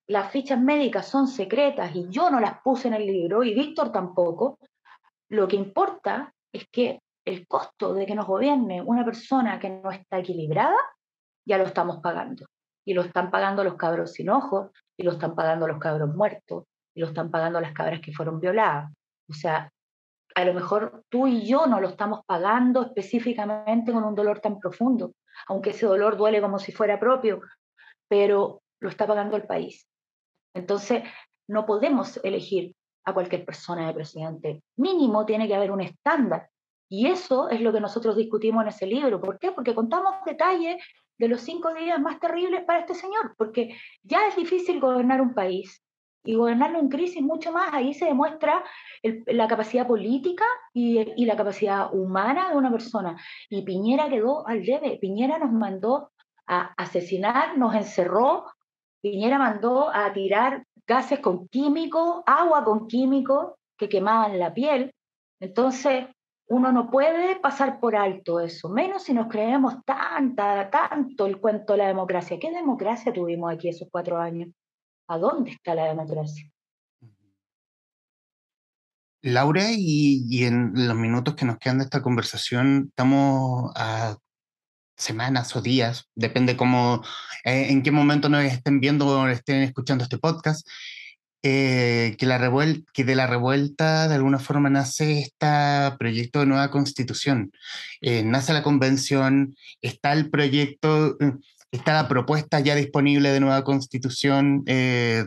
las 0.06 0.32
fichas 0.32 0.60
médicas 0.60 1.08
son 1.08 1.28
secretas 1.28 1.96
y 1.96 2.08
yo 2.10 2.30
no 2.30 2.40
las 2.40 2.62
puse 2.62 2.88
en 2.88 2.94
el 2.94 3.08
libro 3.08 3.44
y 3.44 3.56
Víctor 3.56 3.92
tampoco, 3.92 4.60
lo 5.30 5.48
que 5.48 5.56
importa 5.56 6.32
es 6.54 6.68
que 6.72 7.00
el 7.26 7.48
costo 7.48 7.96
de 7.96 8.06
que 8.06 8.14
nos 8.14 8.28
gobierne 8.28 8.84
una 8.84 9.04
persona 9.04 9.60
que 9.60 9.72
no 9.72 9.90
está 9.90 10.20
equilibrada, 10.20 10.78
ya 11.48 11.58
lo 11.58 11.64
estamos 11.64 11.98
pagando. 11.98 12.46
Y 12.86 12.94
lo 12.94 13.02
están 13.02 13.32
pagando 13.32 13.64
los 13.64 13.74
cabros 13.74 14.14
sin 14.14 14.30
ojos, 14.30 14.70
y 14.96 15.02
lo 15.02 15.14
están 15.14 15.34
pagando 15.34 15.68
los 15.68 15.80
cabros 15.80 16.16
muertos, 16.16 16.66
lo 16.96 17.08
están 17.08 17.32
pagando 17.32 17.60
las 17.62 17.74
cabras 17.74 18.02
que 18.02 18.14
fueron 18.14 18.40
violadas. 18.40 18.92
O 19.30 19.34
sea, 19.34 19.72
a 20.36 20.46
lo 20.46 20.54
mejor 20.54 21.04
tú 21.10 21.28
y 21.28 21.46
yo 21.46 21.66
no 21.66 21.80
lo 21.80 21.90
estamos 21.90 22.22
pagando 22.26 22.84
específicamente 22.84 23.92
con 23.92 24.04
un 24.04 24.16
dolor 24.16 24.40
tan 24.40 24.60
profundo, 24.60 25.14
aunque 25.48 25.72
ese 25.72 25.86
dolor 25.86 26.18
duele 26.18 26.42
como 26.42 26.60
si 26.60 26.72
fuera 26.72 27.00
propio, 27.00 27.42
pero 28.08 28.62
lo 28.82 28.90
está 28.90 29.08
pagando 29.08 29.36
el 29.36 29.44
país. 29.44 29.88
Entonces, 30.54 31.04
no 31.48 31.66
podemos 31.66 32.20
elegir 32.24 32.74
a 33.06 33.14
cualquier 33.14 33.46
persona 33.46 33.88
de 33.88 33.94
presidente. 33.94 34.64
Mínimo 34.78 35.26
tiene 35.26 35.48
que 35.48 35.56
haber 35.56 35.72
un 35.72 35.82
estándar. 35.82 36.50
Y 36.90 37.08
eso 37.08 37.50
es 37.50 37.62
lo 37.62 37.74
que 37.74 37.80
nosotros 37.80 38.16
discutimos 38.16 38.64
en 38.64 38.70
ese 38.70 38.86
libro. 38.86 39.22
¿Por 39.22 39.40
qué? 39.40 39.52
Porque 39.52 39.76
contamos 39.76 40.16
detalles 40.26 40.84
de 41.18 41.28
los 41.28 41.42
cinco 41.42 41.74
días 41.74 42.00
más 42.00 42.20
terribles 42.20 42.64
para 42.66 42.80
este 42.80 42.94
señor, 42.94 43.36
porque 43.38 43.78
ya 44.04 44.28
es 44.28 44.36
difícil 44.36 44.80
gobernar 44.80 45.22
un 45.22 45.34
país 45.34 45.82
y 46.26 46.36
gobernarlo 46.36 46.80
en 46.80 46.90
crisis 46.90 47.22
mucho 47.22 47.52
más. 47.52 47.74
Ahí 47.74 47.94
se 47.94 48.06
demuestra 48.06 48.64
la 49.28 49.48
capacidad 49.48 49.88
política 49.88 50.46
y, 50.74 51.00
y, 51.16 51.26
la 51.26 51.36
capacidad 51.38 51.94
humana 51.94 52.50
de 52.50 52.58
una 52.58 52.72
persona. 52.72 53.18
Y 53.50 53.62
Piñera 53.64 54.10
quedó 54.10 54.48
al 54.48 54.64
debe. 54.64 54.98
Piñera 55.00 55.38
nos 55.38 55.52
mandó 55.52 56.12
a 56.48 56.74
asesinar, 56.78 57.58
nos 57.58 57.76
encerró. 57.76 58.46
Piñera 59.02 59.38
mandó 59.38 59.90
a 59.94 60.12
tirar 60.14 60.66
gases 60.88 61.20
con 61.20 61.48
químicos, 61.48 62.24
agua 62.26 62.64
con 62.64 62.88
químicos 62.88 63.54
que 63.78 63.90
quemaban 63.90 64.40
la 64.40 64.54
piel. 64.54 64.94
Entonces, 65.40 66.06
uno 66.48 66.72
no 66.72 66.90
puede 66.90 67.40
pasar 67.40 67.80
por 67.80 67.96
alto 67.96 68.40
eso, 68.40 68.70
menos 68.70 69.04
si 69.04 69.14
nos 69.14 69.28
creemos 69.28 69.84
tanta, 69.84 70.70
tanto 70.70 71.26
el 71.26 71.40
cuento 71.40 71.74
de 71.74 71.80
la 71.80 71.88
democracia. 71.88 72.38
¿Qué 72.40 72.52
democracia 72.52 73.12
tuvimos 73.12 73.52
aquí 73.52 73.70
esos 73.70 73.88
cuatro 73.92 74.18
años? 74.18 74.50
¿A 75.08 75.18
dónde 75.18 75.52
está 75.52 75.76
la 75.76 75.86
democracia? 75.86 76.50
Laura, 79.22 79.72
y, 79.72 80.44
en 80.44 80.88
los 80.88 80.96
minutos 80.96 81.36
que 81.36 81.46
nos 81.46 81.58
quedan 81.58 81.80
de 81.80 81.86
esta 81.86 82.02
conversación, 82.02 82.88
estamos 82.90 83.72
a 83.76 84.18
semanas 84.98 85.56
o 85.56 85.62
días, 85.62 86.10
depende 86.16 86.56
cómo, 86.56 87.04
eh, 87.44 87.68
en 87.70 87.84
qué 87.84 87.92
momento 87.92 88.30
nos 88.30 88.44
estén 88.44 88.80
viendo 88.80 89.08
o 89.08 89.28
estén 89.28 89.62
escuchando 89.64 90.04
este 90.04 90.20
podcast, 90.20 90.68
eh, 91.42 92.16
que, 92.18 92.26
la 92.26 92.40
que 92.94 93.04
de 93.04 93.16
la 93.16 93.28
revuelta 93.28 94.08
de 94.08 94.16
alguna 94.16 94.40
forma 94.40 94.70
nace 94.70 95.20
este 95.20 95.48
proyecto 96.00 96.40
de 96.40 96.48
nueva 96.48 96.72
constitución. 96.72 97.52
Eh, 98.02 98.24
nace 98.24 98.54
la 98.54 98.64
convención, 98.64 99.56
está 99.82 100.14
el 100.14 100.30
proyecto, 100.30 101.18
está 101.76 101.94
la 101.94 102.08
propuesta 102.08 102.60
ya 102.60 102.76
disponible 102.76 103.30
de 103.30 103.40
nueva 103.40 103.64
constitución, 103.64 104.64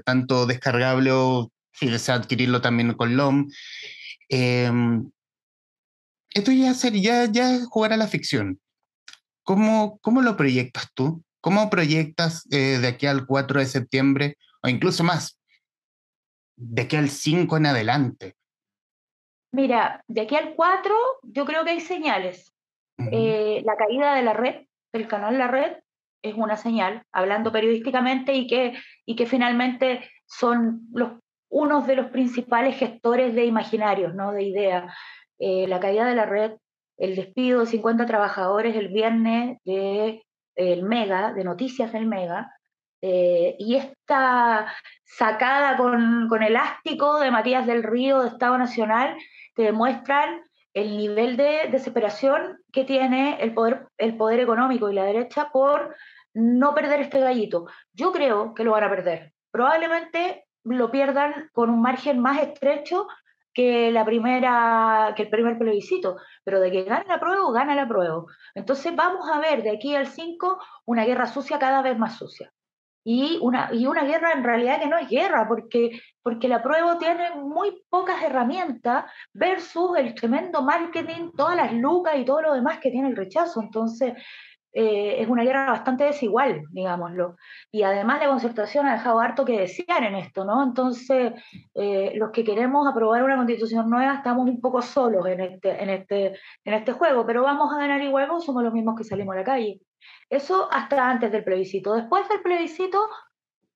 tanto 0.05 0.47
descargable 0.47 1.11
o 1.13 1.51
si 1.73 1.89
desea 1.89 2.17
adquirirlo 2.17 2.61
también 2.61 2.95
con 2.95 3.17
LOM. 3.17 3.49
Em, 4.29 5.11
esto 6.35 6.53
ya 6.53 6.75
sería 6.75 7.25
ya 7.27 7.65
jugar 7.65 7.93
a 7.93 7.97
la 7.97 8.07
ficción. 8.07 8.61
¿Cómo, 9.43 9.99
cómo 10.03 10.21
lo 10.23 10.37
proyectas 10.37 10.93
tú? 10.95 11.25
¿Cómo 11.41 11.71
proyectas 11.71 12.47
eh, 12.51 12.79
de 12.79 12.89
aquí 12.89 13.07
al 13.07 13.27
4 13.27 13.61
de 13.61 13.67
septiembre 13.67 14.37
o 14.63 14.69
incluso 14.69 15.05
más, 15.05 15.41
de 16.57 16.83
aquí 16.83 16.97
al 16.97 17.09
5 17.09 17.57
en 17.57 17.67
adelante? 17.67 18.35
Mira, 19.53 20.05
de 20.09 20.21
aquí 20.21 20.37
al 20.37 20.55
4 20.55 20.95
yo 21.23 21.47
creo 21.47 21.65
que 21.65 21.71
hay 21.71 21.81
señales. 21.81 22.53
Eh, 23.13 23.63
la 23.65 23.77
caída 23.77 24.15
de 24.15 24.23
la 24.23 24.33
red, 24.33 24.67
del 24.93 25.07
canal 25.07 25.39
La 25.39 25.47
Red, 25.47 25.77
es 26.23 26.35
una 26.35 26.57
señal, 26.57 27.03
hablando 27.13 27.53
periodísticamente, 27.53 28.35
y 28.35 28.47
que, 28.47 28.75
y 29.07 29.17
que 29.17 29.27
finalmente 29.27 30.09
son 30.27 30.81
los, 30.93 31.13
unos 31.49 31.87
de 31.87 31.97
los 31.97 32.07
principales 32.07 32.77
gestores 32.77 33.35
de 33.35 33.45
imaginarios, 33.45 34.15
¿no? 34.15 34.33
de 34.33 34.43
ideas. 34.43 34.95
Eh, 35.39 35.67
la 35.69 35.81
caída 35.81 36.05
de 36.05 36.15
la 36.15 36.27
red 36.27 36.53
el 36.99 37.15
despido 37.15 37.61
de 37.61 37.67
50 37.67 38.07
trabajadores 38.07 38.77
el 38.77 38.89
viernes 38.89 39.59
de 39.65 40.23
el 40.57 40.83
Mega, 40.83 41.33
de 41.33 41.45
Noticias 41.45 41.93
del 41.93 42.07
Mega, 42.07 42.53
eh, 43.01 43.55
y 43.61 43.77
esta 43.77 44.75
sacada 45.05 45.77
con, 45.77 46.29
con, 46.29 46.43
elástico 46.43 47.21
de 47.21 47.31
Matías 47.31 47.65
del 47.65 47.85
Río 47.85 48.23
de 48.23 48.29
Estado 48.29 48.59
Nacional 48.59 49.17
te 49.55 49.63
demuestran 49.63 50.43
el 50.81 50.97
nivel 50.97 51.37
de 51.37 51.69
desesperación 51.71 52.59
que 52.73 52.85
tiene 52.85 53.39
el 53.41 53.55
poder, 53.55 53.87
el 53.99 54.17
poder 54.17 54.41
económico 54.41 54.91
y 54.91 54.95
la 54.95 55.05
derecha 55.05 55.51
por 55.53 55.97
no 56.35 56.75
perder 56.75 57.01
este 57.01 57.21
gallito. 57.21 57.67
Yo 57.93 58.13
creo 58.13 58.55
que 58.55 58.65
lo 58.65 58.73
van 58.73 58.85
a 58.85 58.91
perder. 58.91 59.33
Probablemente 59.51 60.47
lo 60.65 60.91
pierdan 60.91 61.51
con 61.53 61.71
un 61.71 61.81
margen 61.81 62.21
más 62.21 62.41
estrecho 62.41 63.09
que, 63.53 63.91
la 63.91 64.05
primera, 64.05 65.15
que 65.17 65.25
el 65.25 65.31
primer 65.31 65.59
plebiscito, 65.59 66.17
pero 66.45 66.61
de 66.61 66.71
que 66.71 66.85
gana 66.85 67.05
la 67.09 67.19
prueba, 67.19 67.51
gana 67.53 67.75
la 67.75 67.89
prueba. 67.89 68.25
Entonces 68.55 68.95
vamos 68.95 69.29
a 69.29 69.41
ver 69.41 69.63
de 69.63 69.71
aquí 69.71 69.97
al 69.97 70.07
5 70.07 70.61
una 70.85 71.05
guerra 71.05 71.27
sucia 71.27 71.59
cada 71.59 71.83
vez 71.83 71.99
más 71.99 72.17
sucia. 72.17 72.53
Y 73.11 73.39
una, 73.41 73.71
y 73.73 73.87
una 73.87 74.05
guerra 74.05 74.33
en 74.33 74.45
realidad 74.45 74.81
que 74.81 74.87
no 74.87 74.99
es 74.99 75.09
guerra, 75.09 75.49
porque, 75.49 75.99
porque 76.23 76.47
la 76.47 76.63
prueba 76.63 76.99
tiene 76.99 77.37
muy 77.37 77.83
pocas 77.89 78.23
herramientas 78.23 79.07
versus 79.33 79.97
el 79.97 80.15
tremendo 80.15 80.61
marketing, 80.61 81.31
todas 81.35 81.57
las 81.57 81.73
lucas 81.73 82.17
y 82.19 82.27
todo 82.27 82.43
lo 82.43 82.53
demás 82.53 82.81
que 82.81 82.91
tiene 82.91 83.09
el 83.09 83.17
rechazo. 83.17 83.63
Entonces, 83.63 84.13
eh, 84.81 85.21
es 85.21 85.29
una 85.29 85.43
guerra 85.43 85.67
bastante 85.73 86.05
desigual, 86.05 86.63
digámoslo. 86.71 87.35
Y 87.73 87.83
además 87.83 88.21
la 88.21 88.29
concertación 88.29 88.87
ha 88.87 88.93
dejado 88.93 89.19
harto 89.19 89.45
que 89.45 89.59
desear 89.59 90.05
en 90.05 90.15
esto, 90.15 90.45
¿no? 90.45 90.63
Entonces, 90.63 91.33
eh, 91.75 92.13
los 92.15 92.31
que 92.31 92.45
queremos 92.45 92.87
aprobar 92.87 93.25
una 93.25 93.35
constitución 93.35 93.91
nueva 93.91 94.15
estamos 94.15 94.49
un 94.49 94.61
poco 94.61 94.81
solos 94.81 95.27
en 95.27 95.41
este, 95.41 95.83
en 95.83 95.91
este, 95.91 96.27
en 96.65 96.75
este 96.75 96.93
juego, 96.93 97.27
pero 97.27 97.43
vamos 97.43 97.75
a 97.75 97.79
ganar 97.79 98.01
igual, 98.03 98.29
somos 98.41 98.63
los 98.63 98.73
mismos 98.73 98.95
que 98.97 99.03
salimos 99.03 99.35
a 99.35 99.39
la 99.39 99.45
calle. 99.45 99.81
Eso 100.31 100.69
hasta 100.71 101.11
antes 101.11 101.33
del 101.33 101.43
plebiscito. 101.43 101.95
Después 101.95 102.29
del 102.29 102.41
plebiscito, 102.43 103.01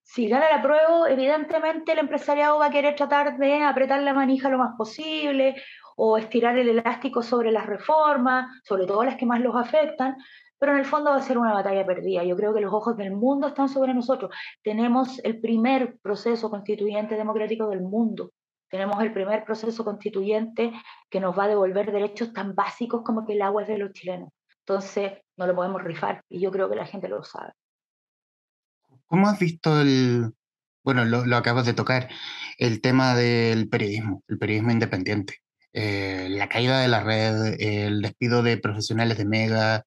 si 0.03 0.29
gana 0.29 0.49
la 0.51 0.63
prueba, 0.63 1.11
evidentemente 1.11 1.91
el 1.93 1.99
empresariado 1.99 2.61
va 2.61 2.67
a 2.67 2.71
querer 2.71 2.95
tratar 2.95 3.39
de 3.39 3.63
apretar 3.65 4.01
la 4.03 4.15
manija 4.15 4.49
lo 4.51 4.59
más 4.59 4.77
posible 4.79 5.57
o 5.97 6.17
estirar 6.17 6.57
el 6.59 6.69
elástico 6.69 7.25
sobre 7.25 7.51
las 7.51 7.67
reformas, 7.67 8.47
sobre 8.63 8.87
todo 8.87 9.03
las 9.03 9.17
que 9.17 9.27
más 9.27 9.41
los 9.41 9.57
afectan, 9.57 10.17
pero 10.63 10.75
en 10.75 10.79
el 10.79 10.85
fondo 10.85 11.11
va 11.11 11.17
a 11.17 11.23
ser 11.23 11.39
una 11.39 11.53
batalla 11.53 11.85
perdida. 11.85 12.23
Yo 12.23 12.37
creo 12.37 12.55
que 12.55 12.61
los 12.61 12.73
ojos 12.73 12.97
del 12.97 13.11
mundo 13.11 13.49
están 13.49 13.69
sobre 13.69 13.95
nosotros. 13.95 14.31
Tenemos 14.63 15.19
el 15.25 15.41
primer 15.41 15.99
proceso 16.01 16.51
constituyente 16.51 17.17
democrático 17.17 17.69
del 17.69 17.81
mundo. 17.81 18.31
Tenemos 18.71 19.03
el 19.03 19.13
primer 19.13 19.45
proceso 19.45 19.85
constituyente 19.85 20.73
que 21.11 21.19
nos 21.19 21.37
va 21.37 21.47
a 21.47 21.49
devolver 21.49 21.91
derechos 21.91 22.33
tan 22.33 22.55
básicos 22.55 23.03
como 23.03 23.27
que 23.27 23.33
el 23.33 23.43
agua 23.43 23.63
es 23.63 23.69
de 23.69 23.79
los 23.79 23.93
chilenos. 23.93 24.29
Entonces, 24.61 25.15
no 25.37 25.49
lo 25.49 25.57
podemos 25.57 25.83
rifar 25.83 26.23
y 26.29 26.39
yo 26.39 26.53
creo 26.53 26.71
que 26.71 26.77
la 26.77 26.87
gente 26.87 27.09
lo 27.09 27.25
sabe. 27.25 27.51
¿Cómo 29.07 29.27
has 29.27 29.41
visto 29.41 29.81
el, 29.81 30.33
bueno, 30.85 31.05
lo, 31.05 31.27
lo 31.27 31.37
acabas 31.39 31.67
de 31.67 31.75
tocar, 31.75 32.09
el 32.57 32.81
tema 32.81 33.17
del 33.17 33.69
periodismo, 33.69 34.23
el 34.29 34.39
periodismo 34.39 34.71
independiente? 34.71 35.42
Eh, 35.75 36.29
la 36.31 36.49
caída 36.49 36.81
de 36.81 36.89
la 36.89 37.03
red, 37.03 37.57
el 37.59 38.03
despido 38.03 38.43
de 38.43 38.59
profesionales 38.59 39.17
de 39.17 39.25
Mega, 39.25 39.87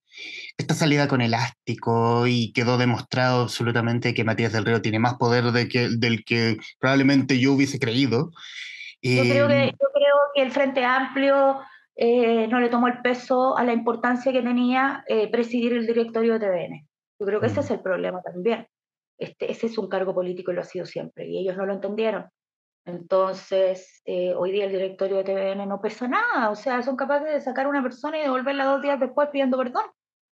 esta 0.57 0.73
salida 0.73 1.07
con 1.07 1.21
elástico 1.21 2.25
y 2.25 2.51
quedó 2.53 2.77
demostrado 2.77 3.43
absolutamente 3.43 4.13
que 4.13 4.23
Matías 4.23 4.53
del 4.53 4.65
Río 4.65 4.81
tiene 4.81 4.97
más 4.97 5.15
poder 5.15 5.51
de 5.51 5.67
que, 5.67 5.89
del 5.89 6.25
que 6.25 6.57
probablemente 6.79 7.39
yo 7.39 7.53
hubiese 7.53 7.79
creído. 7.79 8.31
Yo, 9.01 9.21
creo, 9.21 9.47
que, 9.47 9.65
yo 9.67 9.87
creo 9.93 10.15
que 10.33 10.41
el 10.41 10.51
Frente 10.51 10.83
Amplio 10.83 11.59
eh, 11.95 12.47
no 12.47 12.59
le 12.59 12.69
tomó 12.69 12.87
el 12.87 13.01
peso 13.01 13.55
a 13.55 13.63
la 13.63 13.73
importancia 13.73 14.31
que 14.31 14.41
tenía 14.41 15.03
eh, 15.07 15.29
presidir 15.29 15.73
el 15.73 15.85
directorio 15.85 16.33
de 16.33 16.39
TVN. 16.39 16.87
Yo 17.19 17.25
creo 17.27 17.39
que 17.39 17.47
ese 17.47 17.61
mm. 17.61 17.63
es 17.63 17.71
el 17.71 17.81
problema 17.81 18.21
también. 18.23 18.67
Este, 19.17 19.51
ese 19.51 19.67
es 19.67 19.77
un 19.77 19.87
cargo 19.87 20.13
político 20.13 20.51
y 20.51 20.55
lo 20.55 20.61
ha 20.61 20.65
sido 20.65 20.85
siempre, 20.85 21.27
y 21.27 21.37
ellos 21.37 21.55
no 21.55 21.65
lo 21.65 21.73
entendieron. 21.73 22.25
Entonces, 22.85 24.01
eh, 24.05 24.33
hoy 24.35 24.51
día 24.51 24.65
el 24.65 24.71
directorio 24.71 25.17
de 25.17 25.23
TVN 25.23 25.65
no 25.65 25.81
pesa 25.81 26.07
nada, 26.07 26.51
o 26.51 26.55
sea, 26.55 26.83
son 26.83 26.95
capaces 26.95 27.33
de 27.33 27.41
sacar 27.41 27.65
a 27.65 27.69
una 27.69 27.81
persona 27.81 28.17
y 28.17 28.21
devolverla 28.21 28.65
dos 28.65 28.81
días 28.81 28.99
después 28.99 29.29
pidiendo 29.31 29.57
perdón. 29.57 29.85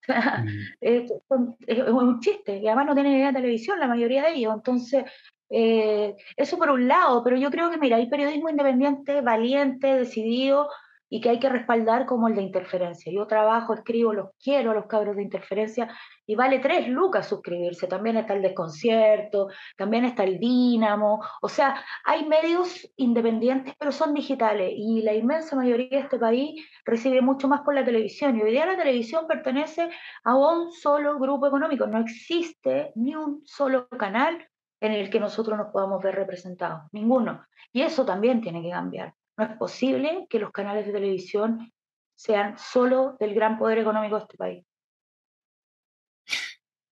Mm. 0.07 0.47
es, 0.79 1.11
un 1.27 2.19
chiste, 2.21 2.59
y 2.59 2.67
además 2.67 2.85
no 2.85 2.93
tienen 2.93 3.11
idea 3.11 3.27
de 3.27 3.33
televisión 3.33 3.77
la 3.77 3.87
mayoría 3.87 4.23
de 4.23 4.35
ellos. 4.35 4.53
Entonces, 4.55 5.03
eh, 5.49 6.15
eso 6.37 6.57
por 6.57 6.69
un 6.69 6.87
lado, 6.87 7.21
pero 7.25 7.35
yo 7.35 7.51
creo 7.51 7.69
que, 7.69 7.77
mira, 7.77 7.97
hay 7.97 8.09
periodismo 8.09 8.49
independiente, 8.49 9.19
valiente, 9.19 9.95
decidido, 9.95 10.69
y 11.09 11.21
que 11.21 11.29
hay 11.29 11.39
que 11.39 11.49
respaldar 11.49 12.05
como 12.05 12.27
el 12.27 12.35
de 12.35 12.41
interferencia. 12.41 13.11
Yo 13.11 13.27
trabajo, 13.27 13.73
escribo, 13.73 14.13
los 14.13 14.29
quiero, 14.41 14.73
los 14.73 14.87
cabros 14.87 15.15
de 15.15 15.23
interferencia, 15.23 15.89
y 16.25 16.35
vale 16.35 16.59
tres 16.59 16.87
lucas 16.87 17.27
suscribirse. 17.27 17.87
También 17.87 18.17
está 18.17 18.33
el 18.33 18.41
desconcierto, 18.41 19.49
también 19.77 20.05
está 20.05 20.23
el 20.23 20.39
Dínamo. 20.39 21.21
O 21.41 21.49
sea, 21.49 21.83
hay 22.03 22.25
medios 22.25 22.89
independientes, 22.97 23.73
pero 23.79 23.91
son 23.91 24.13
digitales, 24.13 24.73
y 24.75 25.01
la 25.01 25.13
inmensa 25.13 25.55
mayoría 25.55 25.89
de 25.89 25.99
este 25.99 26.19
país 26.19 26.65
recibe 26.85 27.21
mucho 27.21 27.47
más 27.47 27.61
por 27.61 27.75
la 27.75 27.85
televisión. 27.85 28.37
Y 28.37 28.41
hoy 28.41 28.51
día 28.51 28.65
la 28.65 28.77
televisión 28.77 29.27
pertenece 29.27 29.89
a 30.23 30.35
un 30.35 30.71
solo 30.71 31.17
grupo 31.19 31.47
económico. 31.47 31.87
No 31.87 31.99
existe 31.99 32.91
ni 32.95 33.15
un 33.15 33.41
solo 33.45 33.87
canal 33.89 34.47
en 34.79 34.91
el 34.91 35.09
que 35.09 35.19
nosotros 35.19 35.57
nos 35.57 35.71
podamos 35.71 36.03
ver 36.03 36.15
representados. 36.15 36.83
Ninguno. 36.91 37.45
Y 37.71 37.81
eso 37.81 38.05
también 38.05 38.41
tiene 38.41 38.61
que 38.61 38.69
cambiar. 38.69 39.13
No 39.37 39.45
es 39.45 39.57
posible 39.57 40.25
que 40.29 40.39
los 40.39 40.51
canales 40.51 40.87
de 40.87 40.93
televisión 40.93 41.71
sean 42.15 42.57
solo 42.57 43.15
del 43.19 43.35
gran 43.35 43.59
poder 43.59 43.77
económico 43.77 44.15
de 44.15 44.21
este 44.23 44.37
país. 44.37 44.65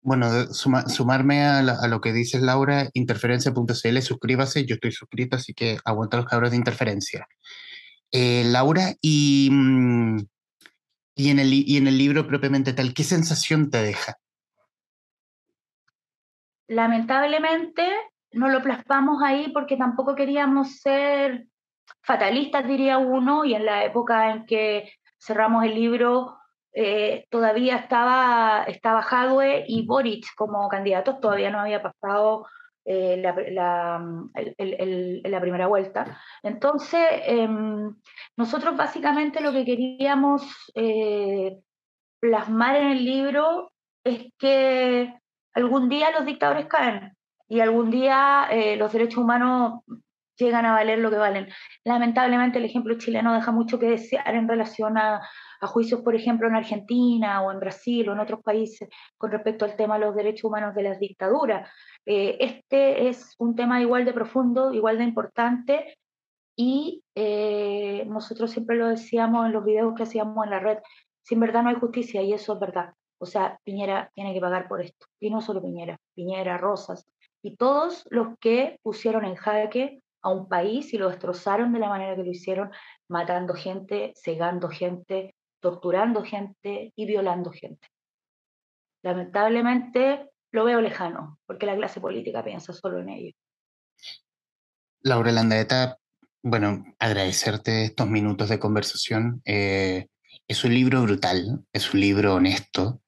Bueno, 0.01 0.27
sumarme 0.53 1.43
a, 1.43 1.87
lo 1.87 1.99
que 1.99 2.13
dices, 2.13 2.39
Laura, 2.39 2.89
interferencia.cl, 2.93 4.01
suscríbase, 4.01 4.63
yo 4.63 4.75
estoy 4.75 4.91
suscrito, 4.91 5.35
así 5.35 5.55
que 5.55 5.79
aguanta 5.83 6.17
los 6.17 6.27
cabros 6.27 6.51
de 6.51 6.57
interferencia. 6.57 7.27
Eh, 8.11 8.43
Laura, 8.45 8.93
y, 9.01 9.49
mm, 9.51 10.19
y, 11.15 11.29
en 11.31 11.39
el, 11.39 11.51
y 11.51 11.77
en 11.77 11.87
el 11.87 11.97
libro 11.97 12.27
propiamente 12.27 12.73
tal, 12.73 12.93
¿qué 12.93 13.03
sensación 13.03 13.71
te 13.71 13.81
deja? 13.81 14.13
Lamentablemente 16.67 17.83
no 18.33 18.49
lo 18.49 18.61
plasmamos 18.61 19.23
ahí 19.23 19.49
porque 19.51 19.75
tampoco 19.75 20.13
queríamos 20.13 20.81
ser 20.81 21.47
fatalistas, 22.05 22.67
diría 22.67 22.97
uno, 22.97 23.45
y 23.45 23.55
en 23.55 23.65
la 23.65 23.83
época 23.83 24.31
en 24.31 24.45
que 24.45 24.91
cerramos 25.19 25.65
el 25.65 25.75
libro 25.75 26.37
eh, 26.77 27.25
todavía 27.29 27.77
estaba, 27.77 28.65
estaba 28.67 29.01
Hadwe 29.01 29.63
y 29.65 29.85
Boric 29.85 30.25
como 30.35 30.67
candidatos, 30.67 31.21
todavía 31.21 31.49
no 31.49 31.59
había 31.59 31.81
pasado 31.81 32.47
eh, 32.83 33.15
la, 33.17 35.39
primera 35.39 35.67
vuelta. 35.67 36.19
Entonces, 36.43 37.01
em, 37.23 37.95
nosotros 38.35 38.75
básicamente 38.75 39.41
lo 39.41 39.53
que 39.53 39.63
queríamos 39.63 40.43
eh, 40.75 41.57
plasmar 42.19 42.75
en 42.75 42.87
el 42.89 43.05
libro 43.05 43.71
es 44.03 44.33
que 44.37 45.13
algún 45.53 45.87
día 45.87 46.11
los 46.11 46.25
dictadores 46.25 46.65
caen 46.67 47.15
y 47.47 47.61
algún 47.61 47.89
día 47.89 48.49
los 48.77 48.91
derechos 48.91 49.19
humanos 49.19 49.81
llegan 50.37 50.65
a 50.65 50.73
valer 50.73 50.99
lo 50.99 51.09
que 51.09 51.17
valen. 51.17 51.47
Lamentablemente 51.83 52.59
el 52.59 52.65
ejemplo 52.65 52.97
chileno 52.97 53.33
deja 53.33 53.51
mucho 53.51 53.79
que 53.79 53.87
desear 53.87 54.35
en 54.35 54.47
relación 54.47 54.97
a, 54.97 55.21
juicios, 55.61 56.01
por 56.01 56.13
ejemplo, 56.13 56.47
en 56.47 56.55
Argentina 56.55 57.41
o 57.41 57.51
en 57.51 57.59
Brasil 57.59 58.07
o 58.07 58.13
en 58.13 58.19
otros 58.19 58.43
países 58.43 58.87
con 59.17 59.31
respecto 59.31 59.65
al 59.65 59.75
tema 59.75 59.97
de 59.97 60.05
los 60.05 60.15
derechos 60.15 60.43
humanos 60.43 60.75
de 60.75 60.83
las 60.83 60.99
dictaduras. 60.99 61.67
Eh, 62.05 62.37
este 62.39 63.07
es 63.07 63.33
un 63.39 63.55
tema 63.55 63.81
igual 63.81 64.05
de 64.05 64.13
profundo, 64.13 64.71
igual 64.73 64.99
de 64.99 65.05
importante 65.05 65.97
y 66.55 67.03
eh, 67.15 68.05
nosotros 68.05 68.51
siempre 68.51 68.75
lo 68.75 68.87
decíamos 68.87 69.47
en 69.47 69.53
los 69.53 69.65
videos 69.65 69.95
que 69.95 70.03
hacíamos 70.03 70.45
en 70.45 70.51
la 70.51 70.59
red, 70.59 70.77
sin 71.23 71.39
verdad 71.39 71.63
no 71.63 71.69
hay 71.69 71.75
justicia 71.75 72.21
y 72.21 72.33
eso 72.33 72.53
es 72.53 72.59
verdad. 72.59 72.93
O 73.17 73.25
sea, 73.25 73.59
Piñera 73.63 74.11
tiene 74.13 74.33
que 74.33 74.41
pagar 74.41 74.67
por 74.67 74.81
esto. 74.81 75.07
Y 75.19 75.29
no 75.29 75.41
solo 75.41 75.61
Piñera, 75.61 75.97
Piñera, 76.13 76.57
Rosas, 76.57 77.07
y 77.41 77.55
todos 77.57 78.07
los 78.09 78.37
que 78.39 78.79
pusieron 78.81 79.23
en 79.25 79.35
jaque 79.35 80.01
a 80.25 80.31
un 80.31 80.49
país 80.49 80.91
y 80.91 80.97
lo 80.97 81.09
destrozaron 81.09 81.71
de 81.71 81.79
la 81.79 81.87
manera 81.87 82.15
que 82.15 82.23
lo 82.23 82.31
hicieron, 82.31 82.71
matando 83.07 83.53
gente, 83.53 84.11
cegando 84.15 84.69
gente, 84.69 85.35
torturando 85.59 86.23
gente 86.23 86.91
y 86.95 87.05
violando 87.05 87.51
gente. 87.51 87.87
Lamentablemente 89.03 90.31
lo 90.51 90.65
veo 90.65 90.81
lejano, 90.81 91.39
porque 91.45 91.67
la 91.67 91.75
clase 91.75 92.01
política 92.01 92.43
piensa 92.43 92.73
solo 92.73 92.99
en 93.01 93.09
ello. 93.09 93.33
Laura 95.01 95.31
Landaeta, 95.31 95.99
bueno, 96.41 96.83
agradecerte 96.97 97.85
estos 97.85 98.07
minutos 98.07 98.49
de 98.49 98.57
conversación. 98.57 99.43
Eh, 99.45 100.07
es 100.47 100.63
un 100.63 100.73
libro 100.73 101.03
brutal, 101.03 101.63
es 101.71 101.93
un 101.93 101.99
libro 101.99 102.33
honesto, 102.33 102.99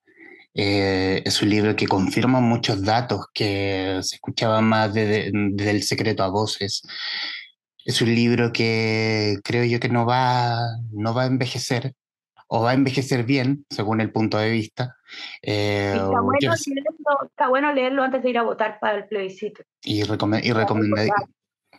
eh, 0.60 1.22
es 1.24 1.39
un 1.43 1.49
libro 1.49 1.76
que 1.76 1.88
confirma 1.88 2.41
muchos 2.41 2.84
datos 2.84 3.28
que 3.32 3.99
se 4.01 4.16
escuchaban 4.16 4.64
más 4.64 4.91
desde 4.91 5.70
el 5.70 5.84
secreto 5.84 6.24
a 6.24 6.30
voces. 6.30 6.82
Es 7.86 8.01
un 8.01 8.14
libro 8.14 8.51
que 8.51 9.38
creo 9.43 9.64
yo 9.66 9.80
que 9.80 9.88
no 9.88 10.08
va, 10.08 10.60
no 10.91 11.14
va 11.14 11.24
a 11.24 11.28
envejecer, 11.28 11.93
o 12.47 12.64
va 12.64 12.72
a 12.72 12.74
envejecer 12.74 13.24
bien, 13.24 13.68
según 13.70 14.01
el 14.01 14.12
punto 14.12 14.39
de 14.39 14.49
vista. 14.49 14.95
Eh, 15.43 15.95
está, 15.95 17.49
bueno 17.49 17.72
leerlo, 17.72 18.01
antes 18.01 18.24
de 18.24 18.30
ir 18.32 18.39
a 18.39 18.43
votar 18.43 18.80
para 18.82 18.97
el 18.97 19.05
plebiscito. 19.05 19.62
Y, 19.84 20.01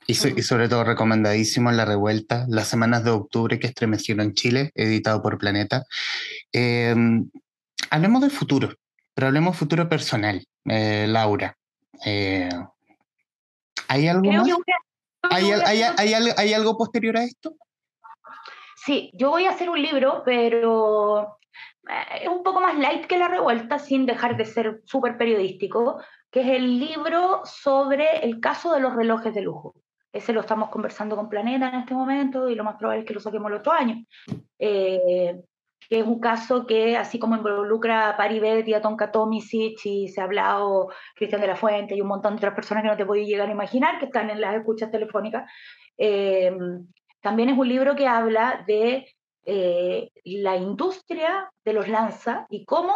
y, 0.06 0.12
y, 0.12 0.42
sobre 0.42 0.68
todo 0.68 0.84
recomendadísimo 0.84 1.72
La 1.72 1.84
Revuelta, 1.84 2.46
las 2.48 2.68
semanas 2.68 3.02
de 3.02 3.10
octubre 3.10 3.58
que 3.58 3.66
estremecieron 3.66 4.34
Chile, 4.34 4.70
editado 4.76 5.20
por 5.20 5.36
Planeta. 5.36 5.84
Eh, 6.52 6.94
hablemos 7.90 8.20
del 8.20 8.30
futuro, 8.30 8.70
pero 9.14 9.28
hablemos 9.28 9.56
futuro 9.56 9.88
personal, 9.88 10.44
eh, 10.64 11.06
Laura. 11.08 11.56
Eh, 12.04 12.48
¿Hay 13.88 14.08
algo 14.08 14.30
más? 14.30 14.48
¿Hay, 15.22 15.50
hay, 15.52 16.54
algo 16.54 16.76
posterior 16.76 17.16
a 17.16 17.24
esto? 17.24 17.54
Sí, 18.84 19.10
yo 19.14 19.30
voy 19.30 19.46
a 19.46 19.50
hacer 19.50 19.68
un 19.68 19.80
libro, 19.80 20.22
pero 20.24 21.38
eh, 21.88 22.22
es 22.22 22.28
un 22.28 22.42
poco 22.42 22.60
más 22.60 22.78
light 22.78 23.06
que 23.06 23.18
La 23.18 23.28
Revuelta, 23.28 23.78
sin 23.78 24.06
dejar 24.06 24.36
de 24.36 24.44
ser 24.44 24.82
súper 24.84 25.18
periodístico, 25.18 26.00
que 26.30 26.40
es 26.40 26.48
el 26.48 26.78
libro 26.78 27.42
sobre 27.44 28.24
el 28.24 28.40
caso 28.40 28.72
de 28.72 28.80
los 28.80 28.94
relojes 28.94 29.34
de 29.34 29.42
lujo. 29.42 29.74
Ese 30.12 30.32
lo 30.32 30.40
estamos 30.40 30.70
conversando 30.70 31.16
con 31.16 31.28
Planeta 31.28 31.68
en 31.68 31.80
este 31.80 31.94
momento 31.94 32.48
y 32.48 32.54
lo 32.54 32.64
más 32.64 32.76
probable 32.76 33.00
es 33.00 33.06
que 33.06 33.14
lo 33.14 33.20
saquemos 33.20 33.50
el 33.50 33.58
otro 33.58 33.72
año. 33.72 34.04
Eh, 34.58 35.38
que 35.88 36.00
es 36.00 36.06
un 36.06 36.20
caso 36.20 36.66
que, 36.66 36.96
así 36.96 37.18
como 37.18 37.36
involucra 37.36 38.10
a 38.10 38.16
Paribet 38.16 38.66
y 38.68 38.74
a 38.74 38.82
Tonka 38.82 39.10
Tomisic, 39.10 39.78
y 39.84 40.08
se 40.08 40.20
ha 40.20 40.24
hablado 40.24 40.88
Cristian 41.14 41.40
de 41.40 41.46
la 41.46 41.56
Fuente 41.56 41.94
y 41.96 42.00
un 42.00 42.08
montón 42.08 42.34
de 42.34 42.38
otras 42.38 42.54
personas 42.54 42.82
que 42.82 42.90
no 42.90 42.96
te 42.96 43.06
podéis 43.06 43.28
llegar 43.28 43.48
a 43.48 43.52
imaginar 43.52 43.98
que 43.98 44.06
están 44.06 44.30
en 44.30 44.40
las 44.40 44.54
escuchas 44.56 44.90
telefónicas, 44.90 45.50
eh, 45.96 46.52
también 47.20 47.48
es 47.48 47.58
un 47.58 47.68
libro 47.68 47.96
que 47.96 48.06
habla 48.06 48.64
de 48.66 49.06
eh, 49.44 50.10
la 50.24 50.56
industria 50.56 51.50
de 51.64 51.72
los 51.72 51.88
lanza 51.88 52.46
y 52.50 52.64
cómo 52.64 52.94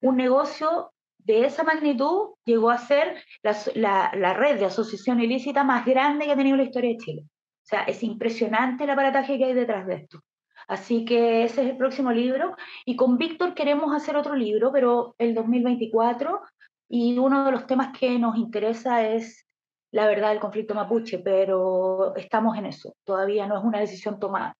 un 0.00 0.16
negocio 0.16 0.92
de 1.18 1.44
esa 1.44 1.64
magnitud 1.64 2.34
llegó 2.44 2.70
a 2.70 2.78
ser 2.78 3.22
la, 3.42 4.12
la 4.14 4.34
red 4.34 4.58
de 4.58 4.66
asociación 4.66 5.20
ilícita 5.20 5.64
más 5.64 5.84
grande 5.86 6.24
que 6.24 6.32
ha 6.32 6.36
tenido 6.36 6.56
la 6.56 6.64
historia 6.64 6.90
de 6.90 6.96
Chile. 6.98 7.22
O 7.24 7.68
sea, 7.68 7.82
es 7.82 8.02
impresionante 8.02 8.84
el 8.84 8.90
aparataje 8.90 9.38
que 9.38 9.44
hay 9.44 9.54
detrás 9.54 9.86
de 9.86 9.94
esto. 9.94 10.20
Así 10.66 11.04
que 11.04 11.44
ese 11.44 11.62
es 11.62 11.70
el 11.70 11.76
próximo 11.76 12.12
libro. 12.12 12.56
Y 12.84 12.96
con 12.96 13.18
Víctor 13.18 13.54
queremos 13.54 13.94
hacer 13.94 14.16
otro 14.16 14.34
libro, 14.34 14.72
pero 14.72 15.14
el 15.18 15.34
2024. 15.34 16.40
Y 16.88 17.18
uno 17.18 17.44
de 17.44 17.52
los 17.52 17.66
temas 17.66 17.96
que 17.98 18.18
nos 18.18 18.36
interesa 18.36 19.06
es 19.06 19.46
la 19.92 20.06
verdad 20.06 20.30
del 20.30 20.40
conflicto 20.40 20.74
mapuche, 20.74 21.18
pero 21.18 22.14
estamos 22.16 22.56
en 22.58 22.66
eso. 22.66 22.94
Todavía 23.04 23.46
no 23.46 23.58
es 23.58 23.64
una 23.64 23.80
decisión 23.80 24.18
tomada. 24.18 24.54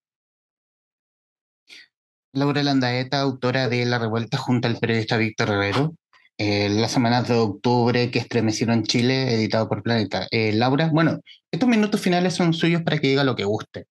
Laura 2.33 2.63
Landaeta, 2.63 3.21
autora 3.21 3.69
de 3.69 3.85
La 3.87 3.99
Revuelta 3.99 4.37
junto 4.37 4.69
al 4.69 4.77
periodista 4.77 5.17
Víctor 5.17 5.49
Rivero. 5.51 5.95
Eh, 6.39 6.69
las 6.69 6.93
semanas 6.93 7.29
de 7.29 7.35
octubre 7.35 8.11
que 8.11 8.19
estremecieron 8.19 8.83
Chile, 8.83 9.35
editado 9.35 9.69
por 9.69 9.83
Planeta. 9.83 10.27
Eh, 10.31 10.53
Laura, 10.53 10.91
bueno, 10.93 11.21
estos 11.51 11.69
minutos 11.69 12.01
finales 12.01 12.35
son 12.35 12.53
suyos 12.53 12.83
para 12.83 12.99
que 12.99 13.09
diga 13.09 13.25
lo 13.25 13.37
que 13.37 13.45
guste. 13.45 13.87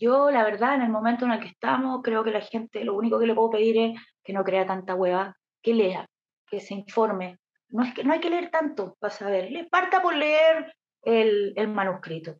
Yo, 0.00 0.30
la 0.30 0.42
verdad, 0.44 0.76
en 0.76 0.82
el 0.82 0.88
momento 0.88 1.26
en 1.26 1.32
el 1.32 1.40
que 1.40 1.48
estamos, 1.48 2.00
creo 2.02 2.24
que 2.24 2.30
la 2.30 2.40
gente, 2.40 2.82
lo 2.84 2.96
único 2.96 3.18
que 3.18 3.26
le 3.26 3.34
puedo 3.34 3.50
pedir 3.50 3.76
es 3.76 4.00
que 4.24 4.32
no 4.32 4.42
crea 4.42 4.66
tanta 4.66 4.94
hueva, 4.94 5.36
que 5.62 5.74
lea, 5.74 6.06
que 6.46 6.58
se 6.58 6.72
informe. 6.72 7.38
No, 7.68 7.84
es 7.84 7.92
que, 7.92 8.02
no 8.02 8.14
hay 8.14 8.20
que 8.20 8.30
leer 8.30 8.50
tanto 8.50 8.96
para 8.98 9.12
saber. 9.12 9.50
Le 9.50 9.64
parta 9.64 10.00
por 10.00 10.14
leer 10.14 10.74
el, 11.02 11.68
manuscrito, 11.68 12.36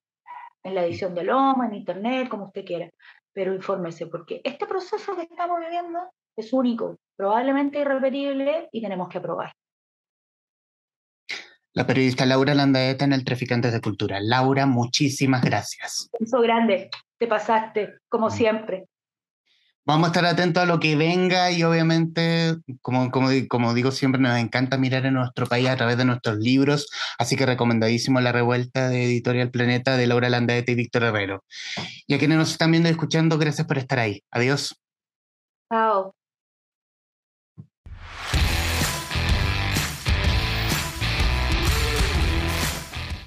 en 0.62 0.74
la 0.74 0.86
edición 0.86 1.14
de 1.14 1.24
Loma, 1.24 1.66
en 1.66 1.74
internet, 1.74 2.30
como 2.30 2.46
usted 2.46 2.64
quiera. 2.64 2.88
Pero 3.30 3.54
infórmese, 3.54 4.06
porque 4.06 4.40
este 4.42 4.66
proceso 4.66 5.14
que 5.14 5.22
estamos 5.22 5.60
viviendo 5.60 5.98
es 6.36 6.54
único, 6.54 6.96
probablemente 7.14 7.78
irrepetible 7.78 8.70
y 8.72 8.80
tenemos 8.80 9.10
que 9.10 9.18
aprobar. 9.18 9.52
La 11.72 11.86
periodista 11.86 12.26
Laura 12.26 12.54
Landaeta 12.54 13.04
en 13.04 13.12
el 13.12 13.24
Traficantes 13.24 13.72
de 13.72 13.80
Cultura. 13.80 14.18
Laura, 14.20 14.66
muchísimas 14.66 15.42
gracias. 15.42 16.08
Un 16.12 16.42
grande 16.42 16.90
te 17.18 17.26
pasaste, 17.26 17.98
como 18.08 18.28
mm. 18.28 18.30
siempre. 18.30 18.86
Vamos 19.86 20.08
a 20.08 20.12
estar 20.12 20.26
atentos 20.26 20.62
a 20.62 20.66
lo 20.66 20.78
que 20.78 20.94
venga 20.94 21.50
y 21.50 21.62
obviamente, 21.62 22.54
como, 22.82 23.10
como, 23.10 23.28
como, 23.48 23.74
digo 23.74 23.90
siempre, 23.90 24.20
nos 24.20 24.38
encanta 24.38 24.76
mirar 24.76 25.06
en 25.06 25.14
nuestro 25.14 25.46
país 25.46 25.68
a 25.68 25.76
través 25.76 25.96
de 25.96 26.04
nuestros 26.04 26.36
libros, 26.36 26.88
así 27.18 27.34
que 27.34 27.46
recomendadísimo 27.46 28.20
La 28.20 28.30
Revuelta 28.30 28.88
de 28.88 29.04
Editorial 29.04 29.50
Planeta 29.50 29.96
de 29.96 30.06
Laura 30.06 30.28
Landaete 30.28 30.72
y 30.72 30.74
Víctor 30.76 31.04
Herrero. 31.04 31.44
Y 32.06 32.14
a 32.14 32.18
quienes 32.18 32.38
nos 32.38 32.52
están 32.52 32.70
viendo 32.70 32.88
y 32.88 32.92
escuchando, 32.92 33.38
gracias 33.38 33.66
por 33.66 33.78
estar 33.78 33.98
ahí. 33.98 34.22
Adiós. 34.30 34.76
Chao. 35.72 36.14